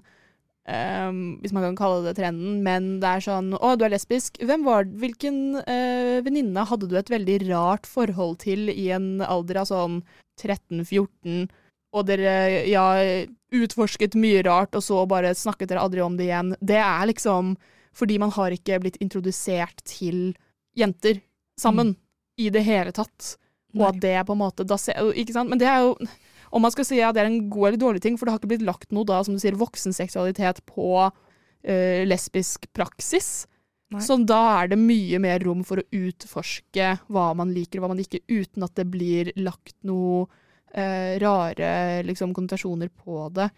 Um, 0.65 1.35
hvis 1.43 1.51
man 1.53 1.61
kan 1.61 1.75
kalle 1.77 2.07
det 2.07 2.15
trenden, 2.17 2.63
men 2.65 2.95
det 2.97 3.05
er 3.05 3.21
sånn 3.21 3.51
Å, 3.53 3.75
du 3.77 3.83
er 3.85 3.91
lesbisk. 3.93 4.39
Hvem 4.41 4.63
var 4.65 4.87
Hvilken 4.97 5.59
uh, 5.59 6.23
venninne 6.25 6.63
hadde 6.65 6.89
du 6.89 6.95
et 6.97 7.11
veldig 7.13 7.35
rart 7.51 7.85
forhold 7.85 8.39
til 8.41 8.71
i 8.73 8.87
en 8.95 9.21
alder 9.21 9.59
av 9.61 9.69
sånn 9.69 9.99
13-14, 10.41 11.45
og 11.95 12.07
dere 12.09 12.65
ja, 12.67 12.85
utforsket 13.55 14.17
mye 14.19 14.43
rart, 14.45 14.75
og 14.75 14.83
så 14.83 15.05
bare 15.09 15.35
snakket 15.37 15.71
dere 15.71 15.85
aldri 15.85 16.03
om 16.03 16.17
det 16.19 16.27
igjen? 16.27 16.51
Det 16.59 16.81
er 16.81 17.07
liksom 17.11 17.55
fordi 17.95 18.17
man 18.19 18.33
har 18.35 18.51
ikke 18.51 18.81
blitt 18.83 18.99
introdusert 18.99 19.79
til 19.87 20.33
jenter 20.75 21.21
sammen 21.59 21.93
i 22.35 22.49
det 22.51 22.65
hele 22.67 22.91
tatt. 22.95 23.35
Og 23.75 23.89
at 23.89 23.99
det 24.03 24.15
på 24.27 24.35
en 24.35 24.39
måte 24.39 24.63
da 24.67 24.77
Ikke 25.11 25.35
sant? 25.35 25.51
Men 25.51 25.59
det 25.59 25.67
er 25.67 25.81
jo 25.83 25.97
Om 26.55 26.63
man 26.63 26.71
skal 26.71 26.85
si 26.87 27.01
at 27.03 27.15
det 27.15 27.25
er 27.25 27.27
en 27.27 27.49
god 27.51 27.67
eller 27.67 27.81
dårlig 27.81 28.01
ting, 28.03 28.15
for 28.15 28.25
det 28.25 28.31
har 28.31 28.39
ikke 28.39 28.53
blitt 28.53 28.67
lagt 28.67 28.93
noe 28.95 29.03
da, 29.07 29.17
som 29.25 29.35
du 29.35 29.41
sier, 29.41 29.57
voksenseksualitet 29.59 30.61
på 30.69 30.87
uh, 31.03 32.01
lesbisk 32.07 32.69
praksis. 32.71 33.47
Nei. 33.91 33.99
Så 33.99 34.15
da 34.23 34.61
er 34.61 34.69
det 34.71 34.77
mye 34.79 35.19
mer 35.19 35.43
rom 35.43 35.65
for 35.67 35.81
å 35.81 35.87
utforske 35.91 36.93
hva 37.11 37.25
man 37.35 37.51
liker 37.51 37.81
og 37.81 37.83
hva 37.85 37.91
man 37.91 37.99
ikke, 37.99 38.23
uten 38.31 38.63
at 38.63 38.77
det 38.79 38.87
blir 38.93 39.33
lagt 39.35 39.75
noe 39.83 40.29
eh, 40.73 41.19
rare 41.21 42.03
liksom, 42.03 42.33
konnotasjoner 42.33 42.89
på 42.89 43.29
det. 43.35 43.49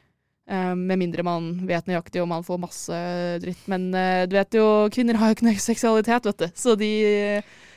Eh, 0.49 0.75
med 0.75 0.99
mindre 0.99 1.23
man 1.27 1.49
vet 1.67 1.89
nøyaktig 1.89 2.21
og 2.23 2.29
man 2.31 2.45
får 2.47 2.59
masse 2.61 2.99
dritt. 3.43 3.63
Men 3.67 3.89
eh, 3.93 4.25
du 4.27 4.37
vet 4.37 4.59
jo, 4.59 4.67
kvinner 4.93 5.19
har 5.19 5.31
jo 5.31 5.37
ikke 5.37 5.49
noe 5.49 5.63
seksualitet, 5.63 6.29
vet 6.29 6.43
du. 6.45 6.47
Så 6.55 6.75
de, 6.79 6.91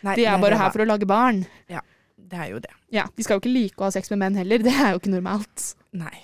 Nei, 0.06 0.14
de 0.16 0.26
er 0.26 0.36
nei, 0.36 0.42
bare 0.44 0.60
her 0.60 0.70
for 0.74 0.84
å 0.84 0.88
lage 0.92 1.08
barn. 1.10 1.44
Ja, 1.70 1.82
Det 2.30 2.38
er 2.38 2.50
jo 2.52 2.60
det. 2.62 2.70
Ja, 2.94 3.08
De 3.16 3.24
skal 3.26 3.38
jo 3.38 3.42
ikke 3.42 3.54
like 3.54 3.82
å 3.82 3.88
ha 3.88 3.94
sex 3.94 4.10
med 4.12 4.20
menn 4.22 4.38
heller, 4.38 4.62
det 4.62 4.70
er 4.74 4.94
jo 4.94 5.02
ikke 5.02 5.14
normalt. 5.16 5.74
Nei. 5.90 6.22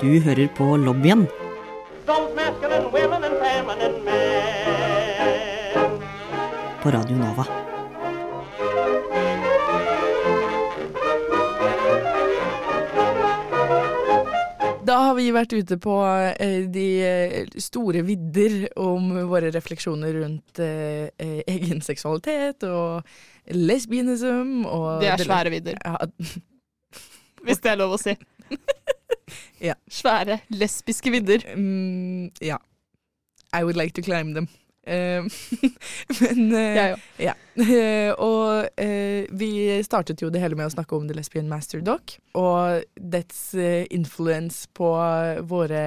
Du 0.00 0.10
hører 0.26 0.48
på 0.58 0.76
lobbyen 0.76 1.28
Those 2.06 2.34
masculine 2.34 2.90
women 2.92 3.24
and 3.24 3.38
feminine 3.38 4.04
men 4.04 5.53
på 6.84 6.90
Radio 6.90 7.16
Nova. 7.16 7.44
Da 14.84 14.96
har 15.00 15.14
vi 15.16 15.30
vært 15.32 15.54
ute 15.56 15.78
på 15.80 15.94
eh, 16.04 16.66
de 16.68 16.88
eh, 17.00 17.54
store 17.56 18.02
vidder 18.04 18.66
om 18.76 19.06
våre 19.30 19.48
refleksjoner 19.54 20.12
rundt 20.18 20.60
eh, 20.60 21.08
egen 21.48 21.80
seksualitet 21.80 22.66
og 22.68 23.00
lesbianism 23.48 24.66
og 24.68 25.00
Det 25.00 25.08
er 25.14 25.24
svære 25.24 25.54
vidder. 25.54 25.78
Ja. 25.80 25.96
Hvis 27.48 27.64
det 27.64 27.72
er 27.72 27.80
lov 27.80 27.96
å 27.96 28.00
si. 28.02 28.12
ja. 29.70 29.78
Svære 29.88 30.42
lesbiske 30.52 31.16
vidder. 31.16 31.48
Mm, 31.56 32.28
ja. 32.44 32.60
I 33.56 33.64
would 33.64 33.80
like 33.80 33.96
to 33.96 34.04
climb 34.04 34.36
them. 34.36 34.52
Eh, 34.86 35.24
men 36.20 36.54
eh, 36.54 36.76
Jeg 36.76 36.94
òg. 36.94 37.04
Ja. 37.24 37.34
Og 38.24 38.68
eh, 38.80 39.24
vi 39.32 39.50
startet 39.86 40.22
jo 40.22 40.30
det 40.34 40.42
hele 40.42 40.58
med 40.58 40.68
å 40.68 40.74
snakke 40.74 40.96
om 40.96 41.06
The 41.08 41.16
Lesbian 41.16 41.48
Master 41.50 41.80
Doc, 41.84 42.16
og 42.36 42.82
dets 42.98 43.54
eh, 43.54 43.84
influence 43.94 44.66
på 44.74 44.90
våre 45.48 45.84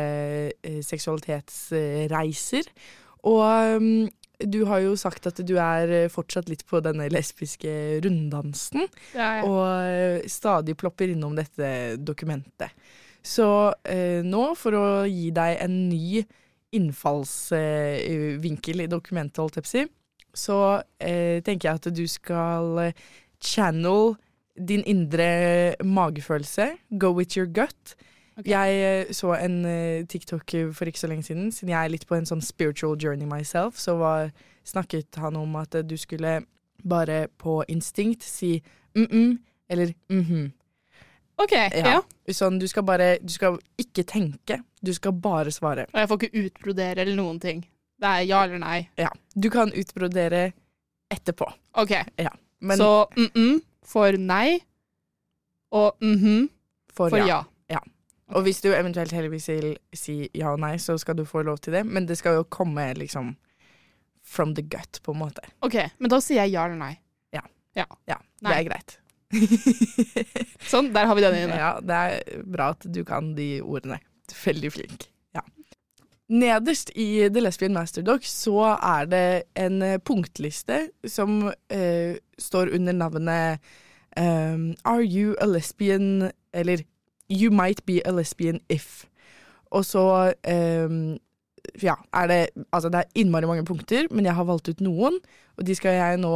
seksualitetsreiser. 0.87 2.69
Og 3.27 3.81
mm, 3.83 4.07
du 4.47 4.59
har 4.69 4.83
jo 4.85 4.95
sagt 4.99 5.27
at 5.27 5.41
du 5.45 5.55
er 5.59 6.07
fortsatt 6.13 6.49
litt 6.51 6.63
på 6.69 6.79
denne 6.85 7.09
lesbiske 7.11 7.99
runddansen, 8.05 8.87
Ja, 9.17 9.41
ja. 9.41 9.43
og 9.43 10.29
stadig 10.31 10.77
plopper 10.79 11.11
innom 11.13 11.35
dette 11.37 11.97
dokumentet. 11.99 12.71
Så 13.27 13.73
eh, 13.83 14.23
nå, 14.23 14.53
for 14.55 14.77
å 14.77 14.87
gi 15.09 15.31
deg 15.35 15.57
en 15.65 15.79
ny 15.89 16.21
innfallsvinkel 16.76 18.82
i 18.84 18.91
dokumentet, 18.91 19.39
holdt 19.41 19.57
jeg 19.57 19.65
på 19.65 19.70
å 19.70 19.76
si, 19.76 19.84
så 20.38 20.57
eh, 20.99 21.39
tenker 21.45 21.70
jeg 21.70 21.76
at 21.80 21.95
du 21.95 22.05
skal 22.11 22.65
eh, 22.84 22.97
channel 23.41 24.15
din 24.57 24.84
indre 24.89 25.30
magefølelse. 25.86 26.65
Go 26.99 27.09
with 27.15 27.38
your 27.38 27.47
gut. 27.47 27.95
Jeg 28.45 28.70
eh, 28.84 29.13
så 29.15 29.34
en 29.38 29.65
eh, 29.65 30.05
TikTok 30.05 30.51
for 30.78 30.86
ikke 30.89 30.99
så 30.99 31.07
lenge 31.09 31.24
siden, 31.30 31.51
siden 31.51 31.70
jeg 31.74 31.84
er 31.84 31.89
litt 31.93 32.07
på 32.09 32.15
en 32.18 32.30
sånn 32.30 32.45
spiritual 32.45 32.97
journey 32.99 33.28
myself, 33.30 33.80
så 33.82 33.95
var, 33.97 34.32
snakket 34.68 35.15
han 35.24 35.36
om 35.39 35.55
at 35.57 35.74
du 35.88 35.97
skulle 35.97 36.41
bare 36.84 37.28
på 37.39 37.63
instinkt 37.72 38.24
si 38.28 38.61
mm-mm 38.97 39.38
eller 39.70 39.93
mhm. 40.09 40.51
OK. 41.38 41.53
Ja. 41.77 41.99
Sånn, 42.33 42.57
du 42.59 42.65
skal 42.67 42.83
bare 42.83 43.17
Du 43.21 43.29
skal 43.31 43.59
ikke 43.79 44.03
tenke, 44.09 44.61
du 44.81 44.93
skal 44.95 45.13
bare 45.13 45.53
svare. 45.53 45.85
Og 45.93 45.99
jeg 46.01 46.09
får 46.11 46.23
ikke 46.23 46.45
utbrodere 46.47 47.03
eller 47.03 47.17
noen 47.17 47.39
ting. 47.43 47.61
Det 47.97 48.09
er 48.09 48.25
ja 48.29 48.43
eller 48.45 48.61
nei. 48.61 48.79
Ja. 48.99 49.09
Du 49.33 49.49
kan 49.53 49.71
utbrodere 49.73 50.51
etterpå. 51.13 51.47
OK. 51.81 51.93
Ja. 52.17 52.33
Men 52.59 52.77
Så 52.77 52.91
mm-mm 53.15 53.61
for 53.88 54.17
nei, 54.19 54.59
og 55.71 55.95
mhm 56.03 56.49
for, 56.91 57.13
for 57.13 57.21
ja. 57.23 57.43
ja. 57.71 57.79
Og 58.35 58.43
hvis 58.43 58.59
du 58.61 58.71
eventuelt 58.73 59.13
heller 59.15 59.31
vil 59.31 59.41
si, 59.41 59.55
si 59.95 60.15
ja 60.35 60.51
og 60.51 60.59
nei, 60.59 60.73
så 60.81 60.97
skal 60.99 61.15
du 61.15 61.23
få 61.25 61.45
lov 61.47 61.61
til 61.63 61.77
det. 61.77 61.85
Men 61.88 62.07
det 62.09 62.17
skal 62.19 62.41
jo 62.41 62.47
komme 62.51 62.89
liksom 62.97 63.35
from 64.27 64.55
the 64.57 64.61
gut, 64.65 64.99
på 65.03 65.13
en 65.13 65.21
måte. 65.21 65.45
OK, 65.63 65.77
men 65.99 66.11
da 66.11 66.19
sier 66.19 66.43
jeg 66.43 66.57
ja 66.57 66.65
eller 66.67 66.81
nei. 66.81 66.95
Ja. 67.31 67.45
Ja. 67.77 67.85
Ja, 68.09 68.17
det 68.43 68.55
er 68.57 68.65
greit. 68.67 68.97
Sånn, 70.71 70.91
der 70.95 71.07
har 71.09 71.17
vi 71.17 71.23
den 71.25 71.38
inne. 71.41 71.59
Ja, 71.59 71.71
det 71.84 71.97
er 71.97 72.43
bra 72.47 72.71
at 72.75 72.88
du 72.93 73.01
kan 73.07 73.34
de 73.38 73.57
ordene. 73.63 73.99
Veldig 74.43 74.71
flink. 74.75 75.07
Ja. 75.36 75.43
Nederst 76.32 76.91
i 76.95 77.28
The 77.32 77.43
Lesbian 77.43 77.75
Master 77.75 78.05
Doc 78.05 78.28
så 78.28 78.73
er 78.75 79.07
det 79.11 79.28
en 79.59 79.82
eh, 79.86 79.99
punktliste 79.99 80.88
som 81.07 81.51
eh, 81.71 82.17
står 82.39 82.73
under 82.75 82.95
navnet 82.95 83.63
um, 84.17 84.73
Are 84.84 85.03
you 85.03 85.36
a 85.39 85.47
lesbian 85.47 86.32
Eller 86.53 86.84
You 87.30 87.51
might 87.51 87.86
be 87.86 88.01
a 88.05 88.11
lesbian 88.11 88.61
if. 88.69 89.05
Og 89.71 89.86
så 89.86 90.34
um, 90.47 91.17
ja, 91.82 91.95
er 92.13 92.28
det 92.28 92.39
Altså, 92.72 92.89
det 92.89 93.01
er 93.01 93.22
innmari 93.22 93.47
mange 93.49 93.65
punkter, 93.65 94.07
men 94.11 94.26
jeg 94.26 94.36
har 94.38 94.47
valgt 94.47 94.70
ut 94.70 94.82
noen, 94.84 95.20
og 95.57 95.65
de 95.68 95.76
skal 95.76 95.95
jeg 95.97 96.20
nå 96.22 96.34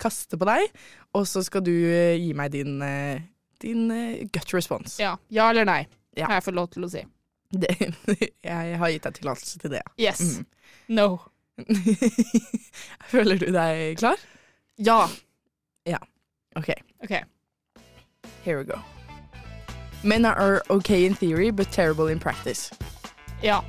kaste 0.00 0.38
på 0.40 0.48
deg, 0.48 0.68
og 1.14 1.26
så 1.28 1.42
skal 1.44 1.64
du 1.66 1.72
eh, 1.72 2.16
gi 2.20 2.32
meg 2.36 2.52
din, 2.54 2.80
eh, 2.82 3.22
din 3.62 3.90
eh, 3.94 4.24
gut 4.32 4.54
response. 4.54 4.96
Ja. 5.02 5.16
ja 5.30 5.50
eller 5.50 5.68
nei, 5.68 5.84
Ja. 6.16 6.26
har 6.28 6.38
jeg 6.38 6.46
fått 6.48 6.58
lov 6.58 6.68
til 6.74 6.86
å 6.86 6.90
si. 6.92 7.04
Det, 7.54 7.70
jeg 8.44 8.78
har 8.80 8.90
gitt 8.90 9.06
deg 9.06 9.18
tillatelse 9.20 9.58
til 9.62 9.76
det. 9.76 9.82
Yes. 10.00 10.20
Mm. 10.38 10.46
No. 10.94 11.08
Føler 13.12 13.38
du 13.38 13.46
deg 13.54 13.98
klar? 13.98 14.18
Ja. 14.78 15.06
OK, 16.56 16.70
OK. 17.02 17.10
here 18.44 18.58
we 18.58 18.64
go. 18.64 18.78
Men 20.04 20.24
are 20.24 20.62
okay 20.70 21.04
in 21.04 21.14
theory, 21.14 21.50
but 21.50 21.72
terrible 21.72 22.08
in 22.08 22.20
practice. 22.20 22.70
Ja. 23.42 23.64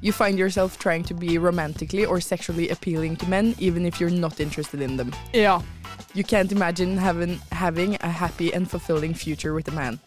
You 0.00 0.12
find 0.12 0.38
yourself 0.38 0.78
trying 0.78 1.04
to 1.04 1.14
be 1.14 1.38
romantically 1.38 2.04
or 2.04 2.20
sexually 2.20 2.68
appealing 2.68 3.16
to 3.16 3.28
men, 3.28 3.54
even 3.58 3.84
if 3.84 4.00
you're 4.00 4.10
not 4.10 4.40
interested 4.40 4.80
in 4.80 4.96
them. 4.96 5.12
Yeah. 5.32 5.60
You 6.14 6.24
can't 6.24 6.52
imagine 6.52 6.96
having, 6.96 7.40
having 7.52 7.96
a 8.00 8.08
happy 8.08 8.52
and 8.52 8.70
fulfilling 8.70 9.14
future 9.14 9.54
with 9.54 9.68
a 9.68 9.72
man. 9.72 9.98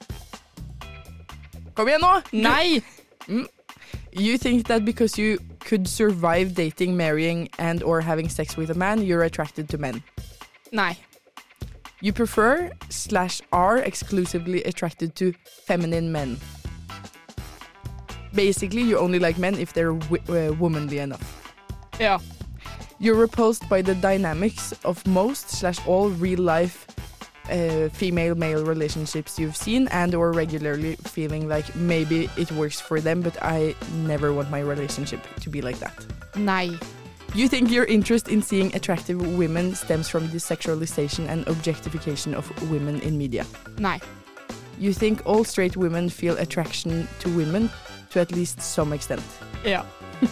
Kom 1.75 1.87
igjen 1.87 2.01
nå! 2.01 2.21
Nei! 2.31 2.81
Mm. 3.27 3.47
You 4.11 4.37
think 4.37 4.67
that 4.67 4.83
because 4.83 5.17
you 5.17 5.39
could 5.59 5.87
survive 5.87 6.53
dating, 6.53 6.97
marrying, 6.97 7.49
and 7.57 7.81
or 7.83 8.01
having 8.01 8.27
sex 8.29 8.57
with 8.57 8.69
a 8.69 8.73
man, 8.73 9.03
you're 9.03 9.23
attracted 9.23 9.69
to 9.69 9.77
men. 9.77 10.03
Nei. 10.71 10.97
You 12.01 12.11
prefer 12.11 12.71
slash 12.89 13.41
are 13.53 13.77
exclusively 13.77 14.63
attracted 14.63 15.15
to 15.15 15.33
feminine 15.65 16.11
men. 16.11 16.37
Basically, 18.34 18.82
you 18.82 18.97
only 18.97 19.19
like 19.19 19.38
men 19.38 19.55
if 19.55 19.73
they're 19.73 19.93
w- 19.93 20.23
uh, 20.29 20.53
womanly 20.53 20.99
enough. 20.99 21.53
Yeah. 21.99 22.19
You're 22.99 23.15
repulsed 23.15 23.67
by 23.67 23.82
the 23.82 23.95
dynamics 23.95 24.73
of 24.86 25.05
most 25.07 25.49
slash 25.49 25.79
all 25.88 26.09
real 26.09 26.39
life 26.39 26.88
uh, 27.49 27.89
female 27.89 28.36
male 28.36 28.63
relationships 28.63 29.38
you've 29.39 29.55
seen 29.55 29.88
and 29.89 30.15
or 30.15 30.32
regularly 30.32 30.95
feeling 31.03 31.47
like 31.47 31.75
maybe 31.75 32.29
it 32.38 32.51
works 32.51 32.79
for 32.79 33.01
them 33.01 33.21
but 33.21 33.36
I 33.41 33.75
never 34.05 34.32
want 34.34 34.49
my 34.49 34.59
relationship 34.59 35.19
to 35.41 35.49
be 35.49 35.61
like 35.61 35.79
that. 35.79 36.05
Nei. 36.36 36.77
You 37.34 37.47
think 37.47 37.71
your 37.71 37.86
interest 37.86 38.27
in 38.27 38.41
seeing 38.41 38.75
attractive 38.75 39.19
women 39.38 39.73
stems 39.73 40.09
from 40.09 40.29
the 40.32 40.38
sexualization 40.38 41.27
and 41.29 41.47
objectification 41.47 42.36
of 42.36 42.45
women 42.69 42.99
in 43.01 43.17
media. 43.17 43.45
Nei. 43.77 43.99
You 44.77 44.93
think 44.93 45.21
all 45.25 45.43
straight 45.43 45.77
women 45.77 46.09
feel 46.09 46.38
attraction 46.38 47.07
to 47.19 47.29
women 47.29 47.69
to 48.14 48.20
at 48.22 48.32
least 48.32 48.62
some 48.62 48.95
extent. 48.95 49.24
Ja. 49.66 49.82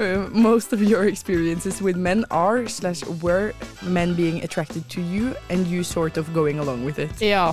Uh, 0.00 0.26
most 0.32 0.72
of 0.72 0.80
your 0.82 1.04
experiences 1.08 1.82
with 1.82 1.94
men 1.96 2.24
are 2.30 2.66
slash 2.68 3.04
were 3.22 3.52
men 3.82 4.14
being 4.14 4.42
attracted 4.42 4.82
to 4.88 5.00
you 5.02 5.34
and 5.50 5.66
you 5.66 5.84
sort 5.84 6.16
of 6.16 6.32
going 6.32 6.58
along 6.58 6.86
with 6.86 6.98
it. 6.98 7.20
Ja. 7.20 7.52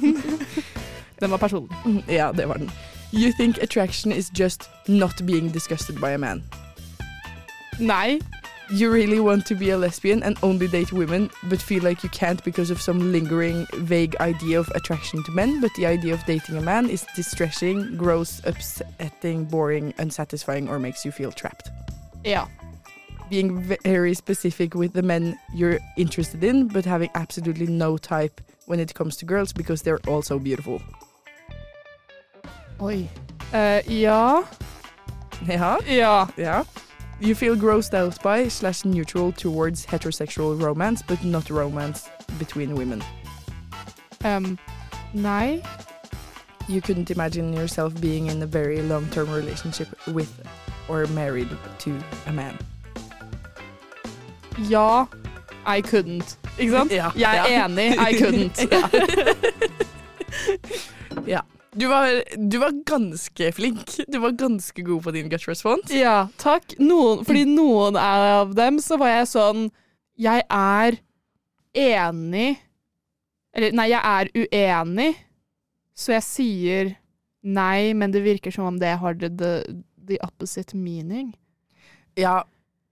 Den 1.20 1.30
var 1.30 1.38
personen. 1.38 1.68
Mm, 1.84 2.02
Ja, 2.08 2.32
det 2.32 2.46
var 2.46 2.54
den. 2.54 2.70
You 3.12 3.32
think 3.32 3.58
attraction 3.62 4.12
is 4.12 4.30
just 4.40 4.70
not 4.86 5.22
being 5.26 5.52
disgusted 5.52 5.96
by 5.96 6.12
a 6.14 6.18
man. 6.18 6.42
Nei. 7.78 8.20
You 8.70 8.90
really 8.90 9.20
want 9.20 9.46
to 9.46 9.54
be 9.54 9.70
a 9.70 9.78
lesbian 9.78 10.22
and 10.22 10.38
only 10.42 10.66
date 10.68 10.92
women, 10.92 11.30
but 11.44 11.60
feel 11.60 11.82
like 11.82 12.02
you 12.02 12.08
can't 12.08 12.42
because 12.44 12.70
of 12.70 12.80
some 12.80 13.12
lingering, 13.12 13.66
vague 13.74 14.16
idea 14.20 14.58
of 14.58 14.68
attraction 14.74 15.22
to 15.24 15.32
men. 15.32 15.60
But 15.60 15.70
the 15.76 15.86
idea 15.86 16.14
of 16.14 16.24
dating 16.24 16.56
a 16.56 16.62
man 16.62 16.88
is 16.88 17.06
distressing, 17.14 17.96
gross, 17.96 18.40
upsetting, 18.44 19.44
boring, 19.44 19.92
unsatisfying, 19.98 20.68
or 20.68 20.78
makes 20.78 21.04
you 21.04 21.12
feel 21.12 21.30
trapped. 21.30 21.70
Yeah. 22.24 22.48
Being 23.28 23.60
very 23.84 24.14
specific 24.14 24.74
with 24.74 24.94
the 24.94 25.02
men 25.02 25.38
you're 25.54 25.78
interested 25.96 26.42
in, 26.42 26.68
but 26.68 26.84
having 26.84 27.10
absolutely 27.14 27.66
no 27.66 27.98
type 27.98 28.40
when 28.66 28.80
it 28.80 28.94
comes 28.94 29.16
to 29.18 29.26
girls 29.26 29.52
because 29.52 29.82
they're 29.82 30.00
all 30.08 30.22
so 30.22 30.38
beautiful. 30.38 30.80
Oi. 32.80 33.08
Ja. 33.52 34.44
Ja. 35.46 35.78
Ja. 35.86 36.28
Yeah. 36.36 36.64
You 37.20 37.34
feel 37.34 37.56
grossed 37.56 37.94
out 37.94 38.20
by 38.22 38.48
slash 38.48 38.84
neutral 38.84 39.32
towards 39.32 39.86
heterosexual 39.86 40.60
romance, 40.60 41.02
but 41.02 41.24
not 41.24 41.48
romance 41.48 42.08
between 42.38 42.74
women. 42.74 43.02
Um, 44.24 44.58
nei. 45.12 45.62
You 46.68 46.80
couldn't 46.80 47.10
imagine 47.10 47.52
yourself 47.52 47.98
being 48.00 48.26
in 48.26 48.42
a 48.42 48.46
very 48.46 48.82
long 48.82 49.06
term 49.10 49.30
relationship 49.30 49.88
with 50.08 50.32
or 50.88 51.06
married 51.08 51.48
to 51.80 51.98
a 52.26 52.32
man. 52.32 52.58
Ja. 54.58 55.06
I 55.66 55.80
couldn't. 55.80 56.36
Ikke 56.58 56.70
sant? 56.72 56.92
Ja, 56.92 57.10
Jeg 57.16 57.38
er 57.38 57.52
ja. 57.52 57.64
enig. 57.64 57.96
I 57.98 58.12
couldn't. 58.18 58.58
ja. 61.26 61.40
Du 61.74 61.86
var, 61.90 62.22
du 62.36 62.58
var 62.58 62.70
ganske 62.86 63.52
flink. 63.52 63.96
Du 64.08 64.18
var 64.18 64.30
ganske 64.30 64.82
god 64.82 65.02
på 65.02 65.10
din 65.10 65.28
gut 65.28 65.48
response. 65.48 65.90
Ja, 65.94 66.28
takk. 66.38 66.76
Noen, 66.78 67.24
fordi 67.26 67.44
noen 67.50 67.98
av 67.98 68.54
dem 68.54 68.78
så 68.82 68.98
var 69.00 69.10
jeg 69.10 69.30
sånn 69.32 69.66
Jeg 70.20 70.44
er 70.46 71.00
enig 71.74 72.54
Eller 73.54 73.74
nei, 73.74 73.88
jeg 73.90 74.00
er 74.00 74.30
uenig, 74.34 75.10
så 75.94 76.14
jeg 76.14 76.26
sier 76.28 76.92
Nei, 77.44 77.92
men 77.92 78.14
det 78.14 78.22
virker 78.24 78.54
som 78.54 78.70
om 78.70 78.78
det 78.80 78.94
har 79.02 79.18
the, 79.20 79.28
the, 79.28 80.16
opposite 80.24 80.72
meaning. 80.72 81.34
Ja, 82.16 82.38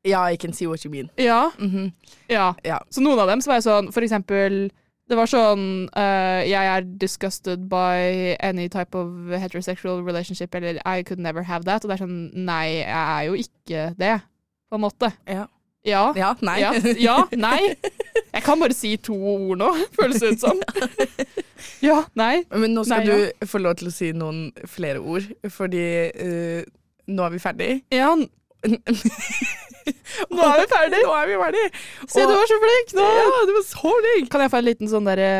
ja, 0.04 0.26
I 0.28 0.36
can 0.36 0.52
see 0.52 0.66
what 0.68 0.84
you 0.84 0.90
mean. 0.92 1.08
Ja. 1.16 1.50
Mhm. 1.56 1.92
ja. 2.28 2.50
Ja. 2.62 2.82
Så 2.90 3.00
noen 3.00 3.22
av 3.22 3.30
dem 3.30 3.40
så 3.40 3.48
var 3.48 3.62
jeg 3.62 3.64
sånn, 3.64 3.88
for 3.94 4.04
eksempel 4.04 4.66
Det 5.12 5.18
var 5.18 5.28
sånn 5.28 5.64
uh, 5.92 6.40
Jeg 6.48 6.68
er 6.72 6.86
disgusted 7.00 7.66
by 7.68 8.32
any 8.40 8.64
type 8.72 8.96
of 8.96 9.28
heterosexual 9.28 10.00
relationship, 10.06 10.54
eller 10.56 10.78
I 10.88 11.04
could 11.04 11.20
never 11.20 11.44
have 11.44 11.68
that. 11.68 11.84
Og 11.84 11.92
det 11.92 11.98
er 11.98 12.04
sånn 12.06 12.30
Nei, 12.32 12.78
jeg 12.80 13.02
er 13.02 13.26
jo 13.28 13.36
ikke 13.36 13.90
det, 14.00 14.14
på 14.72 14.80
en 14.80 14.86
måte. 14.86 15.12
Ja. 15.28 15.44
Ja. 15.84 16.12
Ja, 16.16 16.30
nei. 16.40 16.60
Ja, 16.62 16.70
ja, 16.96 17.16
nei. 17.34 17.74
Jeg 18.32 18.42
kan 18.46 18.60
bare 18.62 18.74
si 18.76 18.94
to 19.02 19.16
ord 19.18 19.58
nå, 19.60 19.72
føles 19.98 20.22
det 20.22 20.36
ut 20.36 20.46
som. 20.46 20.62
Ja, 21.82 22.04
nei. 22.18 22.44
Men 22.50 22.76
nå 22.76 22.82
skal 22.86 23.04
Nei, 23.06 23.14
du 23.42 23.46
få 23.50 23.58
lov 23.58 23.76
til 23.78 23.90
å 23.90 23.92
si 23.94 24.08
noen 24.14 24.52
flere 24.70 25.02
ord, 25.02 25.26
fordi 25.50 25.84
uh, 26.14 26.62
nå 27.10 27.24
er 27.26 27.34
vi 27.34 27.40
ferdig. 27.42 27.70
Ja, 27.94 28.12
nå 28.66 30.42
er 30.46 30.60
vi 30.62 30.66
ferdig. 30.70 31.00
Nå 31.02 31.12
er 31.18 31.28
vi 31.30 31.36
ferdig. 31.40 31.62
Se, 32.06 32.22
du 32.22 32.32
var 32.32 32.48
så 32.50 32.58
flink 32.62 32.92
nå! 32.98 33.06
Ja, 33.18 33.28
du 33.48 33.52
var 33.56 33.64
så 33.66 33.94
flink! 34.04 34.30
Kan 34.32 34.44
jeg 34.44 34.52
få 34.52 34.60
en 34.60 34.68
liten 34.68 34.90
sånn 34.92 35.08
derre 35.08 35.30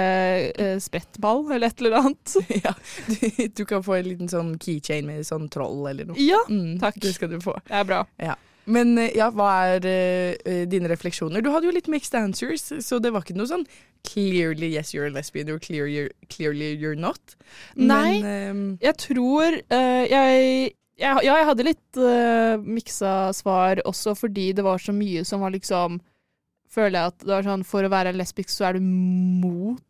uh, 0.59 0.77
sprettball 0.83 1.45
eller 1.55 1.71
et 1.71 1.83
eller 1.85 1.99
annet? 2.03 2.37
Ja, 2.65 2.73
du, 3.09 3.27
du 3.61 3.65
kan 3.69 3.85
få 3.87 3.99
en 4.01 4.09
liten 4.11 4.31
sånn 4.33 4.55
keychain 4.63 5.07
med 5.09 5.27
sånn 5.29 5.49
troll 5.53 5.85
eller 5.91 6.09
noe. 6.11 6.19
Ja, 6.21 6.41
Mm, 6.51 6.79
takk. 6.83 6.99
Det 7.03 7.15
skal 7.17 7.31
du 7.33 7.39
få. 7.43 7.55
det 7.69 7.79
er 7.79 7.87
bra. 7.89 8.03
Men 8.73 8.93
eh, 9.01 9.11
ja, 9.19 9.27
hva 9.35 9.49
er 9.75 9.87
uh, 9.87 10.65
dine 10.71 10.91
refleksjoner? 10.91 11.43
Du 11.43 11.49
hadde 11.55 11.67
jo 11.67 11.73
litt 11.75 11.89
mixed 11.91 12.15
answers, 12.19 12.69
så 12.85 12.99
det 13.03 13.11
var 13.15 13.25
ikke 13.25 13.35
noe 13.39 13.49
sånn 13.51 13.65
clearly 14.07 14.69
yes, 14.75 14.91
you're 14.95 15.07
a 15.07 15.15
lesbian, 15.15 15.51
or 15.51 15.59
clear, 15.63 15.87
you're, 15.91 16.11
clearly 16.31 16.73
you're 16.75 16.99
not. 16.99 17.37
Nei. 17.75 18.21
Men, 18.23 18.27
ehm, 18.27 18.63
Jeg 18.83 18.99
tror 19.03 19.59
jeg, 19.63 20.11
jeg 20.11 20.73
Ja, 21.03 21.17
jeg 21.25 21.47
hadde 21.49 21.67
litt 21.67 21.99
uh, 21.99 22.61
miksa 22.63 23.33
svar 23.35 23.81
også 23.89 24.15
fordi 24.15 24.53
det 24.55 24.65
var 24.65 24.79
så 24.79 24.95
mye 24.95 25.25
som 25.27 25.43
var 25.43 25.55
liksom 25.55 26.01
Føler 26.73 26.97
jeg 26.97 27.11
at 27.11 27.25
det 27.25 27.33
var 27.35 27.45
sånn 27.45 27.65
For 27.69 27.85
å 27.85 27.91
være 27.93 28.15
lesbisk 28.17 28.53
så 28.53 28.71
er 28.71 28.79
du 28.79 28.85
mot 28.87 29.83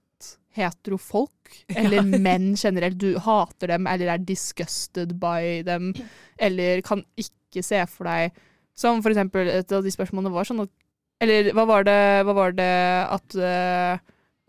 heterofolk. 0.56 1.52
Eller 1.78 2.02
menn 2.04 2.52
generelt. 2.58 2.98
Du 3.00 3.18
hater 3.22 3.70
dem 3.72 3.86
eller 3.88 4.14
er 4.14 4.24
disgusted 4.24 5.14
by 5.20 5.62
dem. 5.66 5.92
Eller 6.40 6.82
kan 6.84 7.04
ikke 7.20 7.64
se 7.64 7.82
for 7.92 8.08
deg 8.08 8.32
Som 8.76 9.02
for 9.04 9.12
eksempel 9.12 9.50
et 9.52 9.72
av 9.72 9.84
de 9.84 9.92
spørsmålene 9.92 10.32
var 10.32 10.48
sånn 10.48 10.64
at 10.64 10.72
Eller 11.22 11.52
hva 11.56 11.66
var 11.68 11.84
det, 11.88 12.00
hva 12.26 12.34
var 12.36 12.56
det 12.56 12.72
at 13.12 13.36
uh, 13.36 14.00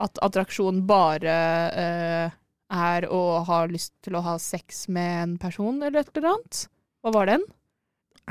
At 0.04 0.22
attraksjon 0.26 0.80
bare 0.88 1.36
eh, 1.84 2.38
er 2.74 3.08
å 3.12 3.44
ha 3.48 3.64
lyst 3.70 3.94
til 4.06 4.18
å 4.18 4.24
ha 4.26 4.38
sex 4.42 4.88
med 4.92 5.18
en 5.24 5.36
person, 5.42 5.82
eller 5.82 6.04
et 6.04 6.16
eller 6.18 6.34
annet. 6.34 6.64
Hva 7.04 7.14
var 7.16 7.30
den? 7.30 7.46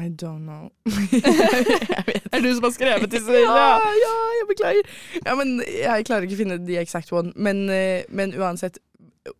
I 0.00 0.08
don't 0.08 0.46
know. 0.46 0.70
Er 2.32 2.40
det 2.40 2.48
du 2.48 2.54
som 2.56 2.64
har 2.64 2.72
skrevet 2.72 3.12
disse? 3.12 3.42
Ja, 3.44 3.76
ja, 3.76 4.14
jeg 4.38 4.48
beklager. 4.48 4.88
Ja, 5.20 5.34
men 5.36 5.58
jeg 5.66 6.06
klarer 6.08 6.24
ikke 6.24 6.38
å 6.38 6.40
finne 6.40 6.58
the 6.64 6.78
exact 6.80 7.12
one. 7.12 7.34
Men, 7.36 7.66
eh, 7.70 8.08
men 8.08 8.32
uansett, 8.32 8.80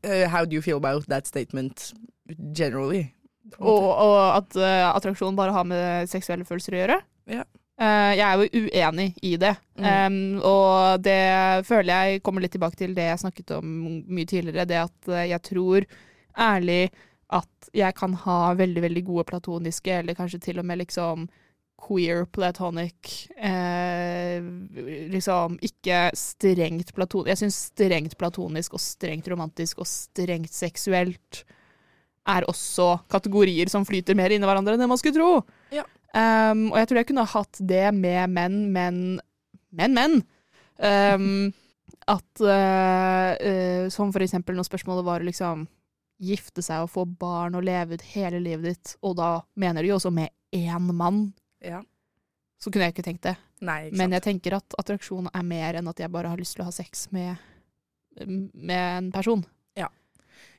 eh, 0.05 0.29
how 0.29 0.45
do 0.45 0.55
you 0.55 0.63
feel 0.63 0.77
about 0.77 1.09
that 1.09 1.27
statement 1.27 1.93
generally? 2.53 3.09
Og, 3.59 3.85
og 3.85 4.19
at 4.37 4.57
uh, 4.57 4.93
attraksjon 4.95 5.37
bare 5.37 5.53
har 5.53 5.67
med 5.69 6.09
seksuelle 6.09 6.47
følelser 6.49 6.77
å 6.77 6.81
gjøre? 6.83 7.01
Ja. 7.33 7.45
Eh, 7.83 8.13
jeg 8.19 8.23
er 8.27 8.39
jo 8.39 8.67
uenig 8.67 9.09
i 9.25 9.37
det. 9.41 9.55
Mm. 9.81 9.87
Um, 9.87 10.19
og 10.47 11.03
det 11.03 11.67
føler 11.67 11.93
jeg 11.93 12.25
kommer 12.27 12.45
litt 12.45 12.55
tilbake 12.55 12.79
til 12.79 12.93
det 12.95 13.09
jeg 13.09 13.23
snakket 13.25 13.55
om 13.59 13.71
mye 14.07 14.29
tidligere. 14.29 14.69
Det 14.69 14.83
at 14.85 15.11
eh, 15.11 15.31
jeg 15.33 15.43
tror 15.49 15.87
ærlig 16.39 16.83
at 17.33 17.71
jeg 17.75 17.97
kan 17.97 18.15
ha 18.27 18.53
veldig, 18.55 18.83
veldig 18.85 19.03
gode 19.07 19.25
platoniske, 19.31 20.03
eller 20.03 20.17
kanskje 20.19 20.43
til 20.45 20.61
og 20.61 20.69
med 20.69 20.83
liksom 20.83 21.27
queer 21.83 22.27
platonic 22.31 23.27
eh, 23.35 24.39
Liksom 25.11 25.57
ikke 25.67 26.13
strengt 26.15 26.93
platonisk 26.95 27.33
Jeg 27.33 27.41
syns 27.41 27.59
strengt 27.73 28.15
platonisk 28.21 28.77
og 28.77 28.85
strengt 28.85 29.27
romantisk 29.33 29.81
og 29.83 29.89
strengt 29.91 30.55
seksuelt 30.55 31.43
er 32.31 32.47
også 32.47 33.01
kategorier 33.11 33.67
som 33.73 33.83
flyter 33.89 34.15
mer 34.15 34.31
inni 34.31 34.47
hverandre 34.47 34.77
enn 34.77 34.85
det 34.85 34.87
man 34.91 35.01
skulle 35.01 35.17
tro. 35.17 35.31
Ja. 35.75 35.83
Um, 36.13 36.67
og 36.73 36.77
jeg 36.77 36.89
tror 36.91 36.99
jeg 37.01 37.09
kunne 37.09 37.25
hatt 37.33 37.61
det 37.65 37.87
med 37.97 38.31
menn, 38.35 38.57
men 38.75 38.97
Men, 39.73 39.95
men! 39.97 40.19
Um, 40.77 41.53
at 42.11 42.43
uh, 42.43 43.31
uh, 43.39 43.89
Som 43.89 44.11
for 44.13 44.21
eksempel 44.25 44.57
når 44.59 44.67
spørsmålet 44.69 45.07
var 45.07 45.25
liksom 45.25 45.69
gifte 46.23 46.63
seg 46.63 46.85
og 46.85 46.91
få 46.93 47.03
barn 47.19 47.57
og 47.59 47.65
leve 47.67 47.97
ut 47.97 48.03
hele 48.13 48.39
livet 48.39 48.65
ditt, 48.69 48.93
og 49.03 49.17
da 49.19 49.31
mener 49.59 49.83
de 49.83 49.89
jo 49.91 49.97
også 49.97 50.13
med 50.15 50.29
én 50.55 50.93
mann, 50.95 51.33
Ja. 51.65 51.81
så 52.63 52.71
kunne 52.71 52.85
jeg 52.87 52.95
ikke 52.95 53.03
tenkt 53.09 53.23
det. 53.27 53.33
Nei, 53.61 53.89
ikke 53.89 53.97
Men 53.99 54.13
jeg 54.13 54.23
tenker 54.23 54.55
at 54.61 54.77
attraksjon 54.79 55.31
er 55.35 55.43
mer 55.43 55.75
enn 55.81 55.89
at 55.89 55.99
jeg 55.99 56.13
bare 56.13 56.29
har 56.31 56.39
lyst 56.39 56.55
til 56.55 56.63
å 56.63 56.69
ha 56.69 56.75
sex 56.77 57.09
med, 57.11 57.37
med 58.27 58.99
en 58.99 59.11
person. 59.11 59.43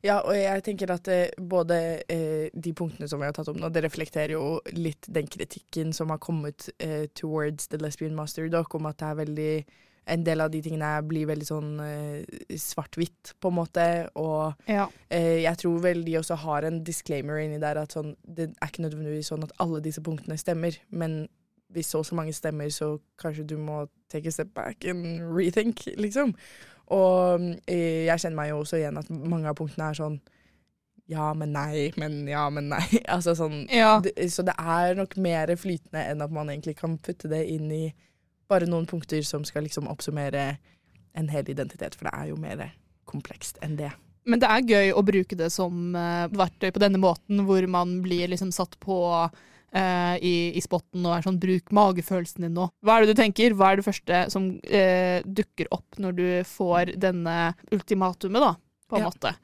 Ja, 0.04 0.18
og 0.28 0.36
jeg 0.36 0.64
tenker 0.66 0.92
at 0.92 1.08
eh, 1.08 1.30
både 1.40 1.78
eh, 2.12 2.50
de 2.52 2.74
punktene 2.76 3.08
som 3.08 3.22
vi 3.22 3.28
har 3.30 3.36
tatt 3.38 3.48
opp 3.48 3.60
nå, 3.60 3.70
det 3.72 3.86
reflekterer 3.86 4.34
jo 4.36 4.58
litt 4.76 5.08
den 5.08 5.30
kritikken 5.32 5.94
som 5.96 6.12
har 6.12 6.20
kommet 6.24 6.68
eh, 6.84 7.06
towards 7.16 7.70
The 7.72 7.80
Lesbian 7.80 8.16
Master 8.18 8.50
Doc, 8.52 8.76
om 8.76 8.90
at 8.92 9.00
det 9.00 9.10
er 9.14 9.20
veldig 9.24 9.54
En 10.12 10.20
del 10.28 10.42
av 10.44 10.50
de 10.52 10.60
tingene 10.60 10.88
blir 11.08 11.30
veldig 11.30 11.46
sånn 11.48 11.68
eh, 11.80 12.40
svart-hvitt, 12.60 13.30
på 13.40 13.48
en 13.48 13.56
måte, 13.56 13.86
og 14.20 14.52
Ja. 14.68 14.90
eh, 15.08 15.46
jeg 15.46 15.56
tror 15.62 15.78
vel 15.86 16.04
de 16.04 16.18
også 16.20 16.36
har 16.42 16.68
en 16.68 16.82
disclaimer 16.84 17.40
inni 17.40 17.62
der 17.64 17.80
at 17.80 17.96
sånn 17.96 18.12
Det 18.28 18.50
er 18.52 18.68
ikke 18.68 18.84
nødvendigvis 18.84 19.32
sånn 19.32 19.46
at 19.48 19.56
alle 19.64 19.80
disse 19.80 20.04
punktene 20.04 20.36
stemmer, 20.36 20.76
men 20.92 21.30
hvis 21.72 21.88
så 21.96 22.04
og 22.04 22.06
så 22.06 22.16
mange 22.20 22.34
stemmer, 22.36 22.68
så 22.70 23.00
kanskje 23.18 23.48
du 23.48 23.56
må 23.58 23.86
take 24.12 24.28
a 24.28 24.32
step 24.36 24.52
back 24.54 24.84
and 24.86 25.24
rethink, 25.24 25.86
liksom. 25.96 26.36
Og 26.92 27.44
eh, 27.68 28.04
jeg 28.10 28.20
kjenner 28.20 28.40
meg 28.42 28.50
jo 28.52 28.62
også 28.64 28.80
igjen 28.82 29.00
at 29.00 29.10
mange 29.14 29.50
av 29.50 29.56
punktene 29.60 29.90
er 29.92 30.00
sånn 30.00 30.20
ja, 31.12 31.34
men 31.36 31.52
nei, 31.52 31.90
men 32.00 32.22
ja, 32.32 32.46
men 32.50 32.70
nei. 32.72 32.84
Altså 33.14 33.34
sånn 33.36 33.66
Ja. 33.72 33.98
det, 34.04 34.14
Så 34.32 34.44
det 34.48 34.56
er 34.60 34.96
nok 34.96 35.18
mer 35.20 35.52
flytende 35.60 36.04
enn 36.12 36.24
at 36.24 36.32
man 36.32 36.52
egentlig 36.52 36.78
kan 36.80 36.96
putte 36.98 37.28
det 37.32 37.44
inn 37.52 37.72
i 37.76 37.84
bare 38.52 38.68
noen 38.70 38.88
punkter 38.88 39.24
som 39.28 39.44
skal 39.48 39.66
liksom 39.68 39.88
oppsummere 39.92 40.58
en 41.14 41.28
hel 41.30 41.50
identitet, 41.52 41.96
for 41.96 42.08
det 42.08 42.14
er 42.16 42.30
jo 42.32 42.38
mer 42.40 42.64
komplekst 43.10 43.60
enn 43.66 43.76
det. 43.80 43.92
Men 44.26 44.40
det 44.40 44.48
er 44.50 44.68
gøy 44.70 44.94
å 44.96 45.04
bruke 45.06 45.36
det 45.38 45.50
som 45.52 45.96
eh, 46.00 46.28
verktøy 46.32 46.72
på 46.72 46.82
denne 46.82 47.02
måten, 47.02 47.44
hvor 47.48 47.66
man 47.68 47.98
blir 48.06 48.32
liksom 48.32 48.54
satt 48.56 48.78
på 48.84 48.96
eh, 49.74 50.18
i, 50.22 50.34
i 50.58 50.62
spotten 50.64 51.06
og 51.06 51.16
er 51.18 51.26
sånn 51.26 51.40
'bruk 51.42 51.72
magefølelsen 51.74 52.46
din 52.46 52.54
nå'. 52.58 52.70
Hva 52.84 52.98
er 52.98 53.06
det 53.06 53.16
du 53.16 53.22
tenker? 53.22 53.56
Hva 53.58 53.72
er 53.72 53.82
det 53.82 53.88
første 53.88 54.22
som 54.34 54.52
eh, 54.64 55.22
dukker 55.26 55.72
opp 55.72 55.98
når 56.00 56.16
du 56.20 56.28
får 56.48 56.94
denne 57.02 57.54
ultimatumet, 57.72 58.42
da, 58.42 58.54
på 58.90 58.98
en 58.98 59.04
Ja. 59.04 59.10
måte? 59.10 59.36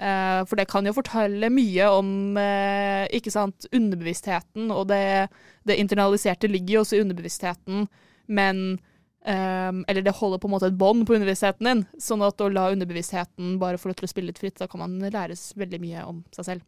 Eh, 0.00 0.44
for 0.48 0.56
det 0.56 0.68
kan 0.68 0.86
jo 0.86 0.94
fortelle 0.96 1.50
mye 1.52 1.88
om 1.92 2.36
eh, 2.40 3.06
ikke 3.12 3.30
sant, 3.30 3.66
underbevisstheten, 3.72 4.70
og 4.72 4.88
det, 4.88 5.28
det 5.68 5.76
internaliserte 5.76 6.48
ligger 6.48 6.78
jo 6.78 6.80
også 6.84 6.96
i 6.96 7.02
underbevisstheten, 7.04 7.88
men 8.28 8.78
Um, 9.20 9.84
eller 9.86 10.00
det 10.00 10.14
holder 10.16 10.38
på 10.40 10.48
en 10.48 10.52
måte 10.54 10.64
et 10.70 10.78
bånd 10.80 11.04
på 11.04 11.12
underbevisstheten 11.12 11.66
din, 11.66 11.82
sånn 12.00 12.22
at 12.24 12.40
å 12.40 12.46
la 12.48 12.70
underbevisstheten 12.72 13.58
bare 13.60 13.76
få 13.76 13.90
lov 13.90 13.98
til 13.98 14.06
å 14.06 14.08
spille 14.08 14.30
litt 14.30 14.38
fritt, 14.40 14.56
da 14.56 14.64
kan 14.66 14.80
man 14.80 14.94
læres 15.12 15.52
veldig 15.60 15.80
mye 15.82 16.04
om 16.08 16.22
seg 16.32 16.46
selv. 16.46 16.62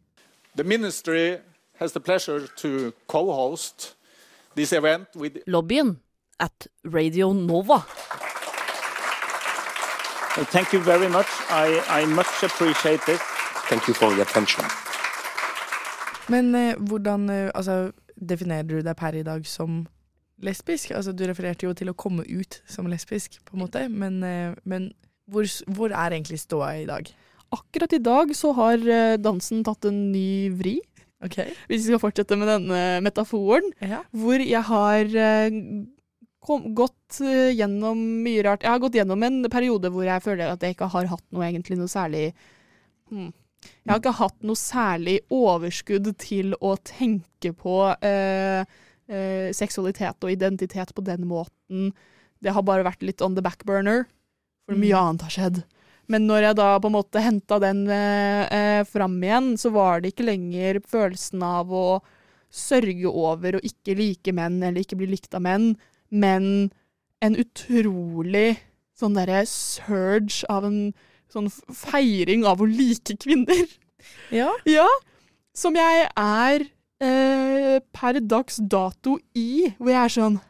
The 0.53 0.63
ministry 0.63 1.39
has 1.83 1.91
the 1.91 1.99
pleasure 1.99 2.47
to 2.55 2.93
co-host 3.07 3.95
this 4.55 4.71
event 4.71 5.07
with 5.15 5.33
Lobbyen 5.45 5.97
at 6.39 6.67
Radio 6.83 7.33
Nova. 7.33 7.83
Well, 10.35 10.45
thank 10.45 10.71
you 10.73 10.79
very 10.79 11.09
much. 11.09 11.27
I, 11.49 11.83
I 11.89 12.05
much 12.05 12.43
appreciate 12.43 13.01
this. 13.05 13.21
Thank 13.69 13.87
you 13.87 13.93
for 13.93 14.15
the 14.15 14.21
attention. 14.21 14.63
Men 16.29 16.55
eh, 16.55 16.75
hvordan 16.79 17.29
eh, 17.29 17.51
altså, 17.53 17.91
definerer 18.15 18.63
du 18.63 18.79
deg 18.81 18.95
per 18.95 19.17
i 19.19 19.25
dag 19.27 19.43
som 19.45 19.83
lesbisk? 20.39 20.95
Altså, 20.95 21.11
du 21.11 21.25
refererte 21.27 21.67
jo 21.67 21.73
til 21.75 21.91
å 21.91 21.97
komme 21.99 22.23
ut 22.23 22.61
som 22.65 22.87
lesbisk, 22.87 23.41
på 23.43 23.57
en 23.57 23.65
måte, 23.65 23.83
men, 23.91 24.23
eh, 24.23 24.55
men 24.63 24.93
hvor, 25.27 25.43
hvor 25.67 25.91
er 25.91 26.15
egentlig 26.15 26.39
ståa 26.39 26.71
i 26.79 26.87
dag? 26.87 27.11
Akkurat 27.53 27.93
i 27.93 28.01
dag 28.01 28.31
så 28.35 28.55
har 28.55 28.87
eh, 28.87 29.19
dansen 29.19 29.67
tatt 29.67 29.85
en 29.91 29.99
ny 30.15 30.47
vri. 30.55 30.77
Hvis 31.69 31.83
vi 31.83 31.91
skal 31.91 32.01
fortsette 32.03 32.37
med 32.39 32.49
denne 32.51 32.79
metaforen. 33.05 33.69
Ja. 33.81 34.01
Hvor 34.11 34.41
jeg 34.43 34.63
har 34.69 35.15
eh, 35.27 35.59
kom, 36.43 36.67
gått 36.75 37.21
eh, 37.23 37.53
gjennom 37.55 38.01
mye 38.25 38.43
rart. 38.45 38.65
Jeg 38.65 38.73
har 38.75 38.81
gått 38.83 38.97
gjennom 38.99 39.23
en 39.25 39.43
periode 39.53 39.91
hvor 39.93 40.07
jeg 40.07 40.25
føler 40.25 40.51
at 40.51 40.63
jeg 40.63 40.75
ikke 40.75 40.91
har 40.93 41.09
hatt 41.13 41.25
noe 41.31 41.47
egentlig 41.47 41.79
noe 41.79 41.91
særlig 41.91 42.27
hmm. 43.11 43.31
Jeg 43.63 43.91
har 43.93 43.99
ikke 44.01 44.17
hatt 44.17 44.41
noe 44.43 44.59
særlig 44.59 45.19
overskudd 45.31 46.09
til 46.19 46.51
å 46.59 46.73
tenke 46.83 47.53
på 47.55 47.77
eh, 48.03 48.65
eh, 49.07 49.49
seksualitet 49.55 50.19
og 50.19 50.33
identitet 50.33 50.91
på 50.95 51.05
den 51.07 51.23
måten. 51.29 51.93
Det 52.43 52.51
har 52.55 52.65
bare 52.67 52.83
vært 52.83 53.05
litt 53.07 53.23
on 53.23 53.37
the 53.37 53.43
back 53.45 53.63
burner, 53.63 54.03
for 54.67 54.75
mye 54.75 54.91
Mm. 54.91 54.99
annet 54.99 55.23
har 55.27 55.35
skjedd. 55.37 55.63
Men 56.11 56.27
når 56.27 56.49
jeg 56.49 56.57
da 56.59 56.67
på 56.83 56.89
en 56.89 56.97
måte 56.97 57.21
henta 57.23 57.59
den 57.63 57.85
eh, 57.91 58.43
eh, 58.51 58.81
fram 58.87 59.15
igjen, 59.23 59.53
så 59.59 59.71
var 59.73 60.01
det 60.03 60.13
ikke 60.13 60.27
lenger 60.27 60.81
følelsen 60.89 61.43
av 61.47 61.71
å 61.71 61.85
sørge 62.53 63.09
over 63.09 63.57
å 63.57 63.63
ikke 63.65 63.95
like 63.97 64.33
menn 64.35 64.59
eller 64.61 64.83
ikke 64.83 64.99
bli 64.99 65.09
likt 65.15 65.33
av 65.33 65.45
menn, 65.45 65.71
men 66.13 66.69
en 67.23 67.39
utrolig 67.39 68.59
sånn 68.99 69.15
derre 69.17 69.41
surge 69.49 70.45
av 70.51 70.67
en 70.67 70.79
sånn 71.33 71.49
feiring 71.49 72.45
av 72.45 72.61
å 72.61 72.69
like 72.69 73.17
kvinner. 73.23 73.65
Ja. 74.35 74.51
Ja, 74.67 74.89
som 75.55 75.77
jeg 75.79 76.07
er 76.19 76.65
eh, 76.99 77.77
per 77.95 78.19
dags 78.19 78.59
dato 78.59 79.15
i, 79.31 79.71
hvor 79.79 79.93
jeg 79.93 80.01
er 80.01 80.13
sånn 80.17 80.41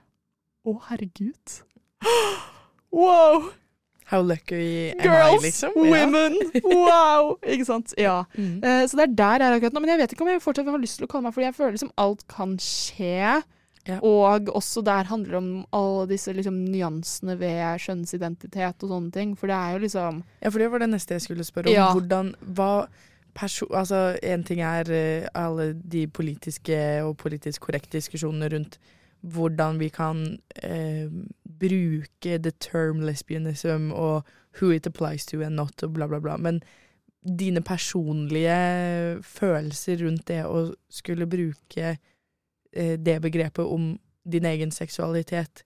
Å, 0.64 0.74
herregud. 0.89 1.60
Wow! 2.93 3.51
How 4.10 4.22
lucky 4.22 4.91
am 4.91 5.01
Girls, 5.01 5.41
I, 5.41 5.45
liksom? 5.47 5.76
women, 5.76 6.38
wow! 6.64 7.36
Ikke 7.47 7.66
sant? 7.66 7.95
Ja. 7.97 8.24
Mm. 8.34 8.64
Uh, 8.64 8.84
så 8.89 8.97
det 8.97 9.04
er 9.04 9.14
der 9.18 9.43
jeg 9.43 9.47
er 9.47 9.56
akkurat 9.58 9.76
nå. 9.76 9.82
Men 9.84 9.91
jeg 9.93 9.99
vet 10.01 10.14
ikke 10.14 10.24
om 10.26 10.30
jeg 10.32 10.41
fortsatt 10.41 10.70
har 10.72 10.82
lyst 10.82 10.97
til 10.99 11.06
å 11.06 11.10
kalle 11.12 11.28
meg 11.28 11.36
for 11.36 11.43
jeg 11.43 11.56
føler 11.56 11.76
liksom 11.76 11.91
alt 12.01 12.24
kan 12.32 12.56
skje. 12.62 13.43
Og 13.99 14.49
også 14.56 14.82
der 14.86 15.10
handler 15.10 15.36
det 15.36 15.39
om 15.41 15.66
alle 15.76 16.08
disse 16.14 16.34
liksom, 16.34 16.56
nyansene 16.72 17.36
ved 17.39 17.82
kjønnsidentitet 17.84 18.86
og 18.86 18.93
sånne 18.93 19.12
ting. 19.16 19.34
For 19.39 19.51
det 19.51 19.58
er 19.58 19.76
jo 19.76 19.84
liksom 19.84 20.22
Ja, 20.39 20.49
for 20.49 20.64
det 20.64 20.70
var 20.72 20.84
det 20.84 20.89
neste 20.93 21.18
jeg 21.18 21.26
skulle 21.28 21.47
spørre 21.47 21.72
om. 21.72 21.76
Ja. 21.76 21.89
Hvordan, 21.91 22.34
hva 22.56 22.72
altså, 23.76 24.18
En 24.24 24.43
ting 24.43 24.62
er 24.64 24.89
uh, 24.89 25.30
alle 25.36 25.74
de 25.74 26.08
politiske 26.08 26.80
og 27.04 27.18
politisk 27.18 27.68
korrekte 27.68 27.99
diskusjonene 27.99 28.51
rundt 28.56 28.80
hvordan 29.24 29.80
vi 29.80 29.89
kan 29.89 30.39
eh, 30.63 31.11
bruke 31.59 32.38
the 32.38 32.51
term 32.59 32.99
lesbianism 32.99 33.91
og 33.91 34.24
who 34.59 34.71
it 34.71 34.88
applies 34.88 35.26
to 35.26 35.41
and 35.41 35.55
not, 35.55 35.84
og 35.84 35.93
bla, 35.93 36.07
bla, 36.07 36.19
bla. 36.19 36.38
Men 36.38 36.61
dine 37.39 37.61
personlige 37.61 39.24
følelser 39.24 40.05
rundt 40.05 40.28
det 40.28 40.43
å 40.45 40.74
skulle 40.89 41.28
bruke 41.28 41.97
eh, 42.74 42.99
det 42.99 43.21
begrepet 43.21 43.65
om 43.65 43.99
din 44.32 44.45
egen 44.45 44.71
seksualitet, 44.71 45.63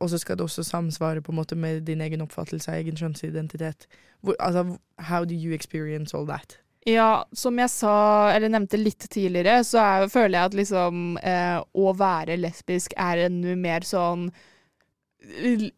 og 0.00 0.10
så 0.10 0.18
skal 0.18 0.38
det 0.38 0.44
også 0.44 0.62
samsvare 0.62 1.22
på 1.22 1.32
en 1.32 1.36
måte 1.36 1.56
med 1.56 1.80
din 1.86 2.00
egen 2.00 2.20
oppfattelse 2.20 2.70
av 2.70 2.78
egen 2.78 2.96
kjønnsidentitet. 2.96 3.86
Hvor, 4.20 4.34
altså, 4.38 4.76
how 4.98 5.24
do 5.24 5.34
you 5.34 5.54
experience 5.54 6.16
all 6.16 6.26
that? 6.26 6.60
Ja, 6.88 7.26
som 7.36 7.58
jeg 7.60 7.68
sa, 7.68 7.94
eller 8.32 8.48
nevnte 8.48 8.78
litt 8.80 9.04
tidligere, 9.12 9.58
så 9.68 9.82
er, 9.82 10.06
føler 10.08 10.38
jeg 10.38 10.48
at 10.48 10.56
liksom 10.56 11.18
eh, 11.20 11.58
å 11.60 11.92
være 11.92 12.38
lesbisk 12.40 12.94
er 12.96 13.26
en 13.26 13.42
mer 13.60 13.84
sånn 13.84 14.30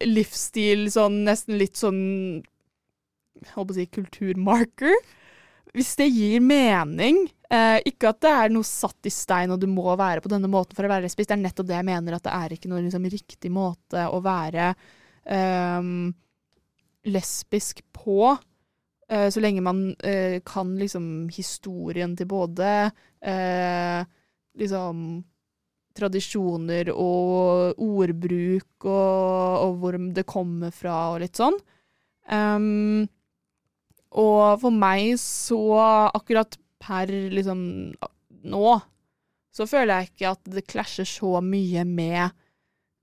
livsstil, 0.07 0.87
sånn 0.93 1.25
nesten 1.27 1.59
litt 1.59 1.75
sånn 1.75 1.99
holdt 3.51 3.73
på 3.73 3.75
å 3.75 3.77
si 3.77 3.85
kulturmarker. 3.91 4.95
Hvis 5.73 5.95
det 5.99 6.07
gir 6.07 6.43
mening. 6.45 7.25
Eh, 7.53 7.79
ikke 7.89 8.13
at 8.13 8.21
det 8.23 8.31
er 8.31 8.53
noe 8.53 8.65
satt 8.65 9.09
i 9.09 9.11
stein 9.13 9.51
og 9.53 9.59
du 9.61 9.67
må 9.69 9.91
være 9.99 10.23
på 10.23 10.31
denne 10.31 10.49
måten 10.49 10.77
for 10.77 10.87
å 10.87 10.89
være 10.89 11.05
lesbisk, 11.05 11.27
det 11.29 11.35
er 11.35 11.43
nettopp 11.43 11.67
det 11.69 11.75
jeg 11.75 11.85
mener, 11.85 12.15
at 12.15 12.25
det 12.25 12.33
er 12.33 12.55
ikke 12.55 12.71
noen 12.71 12.87
liksom, 12.87 13.05
riktig 13.13 13.51
måte 13.53 14.07
å 14.09 14.21
være 14.23 14.71
eh, 15.27 15.91
lesbisk 17.11 17.83
på. 17.93 18.33
Eh, 19.09 19.29
så 19.29 19.43
lenge 19.43 19.61
man 19.61 19.95
eh, 20.03 20.39
kan 20.45 20.75
liksom 20.79 21.29
historien 21.33 22.15
til 22.17 22.29
både 22.29 22.69
eh, 23.21 24.05
liksom 24.59 25.23
tradisjoner 25.93 26.89
og 26.93 27.81
ordbruk 27.83 28.87
og, 28.87 29.65
og 29.67 29.75
hvor 29.81 29.97
det 30.15 30.25
kommer 30.29 30.73
fra 30.73 30.95
og 31.13 31.21
litt 31.21 31.37
sånn. 31.37 31.59
Um, 32.23 33.03
og 34.15 34.61
for 34.61 34.73
meg 34.73 35.17
så 35.21 35.59
akkurat 36.13 36.57
per 36.81 37.11
liksom 37.11 37.61
nå, 38.43 38.71
så 39.53 39.67
føler 39.69 40.01
jeg 40.01 40.11
ikke 40.11 40.31
at 40.33 40.51
det 40.55 40.65
klasjer 40.69 41.07
så 41.07 41.37
mye 41.45 41.83
med 41.87 42.33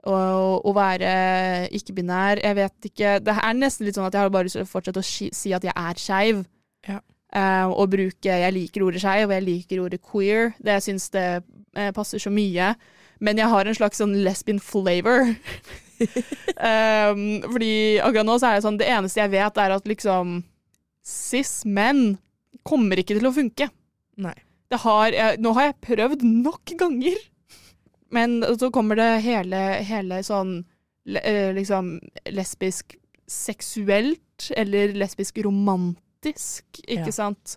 å, 0.09 0.73
være 0.77 1.69
ikke-binær. 1.77 2.41
Jeg 2.41 2.57
vet 2.57 2.89
ikke 2.89 3.19
Det 3.25 3.35
er 3.37 3.57
nesten 3.57 3.87
litt 3.87 3.99
sånn 3.99 4.09
at 4.09 4.17
jeg 4.17 4.25
har 4.25 4.33
bare 4.33 4.49
lyst 4.49 4.57
til 4.57 4.65
å 4.65 4.71
fortsette 4.71 5.03
å 5.03 5.07
si, 5.07 5.53
at 5.53 5.67
jeg 5.67 5.75
er 5.77 6.01
skeiv. 6.01 6.45
Ja. 6.89 7.01
Uh, 7.31 7.71
og 7.79 7.93
bruke 7.93 8.39
Jeg 8.43 8.55
liker 8.57 8.83
ordet 8.83 9.03
skeiv, 9.05 9.29
og 9.29 9.37
jeg 9.37 9.47
liker 9.47 9.83
ordet 9.85 10.01
queer. 10.03 10.55
Det 10.59 10.79
Jeg 10.79 10.87
syns 10.89 11.11
det 11.15 11.27
eh, 11.77 11.93
passer 11.97 12.23
så 12.23 12.33
mye. 12.33 12.75
Men 13.21 13.39
jeg 13.39 13.53
har 13.53 13.69
en 13.69 13.77
slags 13.77 14.01
sånn 14.01 14.17
lesbian 14.25 14.61
flavor. 14.65 15.35
um, 16.01 17.25
fordi 17.53 17.75
akkurat 18.01 18.27
nå 18.27 18.39
så 18.41 18.49
er 18.49 18.57
det 18.57 18.65
sånn 18.65 18.81
Det 18.81 18.89
eneste 18.89 19.21
jeg 19.21 19.35
vet, 19.37 19.61
er 19.61 19.77
at 19.77 19.89
liksom 19.89 20.39
cis-menn 21.05 22.17
kommer 22.67 23.01
ikke 23.01 23.19
til 23.19 23.29
å 23.29 23.35
funke. 23.35 23.69
Nei. 24.21 24.37
Det 24.71 24.79
har, 24.85 25.11
jeg, 25.13 25.41
nå 25.43 25.53
har 25.57 25.71
jeg 25.71 25.81
prøvd 25.83 26.25
nok 26.25 26.73
ganger. 26.79 27.19
Men 28.11 28.41
så 28.59 28.71
kommer 28.75 28.99
det 28.99 29.23
hele, 29.23 29.59
hele 29.87 30.23
sånn 30.27 30.65
eh, 31.07 31.53
liksom 31.55 31.95
lesbisk 32.35 32.97
seksuelt, 33.31 34.51
eller 34.57 34.97
lesbisk 34.99 35.39
romantisk, 35.47 36.65
ikke 36.83 37.07
Ja. 37.13 37.15
sant? 37.15 37.57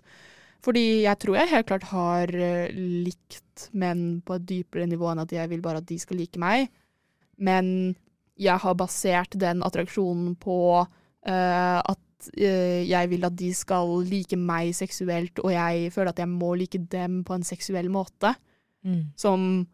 Fordi 0.64 1.02
jeg 1.02 1.18
tror 1.20 1.36
jeg 1.36 1.50
helt 1.50 1.66
klart 1.66 1.88
har 1.90 2.30
eh, 2.34 2.70
likt 2.72 3.68
menn 3.72 4.22
på 4.24 4.36
et 4.38 4.46
dypere 4.48 4.86
nivå 4.88 5.10
enn 5.10 5.20
at 5.24 5.32
jeg 5.32 5.50
vil 5.50 5.60
bare 5.60 5.82
at 5.82 5.86
de 5.90 5.98
skal 5.98 6.16
like 6.16 6.38
meg. 6.40 6.70
Men 7.36 7.96
jeg 8.38 8.58
har 8.58 8.74
basert 8.74 9.36
den 9.38 9.62
attraksjonen 9.62 10.34
på 10.40 10.56
uh, 10.80 11.78
at 11.84 12.30
uh, 12.40 12.80
jeg 12.82 13.10
vil 13.10 13.26
at 13.28 13.36
de 13.38 13.52
skal 13.54 14.02
like 14.08 14.36
meg 14.36 14.72
seksuelt, 14.74 15.38
og 15.38 15.52
jeg 15.52 15.92
føler 15.94 16.10
at 16.10 16.18
jeg 16.18 16.28
må 16.32 16.54
like 16.58 16.78
dem 16.78 17.22
på 17.26 17.36
en 17.36 17.46
seksuell 17.46 17.90
måte. 17.92 18.34
Mm. 18.84 19.12
Som 19.16 19.66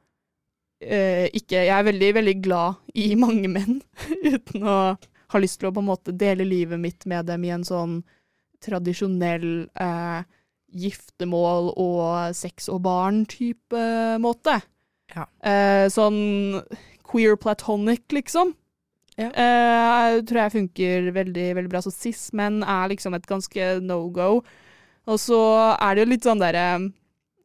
eh, 0.80 1.28
ikke 1.36 1.64
Jeg 1.66 1.74
er 1.76 1.86
veldig, 1.86 2.10
veldig 2.18 2.36
glad 2.44 2.98
i 2.98 3.14
mange 3.24 3.50
menn, 3.52 3.80
uten 4.24 4.66
å 4.66 4.80
ha 5.30 5.40
lyst 5.40 5.60
til 5.60 5.70
å 5.70 5.74
på 5.74 5.82
en 5.82 5.90
måte 5.92 6.16
dele 6.16 6.46
livet 6.46 6.80
mitt 6.80 7.06
med 7.10 7.28
dem 7.30 7.44
i 7.46 7.52
en 7.54 7.66
sånn 7.66 8.00
tradisjonell 8.64 9.68
eh, 9.80 10.22
giftermål 10.70 11.72
og 11.80 12.36
sex 12.36 12.68
og 12.70 12.82
barn-type 12.84 13.84
måte. 14.22 14.58
Ja. 15.14 15.26
Eh, 15.42 15.86
sånn 15.90 16.60
queer 17.06 17.38
platonic, 17.40 18.04
liksom. 18.14 18.54
Ja. 19.18 19.28
Eh, 19.28 20.20
tror 20.24 20.44
jeg 20.44 20.54
funker 20.54 21.10
veldig, 21.14 21.48
veldig 21.58 21.72
bra. 21.72 21.82
Så 21.84 21.92
cis-menn 21.94 22.62
er 22.62 22.90
liksom 22.92 23.16
et 23.16 23.26
ganske 23.28 23.72
no 23.84 24.02
go. 24.14 24.30
Og 25.10 25.18
så 25.20 25.40
er 25.74 25.96
det 25.96 26.04
jo 26.04 26.10
litt 26.12 26.28
sånn 26.28 26.42
derre 26.42 26.66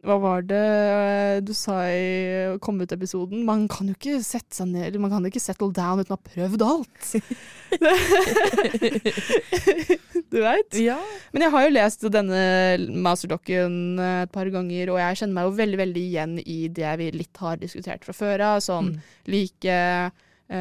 Hva 0.05 0.15
var 0.21 0.43
det 0.45 0.61
du 1.47 1.53
sa 1.57 1.79
i 1.89 2.57
Kom 2.61 2.77
ut-episoden? 2.83 3.41
Man 3.47 3.63
kan 3.71 3.87
jo 3.89 3.95
ikke 3.97 4.19
sette 4.23 4.53
seg 4.59 4.69
ned 4.69 4.99
Man 5.01 5.09
kan 5.13 5.25
ikke 5.25 5.41
settle 5.41 5.71
down 5.73 6.03
uten 6.03 6.13
å 6.13 6.19
ha 6.19 6.29
prøvd 6.29 6.61
alt. 6.65 7.15
du 10.31 10.39
veit? 10.43 10.77
Ja. 10.79 10.97
Men 11.33 11.45
jeg 11.45 11.53
har 11.55 11.65
jo 11.65 11.73
lest 11.73 12.05
denne 12.13 12.41
masterdokken 13.05 13.77
eh, 14.01 14.21
et 14.25 14.33
par 14.35 14.49
ganger, 14.53 14.91
og 14.93 14.99
jeg 15.01 15.19
kjenner 15.21 15.37
meg 15.39 15.47
jo 15.49 15.55
veldig 15.59 15.79
veldig 15.81 16.03
igjen 16.11 16.35
i 16.43 16.59
det 16.73 16.93
vi 17.01 17.09
litt 17.15 17.41
har 17.41 17.59
diskutert 17.61 18.05
fra 18.07 18.13
før 18.15 18.45
av. 18.53 18.57
Sånn 18.65 18.85
Mm. 18.85 18.97
like 19.31 19.75
eh, 19.75 20.09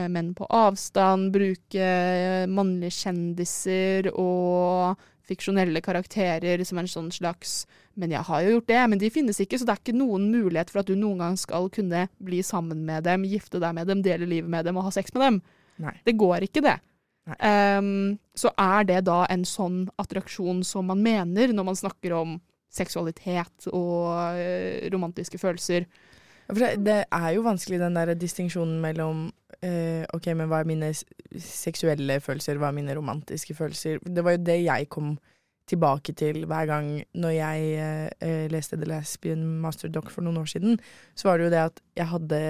menn 0.08 0.30
på 0.36 0.46
avstand, 0.48 1.32
bruke 1.34 1.84
eh, 1.84 2.46
mannlige 2.48 2.94
kjendiser 3.04 4.08
og 4.14 4.94
fiksjonelle 5.28 5.80
karakterer 5.84 6.62
som 6.66 6.80
en 6.80 6.90
sånn 6.90 7.10
slags 7.14 7.64
Men 7.94 8.10
jeg 8.10 8.26
har 8.26 8.40
jo 8.42 8.56
gjort 8.56 8.66
det, 8.68 8.80
men 8.90 8.98
de 8.98 9.10
finnes 9.14 9.38
ikke, 9.38 9.58
så 9.58 9.66
det 9.68 9.74
er 9.76 9.82
ikke 9.84 9.94
noen 9.94 10.24
mulighet 10.32 10.72
for 10.72 10.82
at 10.82 10.88
du 10.88 10.96
noen 10.98 11.20
gang 11.22 11.36
skal 11.38 11.68
kunne 11.70 12.08
bli 12.18 12.40
sammen 12.42 12.80
med 12.88 13.04
dem, 13.06 13.22
gifte 13.30 13.60
deg 13.62 13.76
med 13.76 13.86
dem, 13.86 14.02
dele 14.02 14.26
livet 14.26 14.50
med 14.50 14.66
dem 14.66 14.80
og 14.80 14.88
ha 14.88 14.90
sex 14.96 15.14
med 15.14 15.22
dem. 15.22 15.36
Nei. 15.84 15.94
Det 16.02 16.16
går 16.18 16.48
ikke, 16.48 16.64
det. 16.64 16.74
Um, 17.38 18.18
så 18.36 18.50
er 18.58 18.88
det 18.88 19.04
da 19.06 19.22
en 19.30 19.46
sånn 19.48 19.84
attraksjon 20.02 20.64
som 20.66 20.90
man 20.90 21.00
mener 21.06 21.54
når 21.54 21.68
man 21.70 21.78
snakker 21.78 22.16
om 22.18 22.34
seksualitet 22.74 23.68
og 23.70 24.10
eh, 24.34 24.90
romantiske 24.92 25.38
følelser. 25.38 25.86
For 26.50 26.60
det, 26.60 26.72
det 26.84 26.98
er 27.08 27.28
jo 27.36 27.44
vanskelig 27.46 27.80
den 27.80 27.96
der 27.96 28.14
distinksjonen 28.18 28.80
mellom 28.82 29.26
eh, 29.64 30.04
OK, 30.14 30.28
men 30.36 30.50
hva 30.50 30.60
er 30.60 30.68
mine 30.68 30.90
seksuelle 31.40 32.18
følelser, 32.20 32.60
hva 32.60 32.68
er 32.70 32.76
mine 32.76 32.96
romantiske 32.96 33.56
følelser? 33.56 34.02
Det 34.04 34.24
var 34.24 34.36
jo 34.36 34.44
det 34.44 34.58
jeg 34.64 34.90
kom 34.92 35.14
tilbake 35.68 36.12
til 36.12 36.44
hver 36.44 36.68
gang 36.68 36.88
når 37.16 37.36
jeg 37.38 37.68
eh, 37.80 38.08
eh, 38.20 38.46
leste 38.52 38.76
The 38.76 38.88
Lesbian 38.90 39.44
Master 39.62 39.88
Doc 39.88 40.10
for 40.12 40.26
noen 40.26 40.42
år 40.42 40.50
siden. 40.52 40.80
Så 41.16 41.28
var 41.28 41.38
det 41.38 41.48
jo 41.48 41.54
det 41.54 41.62
at 41.62 41.80
jeg 41.96 42.10
hadde 42.12 42.40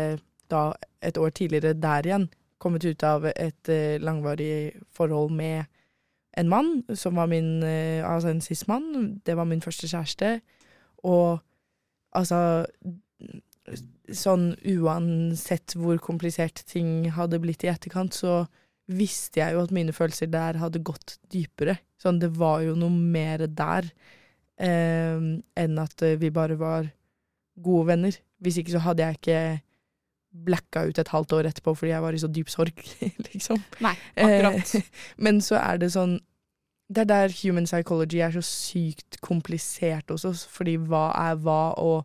da 0.51 0.65
et 1.03 1.19
år 1.19 1.31
tidligere 1.31 1.79
der 1.79 2.09
igjen 2.09 2.27
kommet 2.59 2.85
ut 2.85 3.03
av 3.07 3.27
et 3.31 3.71
eh, 3.71 4.01
langvarig 4.01 4.75
forhold 4.95 5.33
med 5.37 5.65
en 6.35 6.51
mann 6.51 6.71
som 6.97 7.17
var 7.21 7.29
min 7.31 7.63
eh, 7.63 8.03
Altså 8.03 8.33
en 8.33 8.41
cis-mann. 8.41 9.21
Det 9.27 9.37
var 9.37 9.45
min 9.45 9.63
første 9.63 9.89
kjæreste. 9.89 10.41
Og 11.05 11.39
altså 12.13 12.67
Sånn 14.13 14.51
uansett 14.75 15.77
hvor 15.81 15.97
komplisert 16.03 16.65
ting 16.69 17.09
hadde 17.17 17.41
blitt 17.41 17.65
i 17.65 17.71
etterkant, 17.73 18.13
så 18.17 18.43
visste 18.93 19.41
jeg 19.41 19.55
jo 19.55 19.63
at 19.65 19.73
mine 19.73 19.95
følelser 19.97 20.29
der 20.33 20.59
hadde 20.61 20.83
gått 20.85 21.17
dypere. 21.33 21.79
Sånn, 22.01 22.21
det 22.21 22.35
var 22.37 22.61
jo 22.67 22.75
noe 22.77 22.93
mer 22.93 23.47
der 23.49 23.89
eh, 24.61 25.17
enn 25.17 25.81
at 25.81 26.05
eh, 26.05 26.19
vi 26.21 26.33
bare 26.35 26.59
var 26.61 26.91
gode 27.65 27.89
venner. 27.95 28.19
Hvis 28.45 28.61
ikke 28.61 28.75
så 28.75 28.83
hadde 28.85 29.07
jeg 29.07 29.21
ikke 29.21 29.39
blacka 30.45 30.83
ut 30.89 30.99
et 30.99 31.13
halvt 31.15 31.33
år 31.37 31.49
etterpå 31.49 31.77
fordi 31.79 31.93
jeg 31.93 32.03
var 32.03 32.17
i 32.17 32.21
så 32.21 32.29
dyp 32.29 32.51
sorg, 32.53 32.85
liksom. 33.31 33.63
Nei, 33.85 33.95
akkurat. 34.19 34.77
Eh, 34.77 34.93
men 35.25 35.41
så 35.45 35.61
er 35.63 35.81
det 35.83 35.93
sånn 35.95 36.19
Det 36.93 37.07
er 37.07 37.09
der 37.09 37.33
human 37.39 37.65
psychology 37.65 38.21
er 38.21 38.35
så 38.35 38.43
sykt 38.45 39.17
komplisert 39.25 40.11
også, 40.13 40.35
fordi 40.53 40.75
hva 40.77 41.07
er 41.17 41.39
hva, 41.41 41.73
og 41.81 42.05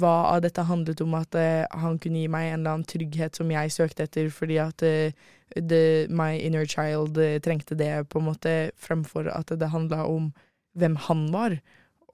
hva 0.00 0.14
av 0.32 0.42
dette 0.44 0.64
handlet 0.66 1.00
om 1.04 1.14
at 1.18 1.36
uh, 1.38 1.64
han 1.80 1.98
kunne 2.02 2.22
gi 2.22 2.28
meg 2.32 2.50
en 2.50 2.60
eller 2.60 2.76
annen 2.76 2.90
trygghet 2.90 3.38
som 3.38 3.50
jeg 3.52 3.74
søkte 3.74 4.06
etter, 4.06 4.28
fordi 4.34 4.58
at 4.62 4.84
uh, 4.86 5.24
the, 5.56 6.06
my 6.10 6.34
inner 6.38 6.66
child 6.68 7.18
uh, 7.20 7.38
trengte 7.44 7.78
det, 7.78 7.92
på 8.12 8.20
en 8.20 8.28
måte, 8.30 8.54
fremfor 8.80 9.30
at 9.32 9.52
det 9.54 9.72
handla 9.72 10.04
om 10.10 10.30
hvem 10.76 10.98
han 11.08 11.26
var, 11.34 11.58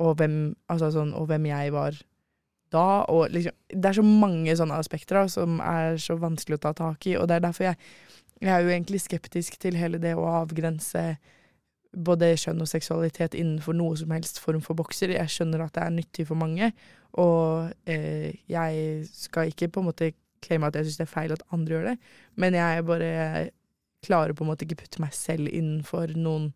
og 0.02 0.16
hvem, 0.18 0.54
altså 0.72 0.92
sånn, 0.94 1.12
og 1.18 1.28
hvem 1.30 1.50
jeg 1.50 1.74
var 1.74 1.98
da. 2.72 2.86
Og 3.12 3.34
liksom, 3.34 3.54
det 3.72 3.90
er 3.90 3.98
så 3.98 4.06
mange 4.06 4.56
sånne 4.58 4.78
aspekter 4.80 5.20
da, 5.20 5.26
som 5.30 5.60
er 5.64 6.00
så 6.02 6.16
vanskelig 6.20 6.60
å 6.60 6.64
ta 6.66 6.74
tak 6.78 7.10
i, 7.10 7.16
og 7.18 7.28
det 7.28 7.38
er 7.38 7.46
derfor 7.46 7.70
jeg, 7.70 7.80
jeg 8.42 8.54
er 8.54 8.64
jo 8.64 8.74
egentlig 8.74 9.02
skeptisk 9.04 9.58
til 9.62 9.78
hele 9.78 10.00
det 10.02 10.16
å 10.18 10.26
avgrense 10.42 11.12
både 11.93 12.32
kjønn 12.40 12.64
og 12.64 12.70
seksualitet 12.70 13.36
innenfor 13.36 13.76
noe 13.76 13.97
som 14.01 14.12
helst 14.14 14.40
form 14.40 14.62
for 14.64 14.78
bokser. 14.78 15.12
Jeg 15.12 15.32
skjønner 15.32 15.64
at 15.66 15.74
det 15.76 15.84
er 15.84 15.95
nyttig 15.95 16.26
for 16.28 16.40
mange, 16.40 16.72
og 17.20 17.72
eh, 17.84 18.32
jeg 18.49 19.05
skal 19.12 19.53
ikke 19.53 19.68
på 19.72 19.82
en 19.82 19.90
måte 19.90 20.12
claime 20.43 20.66
at 20.68 20.78
jeg 20.78 20.88
syns 20.88 21.01
det 21.03 21.07
er 21.07 21.12
feil 21.12 21.34
at 21.34 21.45
andre 21.55 21.76
gjør 21.76 21.88
det, 21.93 21.97
men 22.40 22.57
jeg 22.59 22.86
bare 22.88 23.11
klarer 24.03 24.34
på 24.34 24.45
en 24.45 24.51
måte 24.51 24.66
ikke 24.66 24.80
putte 24.82 25.03
meg 25.03 25.12
selv 25.14 25.51
innenfor 25.53 26.16
noen 26.18 26.51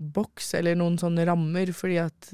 boks 0.00 0.54
eller 0.58 0.78
noen 0.78 0.96
sånne 0.98 1.26
rammer, 1.28 1.70
fordi 1.76 2.00
at 2.02 2.32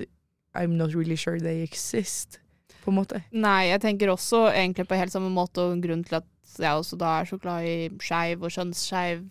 I'm 0.56 0.78
not 0.78 0.94
really 0.94 1.18
sure 1.20 1.40
they 1.42 1.62
exist, 1.66 2.38
på 2.84 2.92
en 2.92 3.00
måte. 3.00 3.20
Nei, 3.34 3.66
jeg 3.72 3.82
tenker 3.82 4.12
også 4.12 4.46
egentlig 4.52 4.86
på 4.88 4.96
helt 4.96 5.12
samme 5.12 5.28
måte, 5.34 5.60
og 5.60 5.82
grunnen 5.82 6.06
til 6.06 6.20
at 6.22 6.30
jeg 6.56 6.78
også 6.78 6.96
da 6.96 7.18
er 7.20 7.28
så 7.28 7.36
glad 7.42 7.66
i 7.66 7.76
skeiv 8.00 8.46
og 8.46 8.54
kjønnsskeiv 8.54 9.26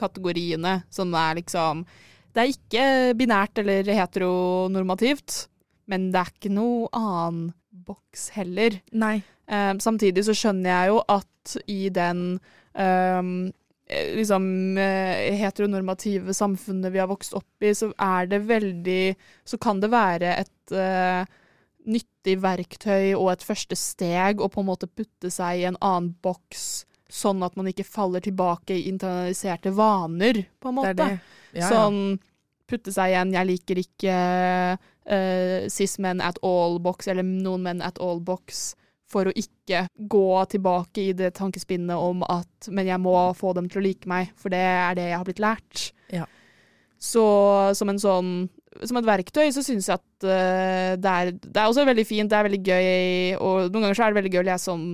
kategoriene, 0.00 0.80
som 0.92 1.14
er 1.14 1.38
liksom 1.40 1.84
Det 2.30 2.42
er 2.42 2.52
ikke 2.52 2.82
binært 3.18 3.58
eller 3.58 3.88
heteronormativt, 3.90 5.48
men 5.90 6.10
det 6.14 6.20
er 6.20 6.30
ikke 6.30 6.52
noe 6.54 6.86
annen 6.94 7.48
boks 7.86 8.28
heller. 8.36 8.76
Nei. 8.94 9.16
Eh, 9.50 9.72
samtidig 9.82 10.22
så 10.28 10.36
skjønner 10.36 10.70
jeg 10.70 10.92
jo 10.92 11.00
at 11.10 11.56
i 11.66 11.88
den 11.90 12.22
ehm, 12.78 13.50
eh, 13.90 14.12
liksom 14.14 14.78
eh, 14.78 15.34
heteronormative 15.40 16.34
samfunnet 16.36 16.94
vi 16.94 17.02
har 17.02 17.10
vokst 17.10 17.34
opp 17.38 17.66
i, 17.66 17.74
så 17.74 17.90
er 17.96 18.30
det 18.30 18.44
veldig 18.46 19.02
Så 19.44 19.58
kan 19.58 19.82
det 19.82 19.90
være 19.90 20.36
et 20.44 20.74
eh, 20.76 21.24
nyttig 21.90 22.36
verktøy 22.42 23.14
og 23.16 23.32
et 23.32 23.44
første 23.44 23.76
steg 23.78 24.40
å 24.40 24.50
på 24.52 24.62
en 24.62 24.70
måte 24.70 24.90
putte 24.90 25.32
seg 25.32 25.62
i 25.62 25.66
en 25.70 25.80
annen 25.80 26.12
boks, 26.22 26.84
sånn 27.10 27.42
at 27.42 27.56
man 27.58 27.68
ikke 27.70 27.86
faller 27.86 28.22
tilbake 28.24 28.76
i 28.76 28.88
internaliserte 28.90 29.72
vaner, 29.74 30.44
på 30.60 30.70
en 30.70 30.78
måte. 30.78 30.94
Det 30.94 31.06
det. 31.06 31.38
Ja. 31.60 31.70
Sånn 31.70 32.18
putte 32.70 32.92
seg 32.94 33.14
igjen 33.14 33.34
'jeg 33.34 33.48
liker 33.48 33.80
ikke 33.82 34.16
uh, 34.78 35.68
cis-men 35.70 36.22
at 36.24 36.38
all-boks', 36.46 37.10
eller 37.10 37.26
'noen 37.26 37.66
menn 37.66 37.82
at 37.82 37.98
all-boks', 37.98 38.74
for 39.10 39.26
å 39.26 39.34
ikke 39.34 39.88
gå 40.06 40.28
tilbake 40.52 41.08
i 41.08 41.16
det 41.18 41.34
tankespinnet 41.34 41.96
om 41.98 42.22
at 42.28 42.70
'men 42.70 42.86
jeg 42.86 43.00
må 43.02 43.16
få 43.34 43.54
dem 43.54 43.68
til 43.68 43.82
å 43.82 43.86
like 43.88 44.06
meg', 44.06 44.30
for 44.36 44.54
det 44.54 44.62
er 44.62 44.94
det 44.94 45.10
jeg 45.10 45.18
har 45.18 45.26
blitt 45.26 45.42
lært. 45.42 45.90
Ja. 46.14 46.26
Så 47.00 47.74
som 47.74 47.88
en 47.88 47.98
sånn 47.98 48.48
som 48.86 48.96
et 49.00 49.06
verktøy 49.08 49.50
så 49.50 49.64
syns 49.66 49.88
jeg 49.88 49.98
at 49.98 50.24
uh, 50.24 50.94
det, 50.94 51.10
er, 51.10 51.30
det 51.32 51.58
er 51.58 51.66
også 51.66 51.84
veldig 51.84 52.06
fint, 52.06 52.30
det 52.30 52.38
er 52.38 52.46
veldig 52.46 52.62
gøy, 52.62 53.36
og 53.42 53.72
noen 53.72 53.82
ganger 53.82 53.98
så 53.98 54.04
er 54.04 54.12
det 54.12 54.20
veldig 54.20 54.32
gøy 54.34 54.42
å 54.44 54.48
lese 54.52 54.70
om, 54.70 54.84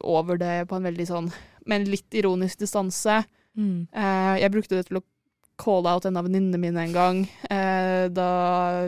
over 0.00 0.40
det 0.40 0.54
på 0.70 0.78
en 0.78 0.88
veldig 0.88 1.06
sånn 1.10 1.28
med 1.66 1.80
en 1.80 1.90
litt 1.92 2.18
ironisk 2.18 2.60
distanse. 2.62 3.22
Mm. 3.58 3.88
Uh, 3.94 4.36
jeg 4.40 4.52
brukte 4.54 4.78
det 4.78 4.88
til 4.88 5.00
å 5.00 5.06
call 5.60 5.88
out 5.90 6.06
en 6.08 6.16
av 6.16 6.24
venninnene 6.24 6.60
mine 6.60 6.86
en 6.86 6.94
gang, 6.94 7.18
uh, 7.50 8.06
da 8.08 8.28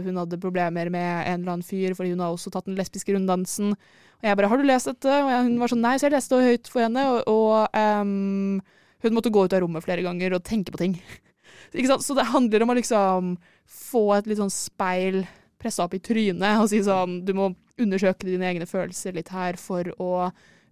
hun 0.04 0.20
hadde 0.22 0.40
problemer 0.40 0.88
med 0.92 1.10
en 1.26 1.42
eller 1.42 1.56
annen 1.56 1.66
fyr, 1.66 1.92
fordi 1.98 2.14
hun 2.14 2.22
har 2.24 2.32
også 2.32 2.52
tatt 2.54 2.70
den 2.70 2.78
lesbiske 2.78 3.12
runddansen. 3.12 3.74
Og 4.22 4.28
jeg 4.28 4.38
bare 4.38 4.48
'Har 4.48 4.58
du 4.58 4.64
lest 4.64 4.86
dette?' 4.86 5.22
Og 5.24 5.30
jeg, 5.30 5.42
hun 5.42 5.58
var 5.58 5.68
sånn 5.68 5.82
'Nei', 5.82 5.98
så 5.98 6.06
jeg 6.06 6.16
leste 6.16 6.38
det 6.38 6.48
høyt 6.48 6.68
for 6.68 6.80
henne, 6.80 7.02
og, 7.10 7.28
og 7.28 7.68
um, 7.76 8.62
hun 9.02 9.14
måtte 9.14 9.32
gå 9.34 9.44
ut 9.44 9.52
av 9.52 9.60
rommet 9.60 9.84
flere 9.84 10.02
ganger 10.02 10.34
og 10.34 10.44
tenke 10.44 10.72
på 10.72 10.78
ting. 10.78 10.96
Så 11.72 12.14
det 12.14 12.28
handler 12.28 12.62
om 12.62 12.70
å 12.70 12.76
liksom 12.76 13.36
få 13.64 14.14
et 14.18 14.26
litt 14.26 14.36
sånn 14.36 14.52
speil 14.52 15.22
pressa 15.62 15.86
opp 15.86 15.94
i 15.96 16.02
trynet 16.02 16.60
og 16.60 16.68
si 16.68 16.82
sånn 16.84 17.22
Du 17.24 17.32
må 17.36 17.52
undersøke 17.80 18.26
dine 18.26 18.50
egne 18.50 18.66
følelser 18.68 19.14
litt 19.16 19.30
her 19.32 19.56
for 19.60 19.88
å 20.02 20.10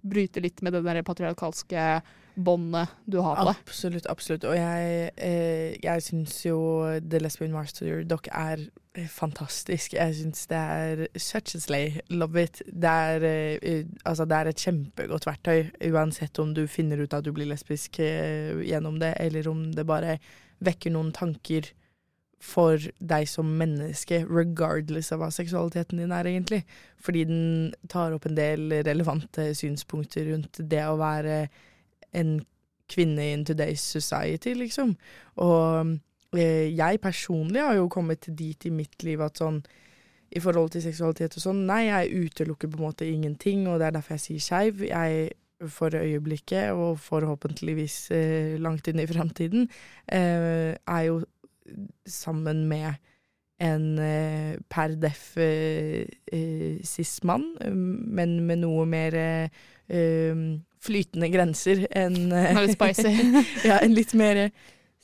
bryte 0.03 0.42
litt 0.42 0.62
med 0.64 0.74
det 0.76 0.84
der 0.86 1.03
patriarkalske 1.07 2.01
båndet 2.40 2.92
du 3.11 3.18
har 3.20 3.38
på 3.38 3.46
deg. 3.51 3.62
Absolutt, 3.66 4.07
absolutt. 4.11 4.44
Og 4.48 4.57
jeg, 4.57 5.11
eh, 5.16 5.76
jeg 5.82 6.05
syns 6.05 6.36
jo 6.46 6.59
The 7.03 7.20
Lesbian 7.20 7.53
Master 7.55 8.05
Doc 8.09 8.30
er 8.32 8.62
eh, 8.94 9.09
fantastisk. 9.11 9.96
Jeg 9.98 10.16
syns 10.18 10.46
det 10.51 10.61
er 10.61 11.05
such 11.16 11.57
a 11.59 11.62
slay. 11.62 11.98
Love 12.11 12.44
it. 12.46 12.62
Det 12.66 12.94
er, 13.14 13.26
eh, 13.26 13.84
altså, 14.05 14.24
det 14.24 14.38
er 14.38 14.53
et 14.53 14.64
kjempegodt 14.66 15.28
verktøy, 15.28 15.70
uansett 15.90 16.38
om 16.42 16.55
du 16.57 16.66
finner 16.70 17.03
ut 17.03 17.16
at 17.16 17.26
du 17.26 17.32
blir 17.36 17.51
lesbisk 17.51 18.01
eh, 18.05 18.57
gjennom 18.66 19.01
det, 19.03 19.14
eller 19.20 19.51
om 19.51 19.66
det 19.74 19.86
bare 19.88 20.18
vekker 20.64 20.92
noen 20.94 21.12
tanker 21.16 21.72
for 22.41 22.80
deg 22.99 23.26
som 23.28 23.49
menneske, 23.61 24.22
regardless 24.24 25.12
av 25.12 25.20
hva 25.20 25.28
seksualiteten 25.34 26.01
din 26.01 26.14
er, 26.16 26.28
egentlig. 26.30 26.62
Fordi 27.05 27.24
den 27.28 27.74
tar 27.93 28.14
opp 28.16 28.26
en 28.26 28.38
del 28.38 28.80
relevante 28.86 29.51
synspunkter 29.57 30.30
rundt 30.32 30.62
det 30.72 30.86
å 30.88 30.97
være 31.01 31.43
en 32.16 32.38
kvinne 32.91 33.28
in 33.34 33.45
today's 33.47 33.84
society, 33.84 34.55
liksom. 34.57 34.97
Og 35.45 35.93
eh, 36.38 36.70
jeg 36.72 37.03
personlig 37.05 37.62
har 37.62 37.76
jo 37.76 37.91
kommet 37.93 38.30
dit 38.36 38.66
i 38.66 38.72
mitt 38.74 39.05
liv 39.07 39.20
at 39.22 39.43
sånn 39.43 39.61
i 40.30 40.41
forhold 40.41 40.70
til 40.70 40.84
seksualitet 40.84 41.34
og 41.36 41.43
sånn, 41.43 41.64
nei, 41.66 41.88
jeg 41.88 42.26
utelukker 42.30 42.70
på 42.70 42.78
en 42.78 42.86
måte 42.86 43.07
ingenting, 43.07 43.64
og 43.66 43.80
det 43.80 43.88
er 43.88 43.97
derfor 43.97 44.14
jeg 44.14 44.24
sier 44.24 44.45
skeiv. 44.45 44.84
Jeg 44.86 45.32
for 45.68 45.93
øyeblikket, 45.93 46.70
og 46.72 47.01
forhåpentligvis 47.05 47.97
eh, 48.16 48.55
langt 48.62 48.88
inn 48.88 49.03
i 49.03 49.09
framtiden, 49.11 49.66
eh, 50.09 50.72
er 50.72 51.03
jo 51.05 51.18
sammen 52.08 52.66
med 52.68 52.98
en 53.60 53.86
eh, 54.00 54.56
per 54.72 54.96
def 55.00 55.36
eh, 55.40 56.06
eh, 56.32 56.80
cis-mann, 56.86 57.52
men 57.70 58.38
med 58.48 58.62
noe 58.64 58.86
mer 58.88 59.16
eh, 59.20 60.44
flytende 60.80 61.28
grenser 61.32 61.84
enn 61.90 62.30
Litt 62.62 62.76
spicy. 62.78 63.12
ja, 63.68 63.80
en 63.82 63.96
litt 63.96 64.14
mer 64.16 64.46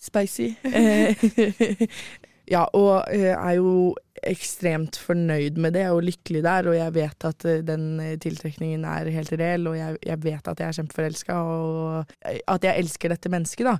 spicy. 0.00 0.54
ja, 2.54 2.64
og 2.72 3.04
er 3.12 3.58
jo 3.58 3.92
ekstremt 4.26 4.96
fornøyd 4.96 5.58
med 5.60 5.76
det 5.76 5.84
og 5.92 6.06
lykkelig 6.06 6.40
der, 6.46 6.70
og 6.70 6.78
jeg 6.78 6.94
vet 6.96 7.26
at 7.28 7.44
den 7.68 7.86
tiltrekningen 8.22 8.86
er 8.88 9.12
helt 9.12 9.34
reell, 9.36 9.68
og 9.68 9.76
jeg, 9.76 10.00
jeg 10.08 10.22
vet 10.24 10.48
at 10.48 10.62
jeg 10.62 10.72
er 10.72 10.78
kjempeforelska, 10.80 11.36
og 11.36 12.16
at 12.24 12.64
jeg 12.70 12.86
elsker 12.86 13.12
dette 13.12 13.32
mennesket, 13.32 13.68
da. 13.68 13.76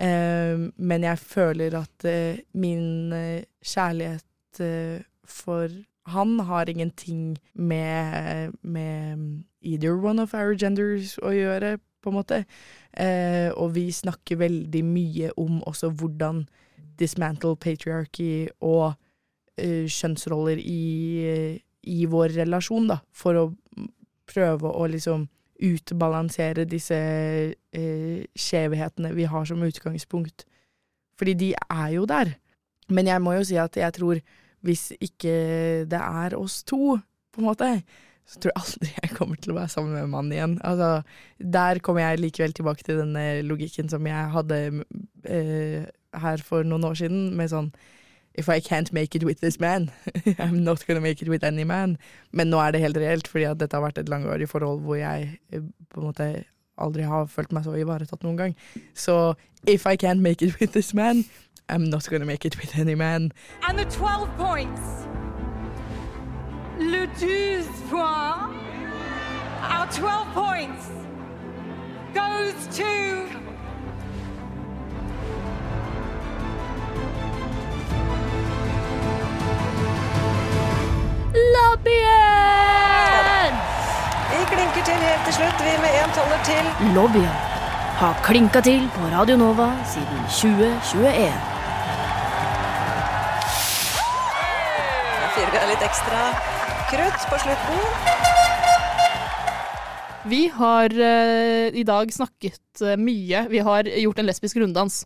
Eh, 0.00 0.56
men 0.76 1.04
jeg 1.04 1.18
føler 1.20 1.76
at 1.76 2.08
eh, 2.08 2.40
min 2.56 3.12
eh, 3.12 3.44
kjærlighet 3.60 4.26
for 5.24 5.68
han 6.10 6.40
har 6.40 6.68
ingenting 6.68 7.38
med, 7.54 8.52
med 8.62 9.44
either 9.62 9.94
one 9.94 10.22
of 10.22 10.34
our 10.34 10.56
genders 10.58 11.14
å 11.22 11.30
gjøre, 11.30 11.78
på 12.02 12.10
en 12.10 12.16
måte. 12.16 12.38
og 13.54 13.74
vi 13.74 13.92
snakker 13.92 14.40
veldig 14.40 14.82
mye 14.84 15.30
om 15.38 15.62
også 15.68 15.92
hvordan 15.92 16.42
dismantle 16.98 17.54
patriarchy 17.56 18.48
og 18.60 18.96
kjønnsroller 19.56 20.58
i, 20.58 21.60
i 21.82 22.06
vår 22.10 22.34
relasjon, 22.40 22.88
da, 22.90 22.98
for 23.12 23.38
å 23.38 23.46
prøve 24.26 24.72
å 24.72 24.88
liksom 24.90 25.28
utbalansere 25.60 26.66
disse 26.68 26.96
eh, 26.96 28.20
skjevhetene 28.38 29.12
vi 29.16 29.26
har 29.28 29.48
som 29.48 29.62
utgangspunkt. 29.62 30.46
Fordi 31.20 31.34
de 31.36 31.50
er 31.54 31.88
jo 31.96 32.06
der. 32.08 32.34
Men 32.90 33.10
jeg 33.10 33.22
må 33.22 33.36
jo 33.36 33.44
si 33.46 33.58
at 33.60 33.76
jeg 33.76 33.96
tror 33.98 34.22
hvis 34.66 34.90
ikke 35.00 35.34
det 35.88 36.00
er 36.00 36.36
oss 36.36 36.60
to, 36.68 36.98
på 37.32 37.40
en 37.40 37.48
måte, 37.48 37.68
så 38.28 38.38
tror 38.38 38.52
jeg 38.52 38.62
aldri 38.62 38.90
jeg 38.94 39.16
kommer 39.16 39.38
til 39.40 39.52
å 39.52 39.56
være 39.58 39.72
sammen 39.72 39.94
med 39.96 40.04
en 40.04 40.12
mann 40.12 40.34
igjen. 40.34 40.58
Altså, 40.66 40.90
der 41.40 41.80
kommer 41.84 42.04
jeg 42.04 42.20
likevel 42.20 42.54
tilbake 42.54 42.84
til 42.86 43.00
denne 43.00 43.24
logikken 43.46 43.88
som 43.90 44.06
jeg 44.06 44.34
hadde 44.34 44.60
eh, 45.24 45.88
her 46.20 46.44
for 46.44 46.66
noen 46.66 46.86
år 46.90 47.00
siden, 47.00 47.30
med 47.38 47.50
sånn 47.52 47.72
If 48.40 48.48
I 48.48 48.58
can't 48.58 48.90
make 48.90 49.14
it 49.14 49.22
with 49.22 49.40
this 49.40 49.60
man, 49.60 49.90
I'm 50.38 50.64
not 50.64 50.86
gonna 50.86 51.00
make 51.00 51.20
it 51.20 51.28
with 51.28 51.44
any 51.44 51.64
man. 51.64 51.98
Men 52.32 52.48
nå 52.48 52.56
er 52.58 52.72
det 52.72 52.80
helt 52.80 52.96
reelt, 52.96 53.28
fordi 53.28 53.44
at 53.50 53.60
dette 53.60 53.76
har 53.76 53.84
vært 53.84 53.98
et 54.00 54.08
langvarig 54.08 54.48
forhold 54.48 54.80
hvor 54.86 54.96
jeg 54.96 55.34
eh, 55.52 55.60
på 55.92 56.00
en 56.00 56.06
måte 56.06 56.28
aldri 56.80 57.04
har 57.04 57.26
følt 57.28 57.52
meg 57.52 57.66
så 57.66 57.74
ivaretatt 57.76 58.24
noen 58.24 58.38
gang. 58.38 58.56
Så 58.96 59.34
if 59.66 59.84
I 59.84 59.96
can't 59.96 60.24
make 60.24 60.40
it 60.40 60.56
with 60.60 60.72
this 60.72 60.94
man, 60.94 61.24
I'm 61.68 61.84
not 61.84 62.08
gonna 62.08 62.24
make 62.24 62.46
it 62.46 62.56
with 62.56 62.78
any 62.78 62.94
man. 62.94 63.32
And 63.68 63.78
the 63.78 63.84
12 63.84 64.28
points. 64.38 64.80
Le 66.78 67.04
12 67.20 67.68
points. 67.90 68.56
Our 69.68 69.86
12 69.92 70.32
points 70.32 70.88
goes 72.14 72.76
to. 72.78 73.49
Lobbyen! 81.56 82.82
Vi 84.30 84.40
klinker 84.50 84.82
til 84.88 84.98
helt 85.04 85.24
til 85.28 85.34
slutt, 85.38 85.58
vi 85.64 85.72
med 85.84 85.94
en 86.00 86.12
toller 86.16 86.40
til. 86.48 86.64
Lobbyen 86.96 87.38
har 88.00 88.14
klinka 88.24 88.60
til 88.64 88.86
på 88.94 89.08
Radio 89.12 89.36
Nova 89.36 89.68
siden 89.88 90.20
2021. 90.32 91.32
Da 95.20 95.26
fyrer 95.34 95.52
vi 95.52 95.58
av 95.60 95.68
litt 95.72 95.84
ekstra 95.88 96.22
krutt 96.92 97.26
på 97.32 97.36
slutten. 97.44 97.82
Vi 100.30 100.42
har 100.52 100.96
uh, 100.96 101.66
i 101.72 101.84
dag 101.88 102.12
snakket 102.12 102.84
uh, 102.84 102.96
mye. 103.00 103.46
Vi 103.52 103.60
har 103.64 103.88
gjort 103.88 104.18
en 104.20 104.28
lesbisk 104.28 104.56
runddans. 104.60 105.04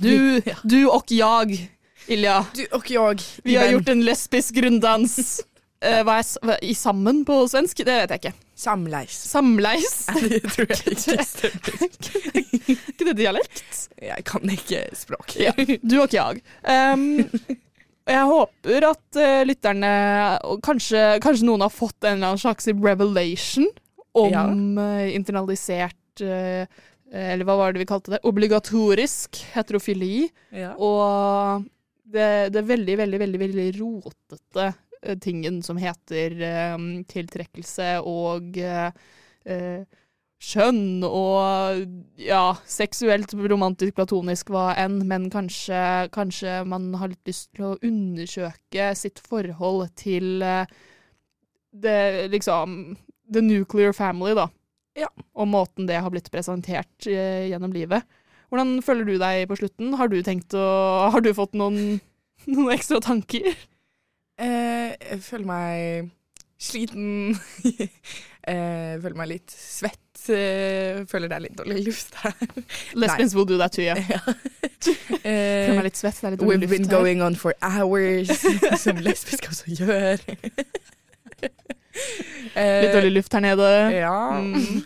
Du, 0.00 0.40
du 0.64 0.80
og 0.90 1.12
jeg, 1.12 1.68
Ilja. 2.08 2.42
Du 2.56 2.64
og 2.72 2.88
jeg. 2.90 3.24
Vi 3.44 3.56
har 3.56 3.72
gjort 3.72 3.88
en 3.92 4.04
lesbisk 4.04 4.56
runddans. 4.64 5.44
Eh, 5.84 6.00
hva 6.06 6.18
er 6.22 6.62
I 6.64 6.72
sammen 6.76 7.22
på 7.28 7.36
svensk? 7.50 7.82
Det 7.84 7.96
vet 8.04 8.14
jeg 8.14 8.22
ikke. 8.22 8.32
Samleis. 8.64 9.16
Samleis? 9.32 9.96
Det 10.32 10.40
tror 10.46 10.70
jeg 10.70 10.94
ikke 10.94 11.26
stemmer. 11.26 11.98
ikke 12.70 13.06
det 13.10 13.14
dialekt? 13.18 13.82
Jeg 14.00 14.24
kan 14.28 14.54
ikke 14.54 14.84
språk. 14.96 15.34
Ja, 15.42 15.52
du 15.58 15.96
og 15.98 16.06
ikke 16.06 16.20
jeg. 16.20 16.42
Um, 16.64 17.18
jeg 18.04 18.28
håper 18.30 18.86
at 18.90 19.18
uh, 19.20 19.42
lytterne 19.48 19.92
kanskje, 20.64 21.02
kanskje 21.24 21.48
noen 21.48 21.64
har 21.66 21.72
fått 21.72 22.04
en 22.04 22.16
eller 22.18 22.32
annen 22.34 22.42
slags 22.42 22.68
revelation 22.70 23.68
om 24.14 24.30
Ja. 24.30 24.46
uh, 24.46 25.04
internalisert 25.10 26.22
uh, 26.22 26.64
Eller 27.10 27.44
hva 27.46 27.56
var 27.58 27.74
det 27.74 27.82
vi 27.82 27.88
kalte 27.90 28.14
det? 28.14 28.22
Obligatorisk 28.28 29.42
heterofili. 29.54 30.28
Ja. 30.54 30.72
Og 30.78 31.66
det, 32.04 32.52
det 32.54 32.60
er 32.62 32.70
veldig, 32.70 32.96
veldig, 33.02 33.20
veldig, 33.24 33.40
veldig 33.42 33.68
rotete 33.80 34.70
tingen 35.22 35.60
som 35.66 35.80
heter 35.80 36.38
eh, 36.44 36.78
tiltrekkelse 37.10 37.90
og 38.08 38.58
eh, 38.60 38.90
eh, 39.44 39.84
skjønn 40.44 41.04
og 41.06 41.84
ja, 42.20 42.42
seksuelt, 42.68 43.32
romantisk, 43.48 43.94
platonisk, 43.96 44.50
hva 44.52 44.72
enn, 44.80 45.00
men 45.08 45.30
kanskje, 45.32 46.10
kanskje 46.14 46.60
man 46.68 46.90
har 47.00 47.12
litt 47.12 47.30
lyst 47.30 47.50
til 47.56 47.70
å 47.70 47.78
undersøke 47.80 48.90
sitt 48.98 49.22
forhold 49.24 49.94
til 50.00 50.44
eh, 50.44 50.66
det 51.74 52.30
liksom 52.34 52.94
The 53.32 53.40
nuclear 53.40 53.94
family, 53.96 54.34
da. 54.36 54.50
Ja. 54.98 55.08
Og 55.34 55.48
måten 55.48 55.88
det 55.88 55.96
har 56.04 56.12
blitt 56.12 56.28
presentert 56.30 57.08
eh, 57.08 57.48
gjennom 57.48 57.72
livet. 57.74 58.04
Hvordan 58.52 58.76
føler 58.84 59.08
du 59.08 59.16
deg 59.18 59.48
på 59.50 59.56
slutten? 59.58 59.94
Har 59.98 60.12
du 60.12 60.20
å 60.20 60.66
Har 61.10 61.24
du 61.24 61.32
fått 61.34 61.56
noen, 61.58 61.98
noen 62.52 62.74
ekstra 62.76 63.00
tanker? 63.02 63.56
Eh, 64.40 64.94
jeg 65.10 65.20
føler 65.22 65.46
meg 65.46 66.10
sliten. 66.64 67.36
eh, 68.50 68.94
føler 69.02 69.16
meg 69.18 69.30
litt 69.30 69.54
svett. 69.54 70.00
Eh, 70.32 71.02
føler 71.10 71.28
det 71.30 71.36
er 71.36 71.44
litt 71.44 71.58
dårlig 71.58 71.84
luft 71.86 72.14
her. 72.22 72.34
Lesbians 73.00 73.34
will 73.36 73.46
do 73.46 73.58
that 73.60 73.72
too, 73.76 73.82
yeah. 73.84 74.00
Ja. 74.14 74.22
Føler 74.84 75.70
Eh, 75.70 75.76
meg 75.78 75.86
litt 75.86 75.96
svett, 75.96 76.18
det 76.20 76.26
er 76.28 76.34
litt 76.34 76.40
dårlig 76.42 76.50
we've 76.54 76.64
luft 76.66 76.74
been 76.74 76.88
her. 76.90 76.96
going 76.98 77.22
on 77.24 77.36
for 77.40 77.54
hours, 77.64 78.28
som 78.82 78.98
lesbiske 79.00 79.48
også 79.48 79.72
gjør. 79.78 80.20
Litt 82.54 82.92
dårlig 82.92 83.12
luft 83.14 83.32
her 83.32 83.40
nede. 83.44 83.70
Ja. 83.94 84.18
Mm. 84.40 84.82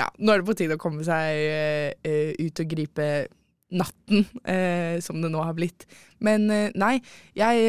ja. 0.00 0.08
Nå 0.18 0.32
er 0.34 0.42
det 0.42 0.48
på 0.48 0.56
tide 0.58 0.74
å 0.78 0.82
komme 0.82 1.06
seg 1.06 1.44
eh, 1.44 1.92
eh, 2.02 2.34
ut 2.42 2.64
og 2.64 2.72
gripe 2.74 3.08
natten, 3.74 4.26
eh, 4.44 5.00
som 5.00 5.20
det 5.22 5.30
nå 5.32 5.42
har 5.42 5.54
blitt. 5.56 5.86
Men 6.24 6.46
eh, 6.52 6.70
nei, 6.78 6.98
jeg 7.36 7.64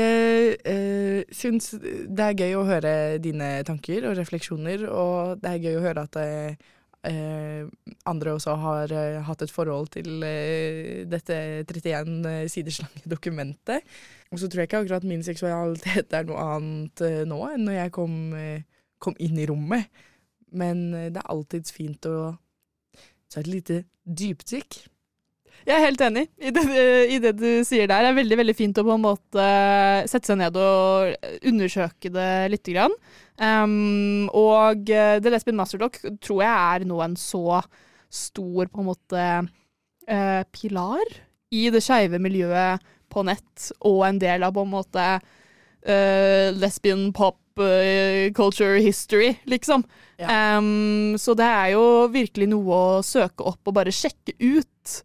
eh, 0.67 1.23
syns 1.33 1.73
det 1.79 2.27
er 2.27 2.39
gøy 2.39 2.57
å 2.59 2.65
høre 2.67 2.93
dine 3.23 3.57
tanker 3.67 4.09
og 4.09 4.17
refleksjoner, 4.19 4.87
og 4.91 5.41
det 5.41 5.53
er 5.53 5.63
gøy 5.63 5.79
å 5.79 5.85
høre 5.87 6.05
at 6.05 6.19
eh, 6.21 6.65
eh, 7.07 7.65
andre 8.09 8.35
også 8.35 8.55
har 8.61 8.93
eh, 8.93 9.21
hatt 9.25 9.43
et 9.45 9.53
forhold 9.53 9.91
til 9.95 10.23
eh, 10.25 11.03
dette 11.09 11.39
31 11.65 12.49
siders 12.51 12.81
lange 12.83 13.05
dokumentet. 13.15 13.85
Og 14.31 14.41
så 14.41 14.49
tror 14.49 14.63
jeg 14.63 14.71
ikke 14.71 14.83
akkurat 14.83 15.07
min 15.07 15.23
seksualitet 15.25 16.13
er 16.13 16.27
noe 16.27 16.49
annet 16.57 17.05
eh, 17.05 17.21
nå 17.27 17.39
enn 17.51 17.67
når 17.69 17.79
jeg 17.79 17.95
kom, 17.95 18.17
eh, 18.39 18.65
kom 19.01 19.17
inn 19.23 19.39
i 19.39 19.47
rommet. 19.49 19.89
Men 20.55 20.87
eh, 20.93 21.11
det 21.13 21.21
er 21.21 21.31
alltids 21.33 21.73
fint 21.75 22.09
å 22.09 22.35
ta 23.31 23.41
et 23.41 23.49
lite 23.51 23.83
dypdykk. 24.05 24.83
Jeg 25.65 25.75
er 25.75 25.85
helt 25.87 26.01
enig 26.05 26.25
i 26.37 26.51
det, 26.53 26.63
i 27.09 27.17
det 27.23 27.31
du 27.39 27.49
sier 27.65 27.89
der. 27.89 28.03
Det 28.05 28.09
er 28.11 28.17
veldig 28.19 28.37
veldig 28.37 28.55
fint 28.57 28.77
å 28.77 28.85
på 28.85 28.95
en 28.95 29.05
måte 29.05 29.45
sette 30.11 30.29
seg 30.29 30.37
ned 30.37 30.57
og 30.61 31.15
undersøke 31.49 32.11
det 32.13 32.31
lite 32.53 32.75
grann. 32.75 32.93
Um, 33.41 34.27
og 34.29 34.91
eh, 34.93 35.17
The 35.19 35.33
Lesbian 35.33 35.57
Masterdoc 35.59 35.97
tror 36.23 36.43
jeg 36.45 36.51
er 36.53 36.85
nå 36.87 37.01
en 37.03 37.17
så 37.19 37.59
stor 38.13 38.69
på 38.69 38.83
en 38.83 38.87
måte 38.87 39.23
uh, 39.25 40.43
pilar 40.55 41.17
i 41.55 41.65
det 41.73 41.81
skeive 41.83 42.21
miljøet 42.21 42.83
på 43.11 43.23
nett, 43.25 43.71
og 43.85 44.05
en 44.07 44.21
del 44.21 44.45
av 44.45 44.53
på 44.55 44.63
en 44.65 44.71
måte 44.71 45.07
uh, 45.17 46.47
lesbian 46.55 47.09
pop 47.15 47.41
eh, 47.61 48.31
culture 48.35 48.79
history, 48.83 49.35
liksom. 49.45 49.85
Um, 50.19 51.15
så 51.19 51.35
det 51.37 51.47
er 51.47 51.73
jo 51.75 51.83
virkelig 52.11 52.49
noe 52.51 52.79
å 52.99 53.03
søke 53.05 53.45
opp 53.47 53.67
og 53.67 53.77
bare 53.77 53.93
sjekke 53.95 54.35
ut. 54.39 55.01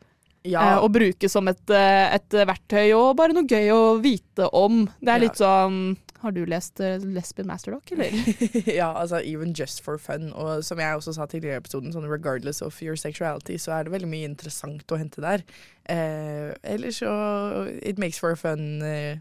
Ja. 0.48 0.62
Eh, 0.76 0.78
og 0.84 0.92
bruke 0.94 1.28
som 1.28 1.48
et, 1.52 1.62
eh, 1.70 2.14
et 2.16 2.28
verktøy, 2.48 2.94
og 2.96 3.16
bare 3.18 3.34
noe 3.36 3.44
gøy 3.44 3.68
å 3.74 3.80
vite 4.00 4.46
om. 4.56 4.86
Det 5.00 5.08
er 5.12 5.18
Ja. 5.18 5.24
litt 5.26 5.36
sånn 5.40 5.96
Har 6.20 6.32
du 6.36 6.42
lest 6.44 6.80
eh, 6.84 6.98
Lesbian 7.00 7.46
Masterdoc, 7.48 7.90
eller? 7.92 8.12
ja, 8.80 8.90
altså 8.92 9.22
even 9.24 9.54
just 9.56 9.80
for 9.80 9.96
fun. 9.96 10.32
Og 10.36 10.62
som 10.62 10.76
jeg 10.78 10.96
også 10.98 11.14
sa 11.16 11.24
tidligere 11.24 11.56
i 11.56 11.60
episoden, 11.62 11.92
sånn 11.94 12.04
regardless 12.10 12.60
of 12.60 12.76
your 12.82 12.94
sexuality, 12.96 13.56
så 13.56 13.72
er 13.78 13.84
det 13.84 13.92
veldig 13.94 14.08
mye 14.10 14.28
interessant 14.28 14.84
å 14.92 14.98
hente 15.00 15.20
der. 15.24 15.40
Eh, 15.88 16.52
ellers 16.62 17.00
så 17.00 17.72
It 17.82 17.96
makes 17.98 18.18
for 18.20 18.32
a 18.32 18.36
fun 18.36 18.82
eh, 18.84 19.16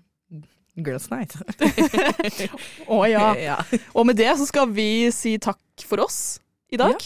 girls 0.76 1.10
night. 1.10 1.36
Å 2.88 3.00
ja. 3.10 3.32
Ja. 3.50 3.58
Og 3.96 4.06
med 4.10 4.20
det 4.20 4.32
så 4.40 4.48
skal 4.50 4.68
vi 4.72 5.08
si 5.16 5.38
takk 5.42 5.60
for 5.88 6.04
oss 6.04 6.40
i 6.72 6.78
dag. 6.80 7.00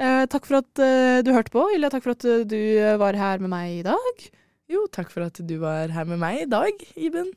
Eh, 0.00 0.24
takk 0.30 0.48
for 0.48 0.58
at 0.62 0.82
eh, 0.82 1.20
du 1.22 1.30
hørte 1.34 1.54
på. 1.54 1.68
Ilja, 1.76 1.92
takk 1.94 2.06
for 2.06 2.16
at 2.16 2.26
eh, 2.26 2.42
du 2.48 2.60
var 3.00 3.18
her 3.18 3.42
med 3.42 3.52
meg 3.52 3.78
i 3.78 3.86
dag. 3.86 4.26
Jo, 4.70 4.86
takk 4.92 5.12
for 5.12 5.26
at 5.28 5.38
du 5.38 5.56
var 5.62 5.92
her 5.94 6.08
med 6.08 6.18
meg 6.22 6.44
i 6.46 6.50
dag, 6.50 6.86
Iben. 6.98 7.30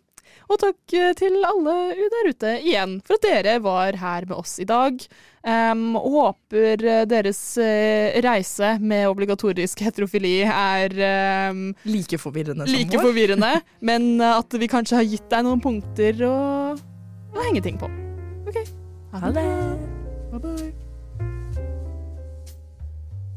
Og 0.47 0.59
takk 0.61 0.93
eh, 0.95 1.13
til 1.17 1.37
alle 1.47 1.73
der 2.11 2.29
ute 2.31 2.53
igjen 2.63 2.97
for 3.07 3.17
at 3.17 3.25
dere 3.25 3.57
var 3.63 3.97
her 3.99 4.27
med 4.29 4.37
oss 4.37 4.57
i 4.63 4.67
dag. 4.67 5.01
Um, 5.47 5.95
håper 5.95 6.83
eh, 6.83 7.03
deres 7.07 7.39
eh, 7.61 8.17
reise 8.25 8.73
med 8.83 9.07
obligatorisk 9.07 9.83
heterofili 9.85 10.41
er 10.43 10.97
um, 11.51 11.69
Like 11.87 12.19
forvirrende 12.19 12.67
som 12.67 12.75
like 12.75 12.97
vår. 12.97 13.05
forvirrende, 13.11 13.53
men 13.91 14.09
eh, 14.19 14.39
at 14.41 14.59
vi 14.59 14.71
kanskje 14.71 14.99
har 14.99 15.07
gitt 15.07 15.29
deg 15.31 15.47
noen 15.47 15.63
punkter 15.63 16.25
å, 16.27 16.35
å 16.75 17.47
henge 17.47 17.63
ting 17.63 17.79
på. 17.79 17.91
OK. 18.47 18.59
Ha 19.15 19.31
det. 19.31 19.47